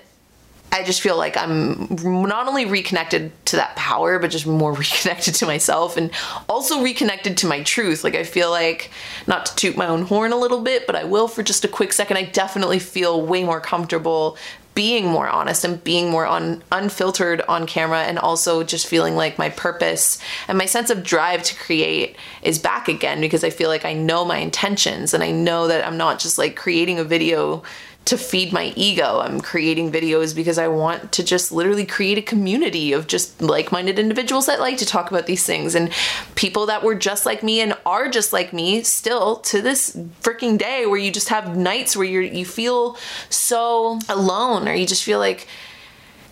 I 0.73 0.81
just 0.81 1.01
feel 1.01 1.15
like 1.15 1.37
I'm 1.37 1.87
not 2.01 2.47
only 2.47 2.65
reconnected 2.65 3.31
to 3.45 3.57
that 3.57 3.75
power, 3.75 4.17
but 4.17 4.31
just 4.31 4.47
more 4.47 4.73
reconnected 4.73 5.35
to 5.35 5.45
myself 5.45 5.97
and 5.97 6.09
also 6.49 6.81
reconnected 6.81 7.37
to 7.37 7.47
my 7.47 7.61
truth. 7.61 8.03
Like, 8.03 8.15
I 8.15 8.23
feel 8.23 8.49
like, 8.49 8.89
not 9.27 9.45
to 9.45 9.55
toot 9.55 9.77
my 9.77 9.85
own 9.85 10.01
horn 10.01 10.31
a 10.31 10.35
little 10.35 10.61
bit, 10.61 10.87
but 10.87 10.95
I 10.95 11.03
will 11.03 11.27
for 11.27 11.43
just 11.43 11.63
a 11.63 11.67
quick 11.67 11.93
second. 11.93 12.17
I 12.17 12.23
definitely 12.23 12.79
feel 12.79 13.23
way 13.23 13.43
more 13.43 13.61
comfortable 13.61 14.35
being 14.75 15.05
more 15.05 15.29
honest 15.29 15.63
and 15.63 15.83
being 15.83 16.09
more 16.09 16.25
un- 16.25 16.63
unfiltered 16.71 17.41
on 17.41 17.67
camera 17.67 18.03
and 18.03 18.17
also 18.17 18.63
just 18.63 18.87
feeling 18.87 19.15
like 19.15 19.37
my 19.37 19.49
purpose 19.49 20.19
and 20.47 20.57
my 20.57 20.65
sense 20.65 20.89
of 20.89 21.03
drive 21.03 21.43
to 21.43 21.55
create 21.55 22.15
is 22.41 22.57
back 22.57 22.87
again 22.87 23.21
because 23.21 23.43
I 23.43 23.49
feel 23.49 23.69
like 23.69 23.85
I 23.85 23.93
know 23.93 24.25
my 24.25 24.37
intentions 24.37 25.13
and 25.13 25.23
I 25.23 25.31
know 25.31 25.67
that 25.67 25.85
I'm 25.85 25.97
not 25.97 26.19
just 26.19 26.37
like 26.37 26.55
creating 26.55 26.99
a 26.99 27.03
video 27.03 27.63
to 28.05 28.17
feed 28.17 28.51
my 28.51 28.73
ego. 28.75 29.19
I'm 29.19 29.39
creating 29.39 29.91
videos 29.91 30.35
because 30.35 30.57
I 30.57 30.67
want 30.67 31.13
to 31.13 31.23
just 31.23 31.51
literally 31.51 31.85
create 31.85 32.17
a 32.17 32.21
community 32.21 32.91
of 32.91 33.07
just 33.07 33.41
like 33.41 33.71
minded 33.71 33.97
individuals 33.97 34.47
that 34.47 34.59
like 34.59 34.77
to 34.77 34.85
talk 34.85 35.09
about 35.09 35.25
these 35.25 35.45
things 35.45 35.73
and 35.73 35.89
people 36.35 36.65
that 36.65 36.83
were 36.83 36.95
just 36.95 37.25
like 37.25 37.43
me 37.43 37.61
and 37.61 37.77
are 37.85 38.09
just 38.09 38.33
like 38.33 38.51
me 38.51 38.83
still 38.83 39.37
to 39.37 39.61
this 39.61 39.95
freaking 40.21 40.57
day 40.57 40.85
where 40.85 40.99
you 40.99 41.11
just 41.11 41.29
have 41.29 41.55
nights 41.55 41.95
where 41.95 42.05
you 42.05 42.19
you 42.21 42.45
feel 42.45 42.97
so 43.29 43.99
alone 44.09 44.67
or 44.67 44.73
you 44.73 44.85
just 44.85 45.03
feel 45.03 45.19
like 45.19 45.47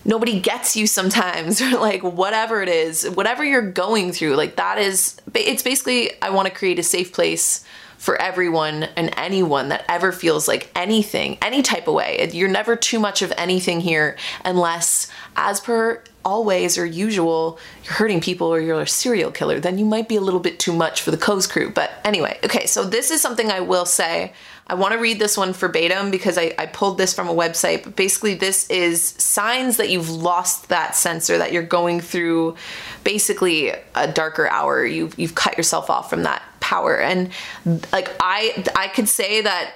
nobody 0.04 0.40
gets 0.40 0.76
you 0.76 0.86
sometimes 0.86 1.62
or 1.62 1.70
like 1.78 2.02
whatever 2.02 2.62
it 2.62 2.68
is 2.68 3.08
whatever 3.10 3.44
you're 3.44 3.70
going 3.70 4.12
through 4.12 4.34
like 4.34 4.56
that 4.56 4.78
is 4.78 5.16
it's 5.34 5.62
basically 5.62 6.10
i 6.20 6.28
want 6.28 6.46
to 6.46 6.52
create 6.52 6.78
a 6.78 6.82
safe 6.82 7.12
place 7.12 7.64
for 8.02 8.20
everyone 8.20 8.82
and 8.96 9.14
anyone 9.16 9.68
that 9.68 9.84
ever 9.88 10.10
feels 10.10 10.48
like 10.48 10.68
anything, 10.74 11.38
any 11.40 11.62
type 11.62 11.86
of 11.86 11.94
way. 11.94 12.28
You're 12.32 12.48
never 12.48 12.74
too 12.74 12.98
much 12.98 13.22
of 13.22 13.32
anything 13.36 13.80
here 13.80 14.16
unless, 14.44 15.06
as 15.36 15.60
per 15.60 16.02
always 16.24 16.76
or 16.76 16.84
usual, 16.84 17.60
you're 17.84 17.92
hurting 17.92 18.20
people 18.20 18.48
or 18.48 18.60
you're 18.60 18.80
a 18.80 18.88
serial 18.88 19.30
killer. 19.30 19.60
Then 19.60 19.78
you 19.78 19.84
might 19.84 20.08
be 20.08 20.16
a 20.16 20.20
little 20.20 20.40
bit 20.40 20.58
too 20.58 20.72
much 20.72 21.00
for 21.00 21.12
the 21.12 21.16
Co's 21.16 21.46
crew. 21.46 21.70
But 21.70 21.92
anyway, 22.04 22.40
okay, 22.44 22.66
so 22.66 22.82
this 22.82 23.12
is 23.12 23.20
something 23.20 23.52
I 23.52 23.60
will 23.60 23.86
say. 23.86 24.32
I 24.66 24.74
want 24.74 24.94
to 24.94 24.98
read 24.98 25.20
this 25.20 25.36
one 25.36 25.52
verbatim 25.52 26.10
because 26.10 26.36
I, 26.36 26.56
I 26.58 26.66
pulled 26.66 26.98
this 26.98 27.14
from 27.14 27.28
a 27.28 27.34
website. 27.34 27.84
But 27.84 27.94
basically, 27.94 28.34
this 28.34 28.68
is 28.68 29.10
signs 29.18 29.76
that 29.76 29.90
you've 29.90 30.10
lost 30.10 30.70
that 30.70 30.96
sensor, 30.96 31.38
that 31.38 31.52
you're 31.52 31.62
going 31.62 32.00
through 32.00 32.56
basically 33.04 33.72
a 33.94 34.10
darker 34.12 34.48
hour. 34.48 34.84
You've, 34.84 35.16
you've 35.16 35.36
cut 35.36 35.56
yourself 35.56 35.88
off 35.88 36.10
from 36.10 36.24
that 36.24 36.42
power. 36.72 36.96
And 36.96 37.30
like 37.92 38.10
I 38.20 38.64
I 38.74 38.88
could 38.88 39.08
say 39.08 39.42
that 39.42 39.74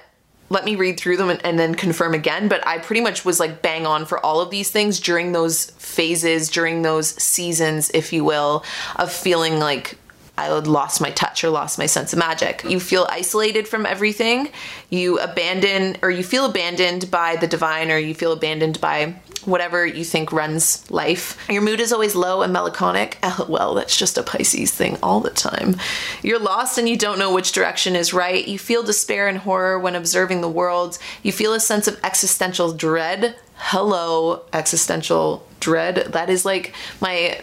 let 0.49 0.63
me 0.63 0.75
read 0.75 0.97
through 0.97 1.17
them 1.17 1.29
and, 1.29 1.45
and, 1.45 1.59
then 1.59 1.75
confirm 1.75 2.13
again. 2.13 2.47
But 2.47 2.65
I 2.65 2.77
pretty 2.77 3.01
much 3.01 3.25
was 3.25 3.37
like 3.37 3.61
bang 3.61 3.85
on 3.85 4.05
for 4.05 4.25
all 4.25 4.39
of 4.39 4.49
these 4.49 4.71
things 4.71 4.99
during 5.01 5.33
those 5.33 5.71
phases, 5.71 6.49
during 6.49 6.83
those 6.83 7.21
seasons, 7.21 7.91
if 7.93 8.13
you 8.13 8.23
will, 8.23 8.63
of 8.95 9.11
feeling 9.11 9.59
like 9.59 9.97
I 10.37 10.49
lost 10.49 11.01
my 11.01 11.09
touch 11.11 11.43
or 11.43 11.49
lost 11.49 11.79
my 11.79 11.87
sense 11.87 12.13
of 12.13 12.19
magic. 12.19 12.63
You 12.63 12.79
feel 12.79 13.07
isolated 13.09 13.67
from 13.67 13.85
everything. 13.85 14.49
You 14.89 15.19
abandon 15.19 15.97
or 16.03 16.11
you 16.11 16.23
feel 16.23 16.45
abandoned 16.45 17.09
by 17.09 17.37
the 17.37 17.47
divine 17.47 17.91
or 17.91 17.97
you 17.97 18.13
feel 18.13 18.31
abandoned 18.31 18.79
by 18.79 19.15
whatever 19.45 19.85
you 19.85 20.03
think 20.03 20.31
runs 20.31 20.89
life. 20.91 21.37
Your 21.49 21.61
mood 21.61 21.79
is 21.79 21.93
always 21.93 22.15
low 22.15 22.41
and 22.41 22.53
melancholic. 22.53 23.17
Well, 23.47 23.75
that's 23.75 23.95
just 23.95 24.17
a 24.17 24.23
Pisces 24.23 24.71
thing 24.71 24.97
all 25.01 25.21
the 25.21 25.29
time. 25.29 25.77
You're 26.21 26.39
lost 26.39 26.77
and 26.77 26.89
you 26.89 26.97
don't 26.97 27.19
know 27.19 27.33
which 27.33 27.53
direction 27.53 27.95
is 27.95 28.13
right. 28.13 28.45
You 28.45 28.59
feel 28.59 28.83
despair 28.83 29.27
and 29.27 29.37
horror 29.37 29.79
when 29.79 29.95
observing 29.95 30.41
the 30.41 30.49
world. 30.49 30.97
You 31.23 31.31
feel 31.31 31.53
a 31.53 31.59
sense 31.59 31.87
of 31.87 31.99
existential 32.03 32.73
dread. 32.73 33.35
Hello, 33.55 34.43
existential 34.51 35.47
dread. 35.59 36.07
That 36.11 36.29
is 36.29 36.45
like 36.45 36.73
my 36.99 37.41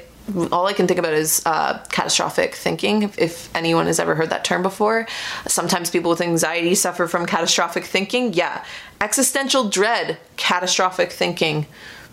all 0.53 0.66
I 0.66 0.72
can 0.72 0.87
think 0.87 0.99
about 0.99 1.12
is 1.12 1.43
uh, 1.45 1.79
catastrophic 1.91 2.55
thinking. 2.55 3.03
If, 3.03 3.18
if, 3.18 3.55
anyone 3.55 3.87
has 3.87 4.01
ever 4.01 4.14
heard 4.14 4.31
that 4.31 4.45
term 4.45 4.62
before, 4.62 5.07
sometimes 5.47 5.91
people 5.91 6.11
with 6.11 6.20
anxiety 6.20 6.75
suffer 6.75 7.07
from 7.07 7.27
catastrophic 7.27 7.85
thinking. 7.85 8.33
Yeah, 8.33 8.64
existential 9.01 9.68
dread, 9.68 10.18
catastrophic 10.37 11.12
thinking, 11.12 11.66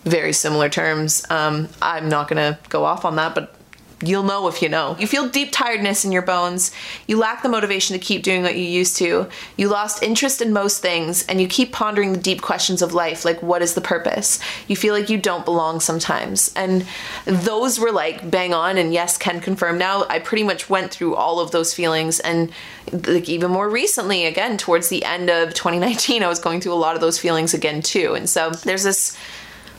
very 0.04 0.32
similar 0.32 0.68
terms. 0.68 1.24
Um, 1.30 1.68
I'm 1.80 2.08
not 2.08 2.28
gonna 2.28 2.58
go 2.68 2.84
off 2.84 3.04
on 3.04 3.16
that, 3.16 3.34
but 3.34 3.54
You'll 4.02 4.24
know 4.24 4.48
if 4.48 4.60
you 4.60 4.68
know. 4.68 4.96
You 4.98 5.06
feel 5.06 5.28
deep 5.28 5.50
tiredness 5.52 6.04
in 6.04 6.12
your 6.12 6.22
bones. 6.22 6.72
You 7.06 7.18
lack 7.18 7.42
the 7.42 7.48
motivation 7.48 7.98
to 7.98 8.04
keep 8.04 8.22
doing 8.22 8.42
what 8.42 8.56
you 8.56 8.64
used 8.64 8.96
to. 8.96 9.28
You 9.56 9.68
lost 9.68 10.02
interest 10.02 10.42
in 10.42 10.52
most 10.52 10.82
things, 10.82 11.24
and 11.26 11.40
you 11.40 11.46
keep 11.46 11.72
pondering 11.72 12.12
the 12.12 12.18
deep 12.18 12.42
questions 12.42 12.82
of 12.82 12.92
life 12.92 13.24
like, 13.24 13.42
what 13.42 13.62
is 13.62 13.74
the 13.74 13.80
purpose? 13.80 14.40
You 14.66 14.76
feel 14.76 14.92
like 14.92 15.08
you 15.08 15.18
don't 15.18 15.44
belong 15.44 15.80
sometimes. 15.80 16.52
And 16.54 16.86
those 17.24 17.78
were 17.78 17.92
like 17.92 18.30
bang 18.30 18.52
on, 18.52 18.76
and 18.76 18.92
yes, 18.92 19.16
can 19.16 19.40
confirm 19.40 19.78
now. 19.78 20.04
I 20.08 20.18
pretty 20.18 20.42
much 20.42 20.68
went 20.68 20.90
through 20.92 21.14
all 21.14 21.38
of 21.40 21.52
those 21.52 21.72
feelings, 21.72 22.18
and 22.20 22.50
like 22.92 23.28
even 23.28 23.50
more 23.50 23.68
recently, 23.68 24.26
again, 24.26 24.58
towards 24.58 24.88
the 24.88 25.04
end 25.04 25.30
of 25.30 25.54
2019, 25.54 26.22
I 26.22 26.28
was 26.28 26.40
going 26.40 26.60
through 26.60 26.74
a 26.74 26.74
lot 26.74 26.94
of 26.94 27.00
those 27.00 27.18
feelings 27.18 27.54
again, 27.54 27.82
too. 27.82 28.14
And 28.14 28.28
so 28.28 28.50
there's 28.50 28.82
this 28.82 29.16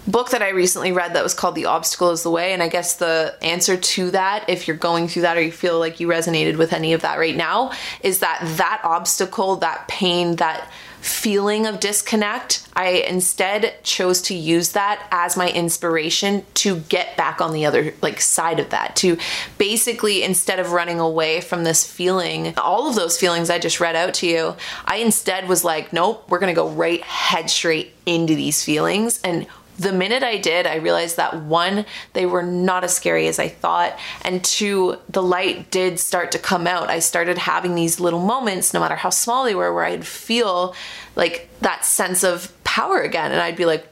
book 0.07 0.31
that 0.31 0.41
I 0.41 0.49
recently 0.49 0.91
read 0.91 1.13
that 1.13 1.23
was 1.23 1.33
called 1.33 1.55
The 1.55 1.65
Obstacle 1.65 2.11
is 2.11 2.23
the 2.23 2.29
Way. 2.29 2.53
And 2.53 2.61
I 2.61 2.67
guess 2.67 2.95
the 2.95 3.35
answer 3.41 3.77
to 3.77 4.11
that, 4.11 4.49
if 4.49 4.67
you're 4.67 4.77
going 4.77 5.07
through 5.07 5.23
that 5.23 5.37
or 5.37 5.41
you 5.41 5.51
feel 5.51 5.79
like 5.79 5.99
you 5.99 6.07
resonated 6.07 6.57
with 6.57 6.73
any 6.73 6.93
of 6.93 7.01
that 7.01 7.17
right 7.17 7.35
now, 7.35 7.71
is 8.01 8.19
that 8.19 8.39
that 8.57 8.81
obstacle, 8.83 9.57
that 9.57 9.87
pain, 9.87 10.37
that 10.37 10.69
feeling 11.03 11.67
of 11.67 11.81
disconnect, 11.81 12.65
I 12.73 13.03
instead 13.07 13.83
chose 13.83 14.21
to 14.23 14.33
use 14.33 14.71
that 14.71 15.05
as 15.11 15.35
my 15.35 15.51
inspiration 15.51 16.45
to 16.55 16.79
get 16.79 17.17
back 17.17 17.41
on 17.41 17.51
the 17.51 17.65
other 17.65 17.93
like 18.01 18.21
side 18.21 18.61
of 18.61 18.69
that. 18.69 18.95
To 18.97 19.17
basically 19.57 20.23
instead 20.23 20.59
of 20.59 20.71
running 20.71 21.01
away 21.01 21.41
from 21.41 21.65
this 21.65 21.85
feeling, 21.85 22.57
all 22.57 22.89
of 22.89 22.95
those 22.95 23.19
feelings 23.19 23.49
I 23.49 23.59
just 23.59 23.81
read 23.81 23.97
out 23.97 24.13
to 24.15 24.27
you, 24.27 24.55
I 24.85 24.97
instead 24.97 25.49
was 25.49 25.65
like, 25.65 25.91
nope, 25.91 26.23
we're 26.29 26.39
going 26.39 26.55
to 26.55 26.59
go 26.59 26.69
right 26.69 27.03
head 27.03 27.49
straight 27.49 27.93
into 28.05 28.35
these 28.35 28.63
feelings 28.63 29.19
and 29.23 29.45
the 29.77 29.91
minute 29.91 30.23
I 30.23 30.37
did, 30.37 30.67
I 30.67 30.75
realized 30.75 31.17
that 31.17 31.41
one, 31.43 31.85
they 32.13 32.25
were 32.25 32.43
not 32.43 32.83
as 32.83 32.95
scary 32.95 33.27
as 33.27 33.39
I 33.39 33.47
thought, 33.47 33.97
and 34.23 34.43
two, 34.43 34.97
the 35.09 35.23
light 35.23 35.71
did 35.71 35.99
start 35.99 36.31
to 36.33 36.39
come 36.39 36.67
out. 36.67 36.89
I 36.89 36.99
started 36.99 37.37
having 37.37 37.75
these 37.75 37.99
little 37.99 38.21
moments, 38.21 38.73
no 38.73 38.79
matter 38.79 38.95
how 38.95 39.09
small 39.09 39.43
they 39.43 39.55
were, 39.55 39.73
where 39.73 39.85
I'd 39.85 40.05
feel 40.05 40.75
like 41.15 41.49
that 41.61 41.85
sense 41.85 42.23
of 42.23 42.51
power 42.63 43.01
again, 43.01 43.31
and 43.31 43.41
I'd 43.41 43.55
be 43.55 43.65
like, 43.65 43.87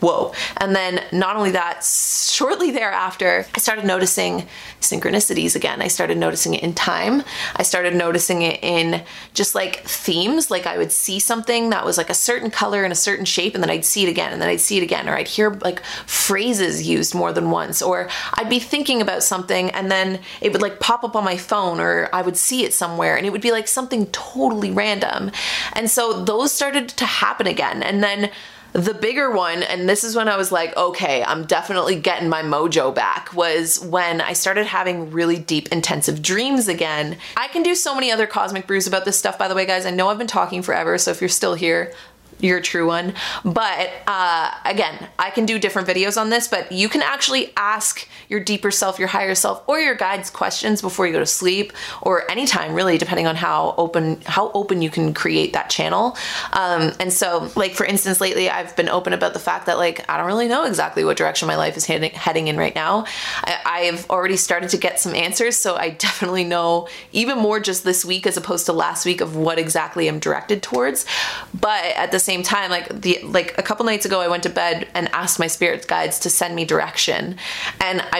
whoa. 0.00 0.32
And 0.56 0.74
then 0.74 1.04
not 1.12 1.36
only 1.36 1.52
that, 1.52 1.84
shortly 1.84 2.70
thereafter, 2.70 3.46
I 3.54 3.58
started 3.58 3.84
noticing 3.84 4.46
synchronicities 4.80 5.54
again. 5.54 5.82
I 5.82 5.88
started 5.88 6.18
noticing 6.18 6.54
it 6.54 6.62
in 6.62 6.74
time. 6.74 7.22
I 7.56 7.62
started 7.62 7.94
noticing 7.94 8.42
it 8.42 8.60
in 8.62 9.04
just 9.34 9.54
like 9.54 9.84
themes. 9.84 10.50
Like 10.50 10.66
I 10.66 10.78
would 10.78 10.92
see 10.92 11.18
something 11.18 11.70
that 11.70 11.84
was 11.84 11.98
like 11.98 12.10
a 12.10 12.14
certain 12.14 12.50
color 12.50 12.82
and 12.82 12.92
a 12.92 12.96
certain 12.96 13.24
shape, 13.24 13.54
and 13.54 13.62
then 13.62 13.70
I'd 13.70 13.84
see 13.84 14.04
it 14.04 14.08
again, 14.08 14.32
and 14.32 14.40
then 14.40 14.48
I'd 14.48 14.60
see 14.60 14.78
it 14.78 14.82
again, 14.82 15.08
or 15.08 15.14
I'd 15.14 15.28
hear 15.28 15.50
like 15.50 15.84
phrases 16.06 16.86
used 16.86 17.14
more 17.14 17.32
than 17.32 17.50
once, 17.50 17.82
or 17.82 18.08
I'd 18.34 18.48
be 18.48 18.58
thinking 18.58 19.00
about 19.00 19.22
something 19.22 19.70
and 19.70 19.90
then 19.90 20.20
it 20.40 20.52
would 20.52 20.62
like 20.62 20.80
pop 20.80 21.04
up 21.04 21.14
on 21.14 21.24
my 21.24 21.36
phone, 21.36 21.80
or 21.80 22.08
I 22.12 22.22
would 22.22 22.36
see 22.36 22.64
it 22.64 22.72
somewhere, 22.72 23.16
and 23.16 23.26
it 23.26 23.30
would 23.30 23.40
be 23.40 23.52
like 23.52 23.68
something 23.68 24.06
totally 24.06 24.70
random. 24.70 25.30
And 25.74 25.90
so 25.90 26.24
those 26.24 26.52
started 26.52 26.88
to 26.88 27.06
happen 27.06 27.46
again. 27.46 27.82
And 27.82 28.02
then 28.02 28.30
the 28.72 28.94
bigger 28.94 29.30
one, 29.30 29.62
and 29.62 29.88
this 29.88 30.04
is 30.04 30.14
when 30.14 30.28
I 30.28 30.36
was 30.36 30.52
like, 30.52 30.76
okay, 30.76 31.24
I'm 31.24 31.44
definitely 31.44 31.98
getting 31.98 32.28
my 32.28 32.42
mojo 32.42 32.94
back, 32.94 33.34
was 33.34 33.80
when 33.80 34.20
I 34.20 34.32
started 34.32 34.66
having 34.66 35.10
really 35.10 35.38
deep, 35.38 35.68
intensive 35.72 36.22
dreams 36.22 36.68
again. 36.68 37.18
I 37.36 37.48
can 37.48 37.62
do 37.62 37.74
so 37.74 37.94
many 37.94 38.10
other 38.12 38.26
cosmic 38.26 38.66
brews 38.66 38.86
about 38.86 39.04
this 39.04 39.18
stuff, 39.18 39.38
by 39.38 39.48
the 39.48 39.54
way, 39.54 39.66
guys. 39.66 39.86
I 39.86 39.90
know 39.90 40.08
I've 40.08 40.18
been 40.18 40.26
talking 40.26 40.62
forever, 40.62 40.98
so 40.98 41.10
if 41.10 41.20
you're 41.20 41.28
still 41.28 41.54
here, 41.54 41.92
your 42.42 42.60
true 42.60 42.86
one. 42.86 43.14
But 43.44 43.90
uh, 44.06 44.52
again, 44.64 45.08
I 45.18 45.30
can 45.30 45.46
do 45.46 45.58
different 45.58 45.88
videos 45.88 46.20
on 46.20 46.30
this, 46.30 46.48
but 46.48 46.72
you 46.72 46.88
can 46.88 47.02
actually 47.02 47.52
ask 47.56 48.08
your 48.30 48.40
deeper 48.40 48.70
self, 48.70 48.98
your 48.98 49.08
higher 49.08 49.34
self, 49.34 49.62
or 49.66 49.80
your 49.80 49.96
guides 49.96 50.30
questions 50.30 50.80
before 50.80 51.04
you 51.04 51.12
go 51.12 51.18
to 51.18 51.26
sleep, 51.26 51.72
or 52.00 52.30
anytime 52.30 52.74
really, 52.74 52.96
depending 52.96 53.26
on 53.26 53.34
how 53.34 53.74
open 53.76 54.20
how 54.24 54.52
open 54.52 54.80
you 54.80 54.88
can 54.88 55.12
create 55.12 55.52
that 55.52 55.68
channel. 55.68 56.16
Um, 56.52 56.92
and 57.00 57.12
so, 57.12 57.50
like 57.56 57.74
for 57.74 57.84
instance, 57.84 58.20
lately 58.20 58.48
I've 58.48 58.74
been 58.76 58.88
open 58.88 59.12
about 59.12 59.32
the 59.32 59.40
fact 59.40 59.66
that 59.66 59.78
like 59.78 60.08
I 60.08 60.16
don't 60.16 60.26
really 60.26 60.46
know 60.46 60.64
exactly 60.64 61.04
what 61.04 61.16
direction 61.16 61.48
my 61.48 61.56
life 61.56 61.76
is 61.76 61.84
heading 61.84 62.12
heading 62.12 62.46
in 62.46 62.56
right 62.56 62.74
now. 62.74 63.04
I, 63.42 63.58
I've 63.66 64.08
already 64.08 64.36
started 64.36 64.70
to 64.70 64.76
get 64.76 65.00
some 65.00 65.14
answers, 65.14 65.56
so 65.56 65.74
I 65.74 65.90
definitely 66.10 66.44
know 66.44 66.88
even 67.12 67.36
more 67.36 67.58
just 67.58 67.82
this 67.82 68.04
week 68.04 68.28
as 68.28 68.36
opposed 68.36 68.66
to 68.66 68.72
last 68.72 69.04
week 69.04 69.20
of 69.20 69.34
what 69.34 69.58
exactly 69.58 70.06
I'm 70.06 70.20
directed 70.20 70.62
towards. 70.62 71.04
But 71.52 71.84
at 71.96 72.12
the 72.12 72.20
same 72.20 72.44
time, 72.44 72.70
like 72.70 72.88
the 72.88 73.18
like 73.24 73.58
a 73.58 73.62
couple 73.62 73.84
nights 73.84 74.06
ago, 74.06 74.20
I 74.20 74.28
went 74.28 74.44
to 74.44 74.50
bed 74.50 74.86
and 74.94 75.08
asked 75.08 75.40
my 75.40 75.48
spirit 75.48 75.88
guides 75.88 76.20
to 76.20 76.30
send 76.30 76.54
me 76.54 76.64
direction, 76.64 77.36
and 77.80 78.04
I 78.12 78.19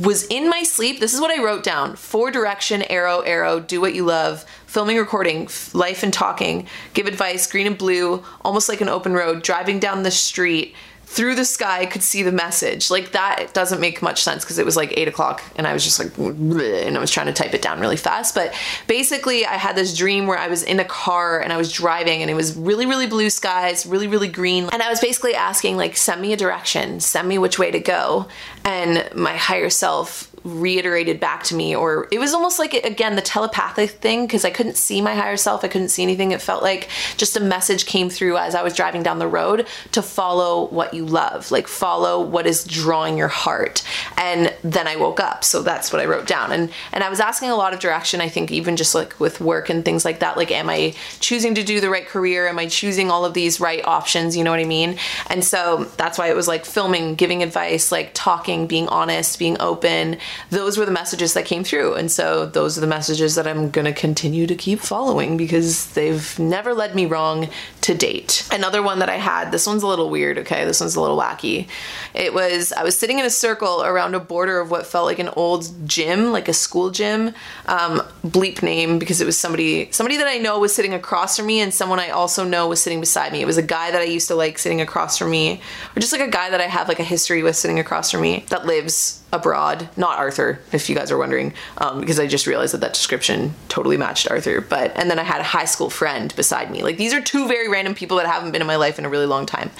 was 0.00 0.26
in 0.28 0.48
my 0.48 0.62
sleep. 0.62 1.00
This 1.00 1.14
is 1.14 1.20
what 1.20 1.30
I 1.30 1.42
wrote 1.42 1.62
down: 1.62 1.96
for 1.96 2.30
direction, 2.30 2.82
arrow, 2.82 3.20
arrow, 3.20 3.60
do 3.60 3.80
what 3.80 3.94
you 3.94 4.04
love, 4.04 4.44
filming, 4.66 4.96
recording, 4.96 5.48
life 5.72 6.02
and 6.02 6.12
talking, 6.12 6.66
give 6.94 7.06
advice, 7.06 7.46
green 7.46 7.66
and 7.66 7.78
blue, 7.78 8.22
almost 8.44 8.68
like 8.68 8.80
an 8.80 8.88
open 8.88 9.12
road, 9.12 9.42
driving 9.42 9.78
down 9.78 10.02
the 10.02 10.10
street 10.10 10.74
through 11.10 11.34
the 11.34 11.44
sky 11.44 11.86
could 11.86 12.04
see 12.04 12.22
the 12.22 12.30
message. 12.30 12.88
Like 12.88 13.10
that 13.10 13.52
doesn't 13.52 13.80
make 13.80 14.00
much 14.00 14.22
sense 14.22 14.44
because 14.44 14.58
it 14.58 14.64
was 14.64 14.76
like 14.76 14.96
eight 14.96 15.08
o'clock 15.08 15.42
and 15.56 15.66
I 15.66 15.72
was 15.72 15.82
just 15.82 15.98
like, 15.98 16.16
and 16.16 16.96
I 16.96 17.00
was 17.00 17.10
trying 17.10 17.26
to 17.26 17.32
type 17.32 17.52
it 17.52 17.60
down 17.60 17.80
really 17.80 17.96
fast. 17.96 18.32
But 18.32 18.54
basically, 18.86 19.44
I 19.44 19.54
had 19.54 19.74
this 19.74 19.96
dream 19.96 20.28
where 20.28 20.38
I 20.38 20.46
was 20.46 20.62
in 20.62 20.78
a 20.78 20.84
car 20.84 21.40
and 21.40 21.52
I 21.52 21.56
was 21.56 21.72
driving 21.72 22.22
and 22.22 22.30
it 22.30 22.34
was 22.34 22.56
really, 22.56 22.86
really 22.86 23.08
blue 23.08 23.28
skies, 23.28 23.86
really, 23.86 24.06
really 24.06 24.28
green. 24.28 24.68
And 24.72 24.84
I 24.84 24.88
was 24.88 25.00
basically 25.00 25.34
asking, 25.34 25.76
like, 25.76 25.96
send 25.96 26.22
me 26.22 26.32
a 26.32 26.36
direction, 26.36 27.00
send 27.00 27.26
me 27.26 27.38
which 27.38 27.58
way 27.58 27.72
to 27.72 27.80
go. 27.80 28.28
And 28.64 29.08
my 29.12 29.36
higher 29.36 29.68
self 29.68 30.29
reiterated 30.44 31.20
back 31.20 31.42
to 31.44 31.54
me 31.54 31.76
or 31.76 32.08
it 32.10 32.18
was 32.18 32.32
almost 32.32 32.58
like 32.58 32.72
again 32.72 33.14
the 33.14 33.22
telepathic 33.22 33.90
thing 33.90 34.26
because 34.26 34.44
I 34.44 34.50
couldn't 34.50 34.76
see 34.76 35.00
my 35.00 35.14
higher 35.14 35.36
self 35.36 35.64
I 35.64 35.68
couldn't 35.68 35.90
see 35.90 36.02
anything. 36.02 36.32
It 36.32 36.40
felt 36.40 36.62
like 36.62 36.88
just 37.16 37.36
a 37.36 37.40
message 37.40 37.84
came 37.84 38.08
through 38.08 38.38
as 38.38 38.54
I 38.54 38.62
was 38.62 38.74
driving 38.74 39.02
down 39.02 39.18
the 39.18 39.28
road 39.28 39.66
to 39.92 40.00
follow 40.00 40.66
what 40.68 40.94
you 40.94 41.04
love 41.04 41.50
like 41.50 41.68
follow 41.68 42.20
what 42.22 42.46
is 42.46 42.64
drawing 42.64 43.18
your 43.18 43.28
heart. 43.28 43.84
And 44.16 44.54
then 44.64 44.86
I 44.86 44.96
woke 44.96 45.20
up 45.20 45.44
so 45.44 45.62
that's 45.62 45.92
what 45.92 46.00
I 46.00 46.06
wrote 46.06 46.26
down. 46.26 46.52
And 46.52 46.72
and 46.92 47.04
I 47.04 47.10
was 47.10 47.20
asking 47.20 47.50
a 47.50 47.56
lot 47.56 47.74
of 47.74 47.80
direction 47.80 48.20
I 48.20 48.28
think 48.28 48.50
even 48.50 48.76
just 48.76 48.94
like 48.94 49.18
with 49.20 49.40
work 49.40 49.68
and 49.68 49.84
things 49.84 50.04
like 50.04 50.20
that 50.20 50.38
like 50.38 50.50
am 50.50 50.70
I 50.70 50.94
choosing 51.20 51.54
to 51.56 51.62
do 51.62 51.80
the 51.80 51.90
right 51.90 52.06
career? 52.06 52.48
Am 52.48 52.58
I 52.58 52.66
choosing 52.66 53.10
all 53.10 53.26
of 53.26 53.34
these 53.34 53.60
right 53.60 53.84
options? 53.84 54.36
You 54.36 54.44
know 54.44 54.50
what 54.50 54.60
I 54.60 54.64
mean? 54.64 54.96
And 55.28 55.44
so 55.44 55.84
that's 55.98 56.16
why 56.16 56.30
it 56.30 56.36
was 56.36 56.48
like 56.48 56.64
filming 56.64 57.14
giving 57.14 57.42
advice 57.42 57.92
like 57.92 58.12
talking 58.14 58.66
being 58.66 58.88
honest 58.88 59.38
being 59.38 59.56
open 59.60 60.16
those 60.50 60.78
were 60.78 60.84
the 60.84 60.92
messages 60.92 61.34
that 61.34 61.44
came 61.44 61.64
through. 61.64 61.94
And 61.94 62.10
so 62.10 62.46
those 62.46 62.76
are 62.76 62.80
the 62.80 62.86
messages 62.86 63.34
that 63.34 63.46
I'm 63.46 63.70
going 63.70 63.84
to 63.84 63.92
continue 63.92 64.46
to 64.46 64.54
keep 64.54 64.80
following 64.80 65.36
because 65.36 65.92
they've 65.92 66.38
never 66.38 66.74
led 66.74 66.94
me 66.94 67.06
wrong 67.06 67.48
to 67.82 67.94
date. 67.94 68.48
Another 68.52 68.82
one 68.82 68.98
that 68.98 69.08
I 69.08 69.16
had, 69.16 69.52
this 69.52 69.66
one's 69.66 69.82
a 69.82 69.86
little 69.86 70.10
weird, 70.10 70.38
okay? 70.38 70.64
This 70.64 70.80
one's 70.80 70.96
a 70.96 71.00
little 71.00 71.18
wacky. 71.18 71.68
It 72.14 72.34
was, 72.34 72.72
I 72.72 72.82
was 72.82 72.98
sitting 72.98 73.18
in 73.18 73.24
a 73.24 73.30
circle 73.30 73.82
around 73.82 74.14
a 74.14 74.20
border 74.20 74.60
of 74.60 74.70
what 74.70 74.86
felt 74.86 75.06
like 75.06 75.18
an 75.18 75.30
old 75.30 75.88
gym, 75.88 76.32
like 76.32 76.48
a 76.48 76.52
school 76.52 76.90
gym. 76.90 77.34
Um, 77.66 78.02
bleep 78.22 78.62
name 78.62 78.98
because 78.98 79.20
it 79.20 79.24
was 79.24 79.38
somebody, 79.38 79.90
somebody 79.92 80.16
that 80.18 80.26
I 80.26 80.38
know 80.38 80.58
was 80.58 80.74
sitting 80.74 80.94
across 80.94 81.36
from 81.36 81.46
me 81.46 81.60
and 81.60 81.72
someone 81.72 81.98
I 81.98 82.10
also 82.10 82.44
know 82.44 82.68
was 82.68 82.82
sitting 82.82 83.00
beside 83.00 83.32
me. 83.32 83.40
It 83.40 83.46
was 83.46 83.56
a 83.56 83.62
guy 83.62 83.90
that 83.90 84.00
I 84.00 84.04
used 84.04 84.28
to 84.28 84.34
like 84.34 84.58
sitting 84.58 84.80
across 84.80 85.16
from 85.16 85.30
me, 85.30 85.60
or 85.96 86.00
just 86.00 86.12
like 86.12 86.20
a 86.20 86.30
guy 86.30 86.50
that 86.50 86.60
I 86.60 86.64
have 86.64 86.88
like 86.88 87.00
a 87.00 87.04
history 87.04 87.42
with 87.42 87.56
sitting 87.56 87.78
across 87.78 88.10
from 88.10 88.20
me 88.20 88.44
that 88.48 88.66
lives 88.66 89.22
abroad. 89.32 89.88
Not 89.96 90.18
Arthur, 90.18 90.60
if 90.72 90.88
you 90.88 90.96
guys 90.96 91.10
are 91.10 91.18
wondering, 91.18 91.54
um, 91.78 92.00
because 92.00 92.18
I 92.18 92.26
just 92.26 92.46
realized 92.46 92.74
that 92.74 92.80
that 92.80 92.92
description 92.92 93.54
totally 93.68 93.96
matched 93.96 94.30
Arthur. 94.30 94.60
But 94.60 94.92
and 94.96 95.10
then 95.10 95.18
I 95.18 95.22
had 95.22 95.40
a 95.40 95.44
high 95.44 95.64
school 95.64 95.90
friend 95.90 96.34
beside 96.36 96.70
me. 96.70 96.82
Like 96.82 96.96
these 96.96 97.14
are 97.14 97.20
two 97.20 97.48
very 97.48 97.68
random 97.68 97.94
people 97.94 98.16
that 98.18 98.26
haven't 98.26 98.52
been 98.52 98.60
in 98.60 98.66
my 98.66 98.76
life 98.76 98.98
in 98.98 99.04
a 99.04 99.08
really 99.08 99.26
long 99.26 99.46
time. 99.46 99.70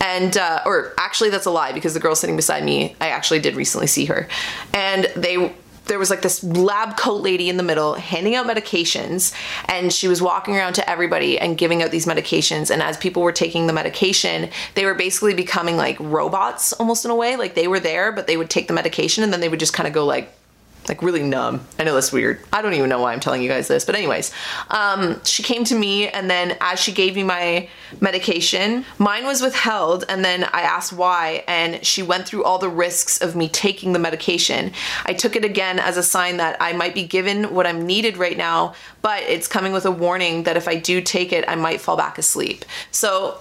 And 0.00 0.36
uh, 0.36 0.62
or 0.64 0.94
actually, 0.98 1.30
that's 1.30 1.46
a 1.46 1.50
lie 1.50 1.72
because 1.72 1.94
the 1.94 2.00
girl 2.00 2.14
sitting 2.14 2.36
beside 2.36 2.64
me, 2.64 2.96
I 3.00 3.08
actually 3.08 3.40
did 3.40 3.56
recently 3.56 3.86
see 3.86 4.06
her, 4.06 4.28
and 4.72 5.04
they 5.16 5.52
there 5.86 5.98
was 5.98 6.10
like 6.10 6.22
this 6.22 6.42
lab 6.44 6.96
coat 6.96 7.22
lady 7.22 7.48
in 7.48 7.56
the 7.56 7.62
middle 7.62 7.94
handing 7.94 8.34
out 8.34 8.46
medications 8.46 9.34
and 9.66 9.92
she 9.92 10.08
was 10.08 10.22
walking 10.22 10.56
around 10.56 10.74
to 10.74 10.90
everybody 10.90 11.38
and 11.38 11.58
giving 11.58 11.82
out 11.82 11.90
these 11.90 12.06
medications. 12.06 12.70
And 12.70 12.82
as 12.82 12.96
people 12.96 13.22
were 13.22 13.32
taking 13.32 13.66
the 13.66 13.72
medication 13.72 14.50
they 14.74 14.84
were 14.84 14.94
basically 14.94 15.34
becoming 15.34 15.76
like 15.76 15.96
robots 16.00 16.72
almost 16.74 17.04
in 17.04 17.10
a 17.10 17.16
way. 17.16 17.36
Like 17.36 17.54
they 17.54 17.68
were 17.68 17.80
there 17.80 18.12
but 18.12 18.26
they 18.26 18.36
would 18.36 18.50
take 18.50 18.68
the 18.68 18.74
medication 18.74 19.24
and 19.24 19.32
then 19.32 19.40
they 19.40 19.48
would 19.48 19.60
just 19.60 19.72
kind 19.72 19.86
of 19.86 19.92
go 19.92 20.06
like 20.06 20.32
like 20.88 21.02
really 21.02 21.22
numb. 21.22 21.64
I 21.78 21.84
know 21.84 21.94
that's 21.94 22.12
weird. 22.12 22.40
I 22.52 22.62
don't 22.62 22.74
even 22.74 22.88
know 22.88 23.00
why 23.00 23.12
I'm 23.12 23.20
telling 23.20 23.42
you 23.42 23.48
guys 23.48 23.68
this, 23.68 23.84
but 23.84 23.94
anyways, 23.94 24.32
um, 24.70 25.22
she 25.24 25.42
came 25.42 25.64
to 25.64 25.74
me 25.74 26.08
and 26.08 26.28
then 26.28 26.56
as 26.60 26.80
she 26.80 26.92
gave 26.92 27.14
me 27.14 27.22
my 27.22 27.68
medication, 28.00 28.84
mine 28.98 29.24
was 29.24 29.42
withheld, 29.42 30.04
and 30.08 30.24
then 30.24 30.44
I 30.44 30.62
asked 30.62 30.92
why, 30.92 31.44
and 31.46 31.84
she 31.84 32.02
went 32.02 32.26
through 32.26 32.44
all 32.44 32.58
the 32.58 32.68
risks 32.68 33.20
of 33.20 33.36
me 33.36 33.48
taking 33.48 33.92
the 33.92 33.98
medication. 33.98 34.72
I 35.06 35.12
took 35.12 35.36
it 35.36 35.44
again 35.44 35.78
as 35.78 35.96
a 35.96 36.02
sign 36.02 36.38
that 36.38 36.56
I 36.60 36.72
might 36.72 36.94
be 36.94 37.04
given 37.06 37.54
what 37.54 37.66
I'm 37.66 37.86
needed 37.86 38.16
right 38.16 38.36
now, 38.36 38.74
but 39.02 39.22
it's 39.24 39.46
coming 39.48 39.72
with 39.72 39.86
a 39.86 39.90
warning 39.90 40.44
that 40.44 40.56
if 40.56 40.68
I 40.68 40.76
do 40.76 41.00
take 41.00 41.32
it, 41.32 41.44
I 41.48 41.54
might 41.54 41.80
fall 41.80 41.96
back 41.96 42.18
asleep. 42.18 42.64
So 42.90 43.38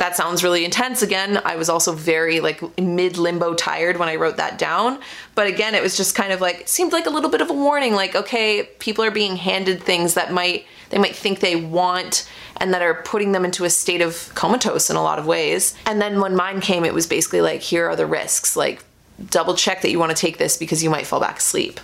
that 0.00 0.16
sounds 0.16 0.42
really 0.42 0.64
intense 0.64 1.02
again. 1.02 1.42
I 1.44 1.56
was 1.56 1.68
also 1.68 1.92
very 1.92 2.40
like 2.40 2.78
mid 2.78 3.18
limbo 3.18 3.52
tired 3.52 3.98
when 3.98 4.08
i 4.08 4.16
wrote 4.16 4.38
that 4.38 4.56
down. 4.58 4.98
But 5.34 5.46
again 5.46 5.74
it 5.74 5.82
was 5.82 5.94
just 5.94 6.14
kind 6.14 6.32
of 6.32 6.40
like 6.40 6.66
seemed 6.66 6.94
like 6.94 7.04
a 7.04 7.10
little 7.10 7.28
bit 7.28 7.42
of 7.42 7.50
a 7.50 7.52
warning 7.52 7.94
like 7.94 8.14
okay 8.16 8.70
people 8.78 9.04
are 9.04 9.10
being 9.10 9.36
handed 9.36 9.82
things 9.82 10.14
that 10.14 10.32
might 10.32 10.64
they 10.88 10.96
might 10.96 11.14
think 11.14 11.40
they 11.40 11.54
want 11.54 12.26
and 12.56 12.72
that 12.72 12.80
are 12.80 12.94
putting 12.94 13.32
them 13.32 13.44
into 13.44 13.64
a 13.64 13.70
state 13.70 14.00
of 14.00 14.32
comatose 14.34 14.88
in 14.88 14.96
a 14.96 15.02
lot 15.02 15.18
of 15.18 15.26
ways. 15.26 15.74
And 15.84 16.00
then 16.00 16.18
when 16.18 16.34
mine 16.34 16.62
came 16.62 16.86
it 16.86 16.94
was 16.94 17.06
basically 17.06 17.42
like 17.42 17.60
here 17.60 17.86
are 17.86 17.94
the 17.94 18.06
risks. 18.06 18.56
Like 18.56 18.82
double 19.28 19.54
check 19.54 19.82
that 19.82 19.90
you 19.90 19.98
want 19.98 20.16
to 20.16 20.16
take 20.16 20.38
this 20.38 20.56
because 20.56 20.82
you 20.82 20.88
might 20.88 21.06
fall 21.06 21.20
back 21.20 21.36
asleep 21.36 21.78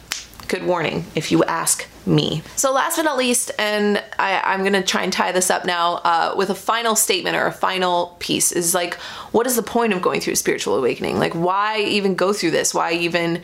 good 0.49 0.65
warning 0.65 1.05
if 1.15 1.33
you 1.33 1.45
ask 1.45 1.87
me. 2.07 2.43
So, 2.55 2.73
last 2.73 2.97
but 2.97 3.03
not 3.03 3.17
least, 3.17 3.51
and 3.59 4.03
I, 4.19 4.55
am 4.55 4.63
gonna 4.63 4.83
try 4.83 5.03
and 5.03 5.13
tie 5.13 5.33
this 5.33 5.51
up 5.51 5.65
now 5.65 5.95
uh, 6.05 6.35
with 6.37 6.51
a 6.51 6.55
final 6.55 6.97
statement 6.97 7.37
or 7.37 7.47
a 7.47 7.53
final 7.53 8.17
piece 8.19 8.53
is 8.53 8.75
like, 8.75 8.95
what 9.33 9.47
is 9.47 9.57
the 9.57 9.63
point 9.63 9.93
of 9.93 10.03
going 10.03 10.21
through 10.21 10.35
a 10.35 10.37
spiritual 10.37 10.77
awakening? 10.77 11.19
Like, 11.19 11.35
why 11.35 11.81
even 11.81 12.15
go 12.15 12.33
through 12.33 12.53
this? 12.53 12.73
Why 12.73 12.93
even 12.93 13.43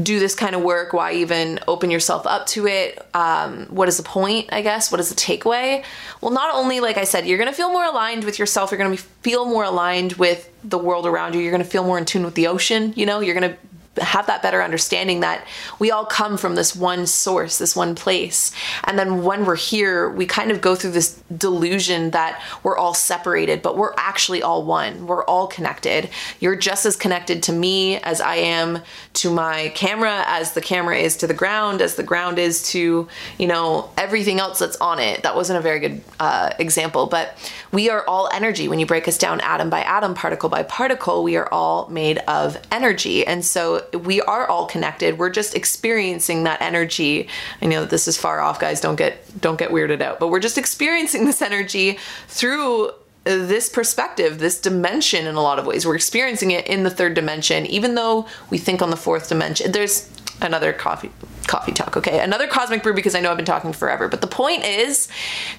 do 0.00 0.20
this 0.20 0.34
kind 0.34 0.54
of 0.54 0.62
work? 0.62 0.92
Why 0.92 1.14
even 1.14 1.58
open 1.66 1.90
yourself 1.90 2.26
up 2.26 2.46
to 2.48 2.66
it? 2.66 3.04
Um, 3.14 3.66
what 3.66 3.88
is 3.88 3.96
the 3.96 4.02
point, 4.02 4.48
I 4.52 4.62
guess? 4.62 4.90
What 4.90 5.00
is 5.00 5.08
the 5.08 5.16
takeaway? 5.16 5.84
Well, 6.20 6.30
not 6.30 6.54
only, 6.54 6.80
like 6.80 6.96
I 6.96 7.04
said, 7.04 7.26
you're 7.26 7.38
gonna 7.38 7.52
feel 7.52 7.70
more 7.70 7.84
aligned 7.84 8.24
with 8.24 8.38
yourself, 8.38 8.70
you're 8.70 8.78
gonna 8.78 8.96
feel 8.96 9.44
more 9.46 9.64
aligned 9.64 10.14
with 10.14 10.48
the 10.62 10.78
world 10.78 11.06
around 11.06 11.34
you, 11.34 11.40
you're 11.40 11.52
gonna 11.52 11.64
feel 11.64 11.84
more 11.84 11.98
in 11.98 12.04
tune 12.04 12.24
with 12.24 12.34
the 12.34 12.46
ocean, 12.46 12.92
you 12.96 13.04
know, 13.04 13.20
you're 13.20 13.34
gonna 13.34 13.56
have 13.98 14.28
that 14.28 14.40
better 14.40 14.62
understanding 14.62 15.20
that 15.20 15.44
we 15.80 15.90
all 15.90 16.04
come 16.04 16.38
from 16.38 16.54
this 16.54 16.76
one 16.76 17.06
source, 17.06 17.58
this 17.58 17.74
one 17.74 17.96
place. 17.96 18.52
And 18.84 18.96
then 18.96 19.24
when 19.24 19.44
we're 19.44 19.56
here, 19.56 20.08
we 20.08 20.26
kind 20.26 20.52
of 20.52 20.60
go 20.60 20.76
through 20.76 20.92
this 20.92 21.20
delusion 21.36 22.10
that 22.12 22.40
we're 22.62 22.76
all 22.76 22.94
separated, 22.94 23.62
but 23.62 23.76
we're 23.76 23.92
actually 23.96 24.42
all 24.42 24.64
one. 24.64 25.08
We're 25.08 25.24
all 25.24 25.48
connected. 25.48 26.08
You're 26.38 26.54
just 26.54 26.86
as 26.86 26.96
connected 26.96 27.42
to 27.44 27.52
me 27.52 27.96
as 27.96 28.20
I 28.20 28.36
am 28.36 28.80
to 29.14 29.30
my 29.30 29.70
camera, 29.74 30.24
as 30.28 30.52
the 30.52 30.60
camera 30.60 30.96
is 30.96 31.16
to 31.18 31.26
the 31.26 31.34
ground, 31.34 31.82
as 31.82 31.96
the 31.96 32.04
ground 32.04 32.38
is 32.38 32.70
to, 32.70 33.08
you 33.38 33.46
know, 33.46 33.90
everything 33.98 34.38
else 34.38 34.60
that's 34.60 34.76
on 34.76 35.00
it. 35.00 35.24
That 35.24 35.34
wasn't 35.34 35.58
a 35.58 35.62
very 35.62 35.80
good 35.80 36.00
uh, 36.20 36.50
example, 36.60 37.06
but 37.06 37.36
we 37.72 37.88
are 37.88 38.04
all 38.06 38.28
energy. 38.32 38.68
When 38.68 38.78
you 38.78 38.86
break 38.86 39.06
us 39.06 39.18
down 39.18 39.40
atom 39.40 39.70
by 39.70 39.82
atom, 39.82 40.14
particle 40.14 40.48
by 40.48 40.62
particle, 40.62 41.22
we 41.22 41.36
are 41.36 41.48
all 41.52 41.88
made 41.88 42.18
of 42.26 42.58
energy. 42.70 43.26
And 43.26 43.44
so 43.44 43.86
we 44.04 44.20
are 44.22 44.46
all 44.48 44.66
connected. 44.66 45.18
We're 45.18 45.30
just 45.30 45.54
experiencing 45.54 46.44
that 46.44 46.60
energy. 46.60 47.28
I 47.62 47.66
know 47.66 47.84
this 47.84 48.08
is 48.08 48.16
far 48.16 48.40
off, 48.40 48.58
guys. 48.58 48.80
Don't 48.80 48.96
get 48.96 49.40
don't 49.40 49.58
get 49.58 49.70
weirded 49.70 50.00
out. 50.00 50.20
But 50.20 50.28
we're 50.28 50.40
just 50.40 50.58
experiencing 50.58 51.24
this 51.26 51.42
energy 51.42 51.98
through 52.28 52.88
uh, 52.88 52.92
this 53.24 53.68
perspective, 53.68 54.38
this 54.38 54.60
dimension 54.60 55.26
in 55.26 55.34
a 55.34 55.42
lot 55.42 55.58
of 55.58 55.66
ways. 55.66 55.86
We're 55.86 55.96
experiencing 55.96 56.50
it 56.52 56.66
in 56.66 56.84
the 56.84 56.90
third 56.90 57.14
dimension, 57.14 57.66
even 57.66 57.94
though 57.94 58.26
we 58.48 58.58
think 58.58 58.82
on 58.82 58.90
the 58.90 58.96
fourth 58.96 59.28
dimension. 59.28 59.72
There's 59.72 60.08
another 60.42 60.72
coffee 60.72 61.10
coffee 61.46 61.72
talk, 61.72 61.96
okay? 61.96 62.20
Another 62.20 62.46
cosmic 62.46 62.82
brew 62.82 62.94
because 62.94 63.14
I 63.14 63.20
know 63.20 63.30
I've 63.30 63.36
been 63.36 63.44
talking 63.44 63.72
forever. 63.72 64.08
But 64.08 64.20
the 64.20 64.26
point 64.26 64.64
is 64.64 65.08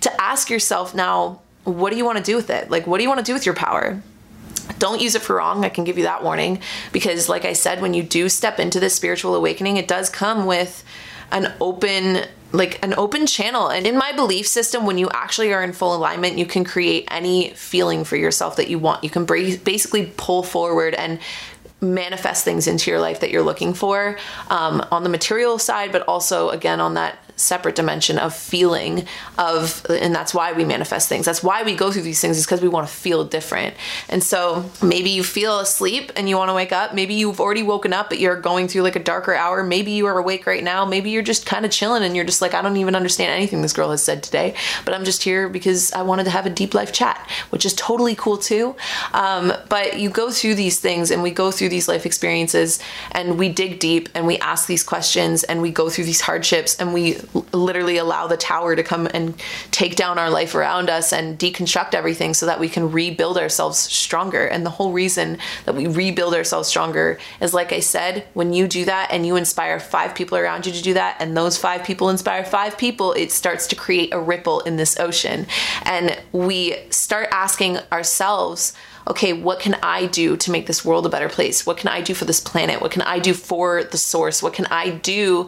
to 0.02 0.22
ask 0.22 0.50
yourself 0.50 0.96
now, 0.96 1.42
what 1.64 1.92
do 1.92 1.98
you 1.98 2.06
want 2.06 2.18
to 2.18 2.24
do 2.24 2.36
with 2.36 2.50
it? 2.50 2.70
Like 2.70 2.88
what 2.88 2.98
do 2.98 3.04
you 3.04 3.10
want 3.10 3.20
to 3.20 3.26
do 3.26 3.34
with 3.34 3.46
your 3.46 3.56
power? 3.56 4.02
Don't 4.80 5.02
use 5.02 5.16
it 5.16 5.22
for 5.22 5.36
wrong. 5.36 5.66
I 5.66 5.70
can 5.70 5.84
give 5.84 5.98
you 5.98 6.04
that 6.04 6.24
warning 6.24 6.62
because, 6.92 7.30
like 7.30 7.46
I 7.46 7.54
said, 7.54 7.82
when 7.82 7.94
you 7.94 8.04
do 8.04 8.30
step 8.30 8.60
into 8.60 8.80
this 8.80 8.96
spiritual 8.96 9.36
awakening, 9.36 9.78
it 9.78 9.88
does 9.88 10.10
come 10.10 10.46
with 10.46 10.84
an 11.32 11.54
open 11.60 12.26
like 12.54 12.84
an 12.84 12.94
open 12.96 13.26
channel. 13.26 13.70
And 13.70 13.88
in 13.88 13.98
my 13.98 14.12
belief 14.12 14.46
system, 14.46 14.86
when 14.86 14.98
you 14.98 15.10
actually 15.14 15.54
are 15.54 15.64
in 15.64 15.72
full 15.72 15.96
alignment, 15.96 16.38
you 16.38 16.46
can 16.46 16.66
create 16.66 17.08
any 17.10 17.52
feeling 17.52 18.04
for 18.04 18.18
yourself 18.18 18.58
that 18.58 18.70
you 18.70 18.78
want. 18.78 19.04
You 19.04 19.10
can 19.10 19.26
basically 19.26 20.12
pull 20.18 20.44
forward 20.44 20.94
and 20.94 21.20
manifest 21.80 22.44
things 22.44 22.68
into 22.68 22.92
your 22.92 23.00
life 23.00 23.22
that 23.22 23.32
you're 23.32 23.42
looking 23.42 23.74
for 23.74 24.18
um, 24.50 24.86
on 24.92 25.04
the 25.04 25.10
material 25.10 25.58
side, 25.58 25.92
but 25.92 26.02
also 26.08 26.50
again 26.50 26.80
on 26.80 26.96
that 26.96 27.18
separate 27.36 27.76
dimension 27.76 28.18
of 28.18 28.36
feeling 28.36 29.06
of 29.38 29.86
and 29.90 30.14
that's 30.14 30.34
why 30.34 30.54
we 30.54 30.66
manifest 30.66 31.10
things. 31.10 31.26
That's 31.26 31.44
why 31.44 31.64
we 31.64 31.76
go 31.76 31.92
through 31.92 32.04
these 32.04 32.22
things 32.22 32.38
is 32.38 32.46
because 32.46 32.62
we 32.62 32.68
want 32.68 32.88
to 32.88 32.94
feel 32.94 33.24
different. 33.26 33.76
And 34.10 34.24
so 34.24 34.70
maybe 34.82 35.10
you 35.10 35.24
feel 35.24 35.60
asleep 35.60 36.12
and 36.16 36.30
you 36.30 36.38
want 36.38 36.50
to 36.50 36.54
wake 36.54 36.72
up. 36.72 36.94
Maybe 36.94 37.14
you've 37.16 37.40
already 37.40 37.64
woken 37.64 37.94
up 37.94 38.10
but 38.10 38.20
you're 38.20 38.40
going 38.40 38.68
through 38.68 38.84
like 38.84 38.96
a 38.96 39.04
darker 39.04 39.34
hour. 39.34 39.64
Maybe 39.64 39.92
you 39.92 40.06
are 40.08 40.18
awake 40.18 40.46
right 40.46 40.64
now. 40.64 40.86
Maybe 40.86 41.10
you're 41.10 41.24
just 41.24 41.46
kind 41.46 41.66
of 41.66 41.72
chilling 41.72 42.04
and 42.04 42.16
you're 42.16 42.26
just 42.26 42.42
like 42.42 42.54
i 42.54 42.62
don't 42.62 42.78
even 42.78 42.96
understand 42.96 43.32
anything 43.32 43.62
this 43.62 43.74
girl 43.74 43.92
has 43.92 44.04
said 44.04 44.24
today 44.24 44.54
but 44.86 44.94
i'm 44.94 45.04
just 45.04 45.24
here 45.24 45.50
because 45.50 45.92
i 45.94 46.02
wanted 46.02 46.24
to 46.24 46.30
have 46.30 46.46
a 46.46 46.50
deep 46.50 46.74
life 46.74 46.92
chat 46.92 47.30
which 47.50 47.66
is 47.66 47.74
totally 47.74 48.16
cool 48.16 48.38
too. 48.38 48.76
Um, 49.14 49.54
but 49.70 50.00
you 50.00 50.10
go 50.10 50.32
through 50.32 50.56
these 50.56 50.80
things 50.80 51.12
and 51.12 51.24
we 51.24 51.32
go 51.32 51.52
through 51.52 51.70
these 51.70 51.88
life 51.88 52.06
experiences 52.06 52.80
and 53.12 53.38
we 53.38 53.50
dig 53.50 53.80
deep 53.80 54.10
and 54.16 54.26
we 54.26 54.38
ask 54.40 54.68
these 54.68 54.84
questions 54.84 55.44
and 55.44 55.62
we 55.62 55.72
go 55.72 55.90
through 55.90 56.06
these 56.06 56.22
hardships 56.22 56.80
and 56.80 56.94
we 56.94 57.18
literally 57.54 57.98
allow 57.98 58.28
the 58.28 58.38
tower 58.38 58.76
to 58.76 58.84
come 58.84 59.08
and 59.14 59.34
take 59.72 59.96
down 59.96 60.18
our 60.18 60.30
life 60.30 60.56
around 60.56 60.90
us 60.90 61.14
and 61.14 61.38
deconstruct 61.40 61.94
everything 61.94 62.34
so 62.34 62.46
that 62.46 62.60
we 62.60 62.70
can 62.70 62.92
rebuild 62.92 63.38
ourselves 63.38 63.78
stronger. 63.78 64.46
And 64.46 64.66
the 64.66 64.70
whole 64.70 64.92
reason 64.92 65.38
that 65.66 65.76
we 65.76 65.88
rebuild 65.88 66.34
ourselves 66.34 66.68
stronger 66.68 67.20
is 67.40 67.54
like 67.54 67.72
I 67.72 67.80
said, 67.80 68.26
when 68.34 68.54
you 68.54 68.68
do 68.68 68.86
that 68.86 69.10
and 69.12 69.26
you 69.26 69.36
inspire 69.36 69.80
five 69.80 70.16
people 70.16 70.38
around 70.38 70.66
you 70.66 70.74
to 70.74 70.82
do 70.82 70.94
that, 70.94 71.18
and 71.20 71.36
those 71.36 71.58
five 71.58 71.84
people 71.84 72.10
inspire 72.10 72.44
five 72.44 72.78
people, 72.78 73.14
it 73.14 73.32
starts 73.32 73.68
to 73.68 73.76
create 73.76 74.14
a 74.14 74.20
ripple 74.20 74.60
in 74.62 74.76
this 74.78 75.00
ocean. 75.00 75.48
And 75.84 76.18
we 76.32 76.78
start 76.90 77.30
asking 77.32 77.78
ourselves, 77.92 78.74
okay, 79.08 79.34
what 79.34 79.60
can 79.60 79.76
I 79.82 80.06
do 80.06 80.38
to 80.38 80.52
make 80.52 80.68
this 80.68 80.86
world 80.86 81.06
a 81.06 81.10
better 81.10 81.30
place? 81.30 81.66
What 81.66 81.78
can 81.78 81.90
I 81.90 82.02
do 82.02 82.14
for 82.14 82.26
this 82.26 82.40
planet? 82.40 82.82
What 82.82 82.92
can 82.92 83.02
I 83.02 83.20
do 83.20 83.34
for 83.34 83.84
the 83.84 83.98
source? 83.98 84.44
What 84.44 84.54
can 84.54 84.66
I 84.68 84.90
do 84.90 85.48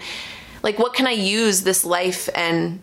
like 0.63 0.79
what 0.79 0.93
can 0.93 1.05
I 1.05 1.11
use 1.11 1.61
this 1.61 1.85
life 1.85 2.29
and 2.33 2.79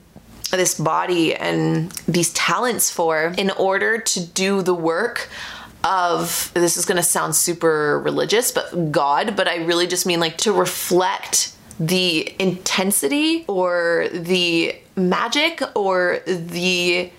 this 0.51 0.79
body 0.79 1.35
and 1.35 1.91
these 2.07 2.33
talents 2.33 2.91
for 2.91 3.35
in 3.37 3.51
order 3.53 3.99
to 3.99 4.25
do 4.25 4.63
the 4.63 4.75
work 4.75 5.29
of 5.83 6.53
this 6.55 6.77
is 6.77 6.85
going 6.85 6.97
to 6.97 7.03
sound 7.03 7.35
super 7.35 7.99
religious 8.01 8.53
but 8.53 8.93
God 8.93 9.35
but 9.35 9.49
I 9.49 9.57
really 9.65 9.87
just 9.87 10.07
mean 10.07 10.21
like 10.21 10.39
to 10.39 10.53
reflect 10.53 11.57
the 11.81 12.35
intensity 12.39 13.45
or 13.49 14.09
the 14.13 14.77
magic 14.97 15.63
or 15.75 16.21
the 16.27 17.11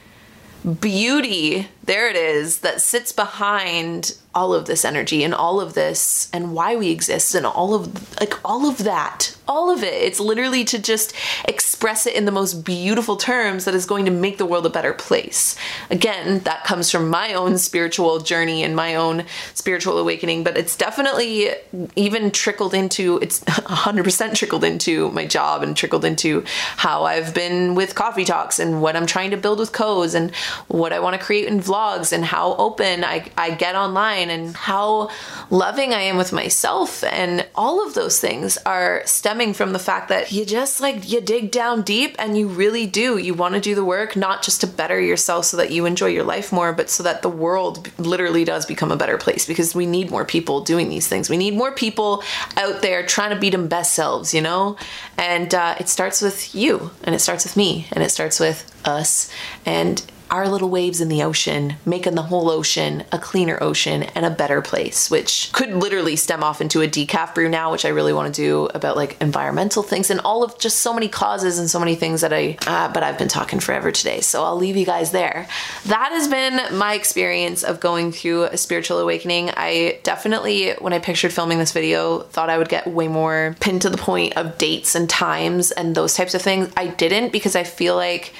beauty, 0.79 1.67
there 1.83 2.07
it 2.07 2.15
is, 2.15 2.59
that 2.59 2.81
sits 2.81 3.11
behind 3.11 4.15
all 4.35 4.53
of 4.53 4.65
this 4.65 4.85
energy 4.85 5.23
and 5.23 5.33
all 5.33 5.59
of 5.59 5.73
this 5.73 6.29
and 6.31 6.53
why 6.53 6.75
we 6.75 6.89
exist 6.89 7.35
and 7.35 7.45
all 7.45 7.73
of 7.73 8.19
like 8.19 8.33
all 8.45 8.69
of 8.69 8.79
that 8.79 9.35
all 9.51 9.69
of 9.69 9.83
it 9.83 9.93
it's 9.93 10.19
literally 10.19 10.63
to 10.63 10.79
just 10.79 11.13
express 11.45 12.07
it 12.07 12.15
in 12.15 12.25
the 12.25 12.31
most 12.31 12.63
beautiful 12.63 13.17
terms 13.17 13.65
that 13.65 13.75
is 13.75 13.85
going 13.85 14.05
to 14.05 14.11
make 14.11 14.37
the 14.37 14.45
world 14.45 14.65
a 14.65 14.69
better 14.69 14.93
place 14.93 15.55
again 15.89 16.39
that 16.39 16.63
comes 16.63 16.89
from 16.89 17.09
my 17.09 17.33
own 17.33 17.57
spiritual 17.57 18.19
journey 18.19 18.63
and 18.63 18.75
my 18.75 18.95
own 18.95 19.25
spiritual 19.53 19.97
awakening 19.97 20.43
but 20.43 20.57
it's 20.57 20.75
definitely 20.77 21.49
even 21.95 22.31
trickled 22.31 22.73
into 22.73 23.19
it's 23.21 23.43
100% 23.71 24.35
trickled 24.35 24.63
into 24.63 25.11
my 25.11 25.25
job 25.25 25.63
and 25.63 25.75
trickled 25.75 26.05
into 26.05 26.43
how 26.77 27.03
I've 27.03 27.33
been 27.33 27.75
with 27.75 27.95
coffee 27.95 28.23
talks 28.23 28.59
and 28.59 28.81
what 28.81 28.95
I'm 28.95 29.05
trying 29.05 29.31
to 29.31 29.37
build 29.37 29.59
with 29.59 29.71
co's 29.71 30.13
and 30.13 30.33
what 30.67 30.93
I 30.93 30.99
want 30.99 31.19
to 31.19 31.25
create 31.25 31.47
in 31.47 31.59
vlogs 31.59 32.13
and 32.13 32.23
how 32.23 32.55
open 32.55 33.03
I, 33.03 33.29
I 33.37 33.51
get 33.51 33.75
online 33.75 34.29
and 34.29 34.55
how 34.55 35.09
loving 35.49 35.93
I 35.93 36.01
am 36.01 36.17
with 36.17 36.31
myself. 36.31 37.03
And 37.03 37.45
all 37.55 37.85
of 37.85 37.93
those 37.93 38.19
things 38.19 38.57
are 38.65 39.01
stemming 39.05 39.40
from 39.53 39.73
the 39.73 39.79
fact 39.79 40.09
that 40.09 40.31
you 40.31 40.45
just 40.45 40.79
like, 40.79 41.09
you 41.11 41.19
dig 41.19 41.51
down 41.51 41.81
deep 41.81 42.15
and 42.19 42.37
you 42.37 42.47
really 42.47 42.85
do. 42.85 43.17
You 43.17 43.33
want 43.33 43.55
to 43.55 43.59
do 43.59 43.73
the 43.73 43.83
work, 43.83 44.15
not 44.15 44.43
just 44.43 44.61
to 44.61 44.67
better 44.67 44.99
yourself 44.99 45.45
so 45.45 45.57
that 45.57 45.71
you 45.71 45.85
enjoy 45.85 46.07
your 46.07 46.23
life 46.23 46.51
more, 46.51 46.71
but 46.71 46.89
so 46.89 47.01
that 47.03 47.23
the 47.23 47.29
world 47.29 47.89
literally 47.99 48.45
does 48.45 48.65
become 48.65 48.91
a 48.91 48.95
better 48.95 49.17
place 49.17 49.47
because 49.47 49.73
we 49.73 49.87
need 49.87 50.11
more 50.11 50.23
people 50.23 50.61
doing 50.61 50.89
these 50.89 51.07
things. 51.07 51.29
We 51.29 51.37
need 51.37 51.55
more 51.55 51.71
people 51.71 52.23
out 52.55 52.81
there 52.83 53.05
trying 53.05 53.33
to 53.33 53.39
be 53.39 53.49
them 53.49 53.67
best 53.67 53.93
selves, 53.93 54.33
you 54.33 54.41
know? 54.41 54.77
And 55.17 55.53
uh, 55.53 55.75
it 55.79 55.89
starts 55.89 56.21
with 56.21 56.53
you 56.53 56.91
and 57.03 57.15
it 57.15 57.19
starts 57.19 57.43
with 57.43 57.57
me 57.57 57.87
and 57.91 58.03
it 58.03 58.11
starts 58.11 58.39
with 58.39 58.71
us. 58.85 59.31
And 59.65 60.03
our 60.31 60.47
little 60.47 60.69
waves 60.69 61.01
in 61.01 61.09
the 61.09 61.21
ocean, 61.23 61.75
making 61.85 62.15
the 62.15 62.21
whole 62.21 62.49
ocean 62.49 63.03
a 63.11 63.19
cleaner 63.19 63.57
ocean 63.61 64.03
and 64.03 64.25
a 64.25 64.29
better 64.29 64.61
place, 64.61 65.11
which 65.11 65.51
could 65.51 65.71
literally 65.73 66.15
stem 66.15 66.41
off 66.41 66.61
into 66.61 66.81
a 66.81 66.87
decaf 66.87 67.35
brew 67.35 67.49
now, 67.49 67.69
which 67.69 67.83
I 67.83 67.89
really 67.89 68.13
want 68.13 68.33
to 68.33 68.41
do 68.41 68.65
about 68.67 68.95
like 68.95 69.21
environmental 69.21 69.83
things 69.83 70.09
and 70.09 70.21
all 70.21 70.41
of 70.43 70.57
just 70.57 70.79
so 70.79 70.93
many 70.93 71.09
causes 71.09 71.59
and 71.59 71.69
so 71.69 71.79
many 71.79 71.95
things 71.95 72.21
that 72.21 72.31
I, 72.31 72.57
uh, 72.65 72.91
but 72.93 73.03
I've 73.03 73.17
been 73.17 73.27
talking 73.27 73.59
forever 73.59 73.91
today. 73.91 74.21
So 74.21 74.43
I'll 74.43 74.55
leave 74.55 74.77
you 74.77 74.85
guys 74.85 75.11
there. 75.11 75.47
That 75.85 76.11
has 76.13 76.29
been 76.29 76.77
my 76.77 76.93
experience 76.93 77.63
of 77.63 77.81
going 77.81 78.13
through 78.13 78.45
a 78.45 78.57
spiritual 78.57 78.99
awakening. 78.99 79.51
I 79.57 79.99
definitely, 80.03 80.71
when 80.79 80.93
I 80.93 80.99
pictured 80.99 81.33
filming 81.33 81.59
this 81.59 81.73
video, 81.73 82.19
thought 82.19 82.49
I 82.49 82.57
would 82.57 82.69
get 82.69 82.87
way 82.87 83.09
more 83.09 83.57
pinned 83.59 83.81
to 83.81 83.89
the 83.89 83.97
point 83.97 84.37
of 84.37 84.57
dates 84.57 84.95
and 84.95 85.09
times 85.09 85.71
and 85.71 85.93
those 85.93 86.13
types 86.13 86.33
of 86.33 86.41
things. 86.41 86.71
I 86.77 86.87
didn't 86.87 87.33
because 87.33 87.57
I 87.57 87.63
feel 87.63 87.97
like 87.97 88.33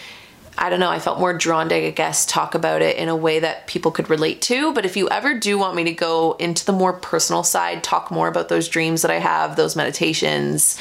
I 0.62 0.70
don't 0.70 0.80
know, 0.80 0.92
I 0.92 1.00
felt 1.00 1.18
more 1.18 1.34
drawn 1.34 1.70
to, 1.70 1.76
I 1.76 1.90
guess, 1.90 2.24
talk 2.24 2.54
about 2.54 2.84
it 2.84 2.96
in 2.98 3.10
a 3.10 3.16
way 3.16 3.40
that 3.40 3.66
people 3.66 3.90
could 3.90 4.12
relate 4.12 4.44
to. 4.44 4.72
But 4.74 4.86
if 4.86 4.96
you 4.96 5.10
ever 5.10 5.34
do 5.34 5.58
want 5.58 5.76
me 5.76 5.84
to 5.86 5.92
go 5.92 6.34
into 6.34 6.64
the 6.64 6.72
more 6.72 6.94
personal 6.94 7.42
side, 7.42 7.84
talk 7.84 8.12
more 8.12 8.28
about 8.28 8.48
those 8.48 8.70
dreams 8.70 9.02
that 9.02 9.10
I 9.10 9.18
have, 9.18 9.56
those 9.56 9.76
meditations, 9.76 10.78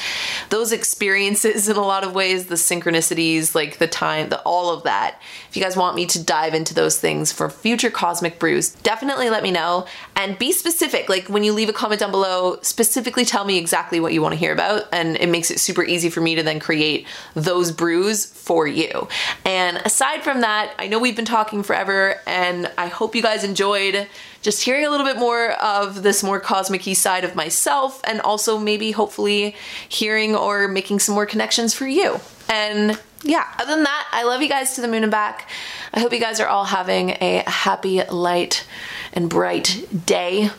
those 0.51 0.71
experiences 0.71 1.67
in 1.71 1.77
a 1.79 1.81
lot 1.81 2.05
of 2.05 2.15
ways, 2.15 2.49
the 2.49 2.57
synchronicities, 2.57 3.55
like 3.55 3.79
the 3.79 3.87
time, 3.87 4.29
the 4.29 4.43
all 4.43 4.69
of 4.69 4.83
that. 4.83 5.19
If 5.51 5.57
you 5.57 5.63
guys 5.65 5.77
want 5.77 5.97
me 5.97 6.07
to 6.07 6.23
dive 6.23 6.55
into 6.55 6.75
those 6.75 7.01
things 7.01 7.33
for 7.33 7.51
future 7.51 7.91
Cosmic 7.91 8.39
Brews, 8.39 8.71
definitely 8.85 9.31
let 9.31 9.43
me 9.43 9.51
know 9.51 9.85
and 10.15 10.39
be 10.39 10.53
specific. 10.53 11.09
Like 11.09 11.29
when 11.29 11.43
you 11.43 11.53
leave 11.53 11.69
a 11.69 11.73
comment 11.73 11.99
down 11.99 12.13
below, 12.13 12.61
specifically 12.63 13.25
tell 13.25 13.45
me 13.45 13.59
exactly 13.59 13.99
what 13.99 14.13
you 14.13 14.23
want 14.23 14.33
to 14.33 14.39
hear 14.39 14.53
about. 14.53 14.85
And 14.93 15.17
it 15.17 15.29
makes 15.29 15.51
it 15.51 15.59
super 15.59 15.83
easy 15.83 16.09
for 16.09 16.21
me 16.21 16.37
to 16.37 16.45
then 16.45 16.61
create 16.61 17.05
those 17.35 17.73
brews 17.73 18.27
for 18.27 18.69
you. 18.69 19.09
And 19.45 19.79
aside 19.79 20.23
from 20.23 20.43
that, 20.43 20.73
I 20.79 20.87
know 20.87 21.01
we've 21.01 21.17
been 21.17 21.25
talking 21.25 21.65
forever, 21.65 22.21
and 22.29 22.71
I 22.79 22.87
hope 22.87 23.17
you 23.17 23.23
guys 23.23 23.43
enjoyed 23.43 24.07
just 24.43 24.63
hearing 24.63 24.87
a 24.87 24.91
little 24.91 25.05
bit 25.05 25.19
more 25.19 25.51
of 25.55 26.05
this 26.05 26.23
more 26.23 26.39
cosmic 26.39 26.83
side 26.95 27.25
of 27.25 27.35
myself, 27.35 28.01
and 28.05 28.21
also 28.21 28.57
maybe 28.57 28.93
hopefully 28.93 29.57
hearing 29.89 30.37
or 30.37 30.69
making 30.69 31.01
some 31.01 31.17
more 31.17 31.27
connections 31.27 31.75
for 31.75 31.89
you. 31.89 32.21
And 32.49 32.99
yeah, 33.23 33.47
other 33.59 33.75
than 33.75 33.85
that, 33.85 34.09
I 34.13 34.25
love 34.25 34.43
you 34.43 34.49
guys 34.49 34.75
to 34.75 34.81
the 34.81 34.89
moon 34.89 35.03
and 35.03 35.11
back. 35.11 35.49
I 35.93 36.01
hope 36.01 36.13
you 36.13 36.21
guys 36.21 36.41
are 36.41 36.49
all 36.49 36.65
having 36.65 37.11
a 37.21 37.45
happy, 37.47 38.03
light, 38.05 38.67
and 39.13 39.29
bright 39.29 39.87
day 40.07 40.51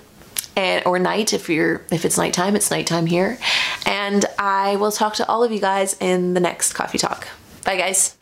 and 0.55 0.85
or 0.85 0.99
night 0.99 1.33
if 1.33 1.49
you're 1.49 1.81
if 1.91 2.03
it's 2.03 2.17
nighttime 2.17 2.55
it's 2.55 2.69
nighttime 2.69 3.05
here. 3.05 3.37
And 3.85 4.25
i 4.37 4.75
will 4.75 4.91
talk 4.91 5.15
to 5.15 5.27
all 5.27 5.43
of 5.43 5.51
you 5.51 5.59
guys 5.59 5.95
in 5.99 6.33
the 6.33 6.39
next 6.39 6.73
coffee 6.73 6.97
talk. 6.97 7.27
Bye 7.63 7.77
guys 7.77 8.17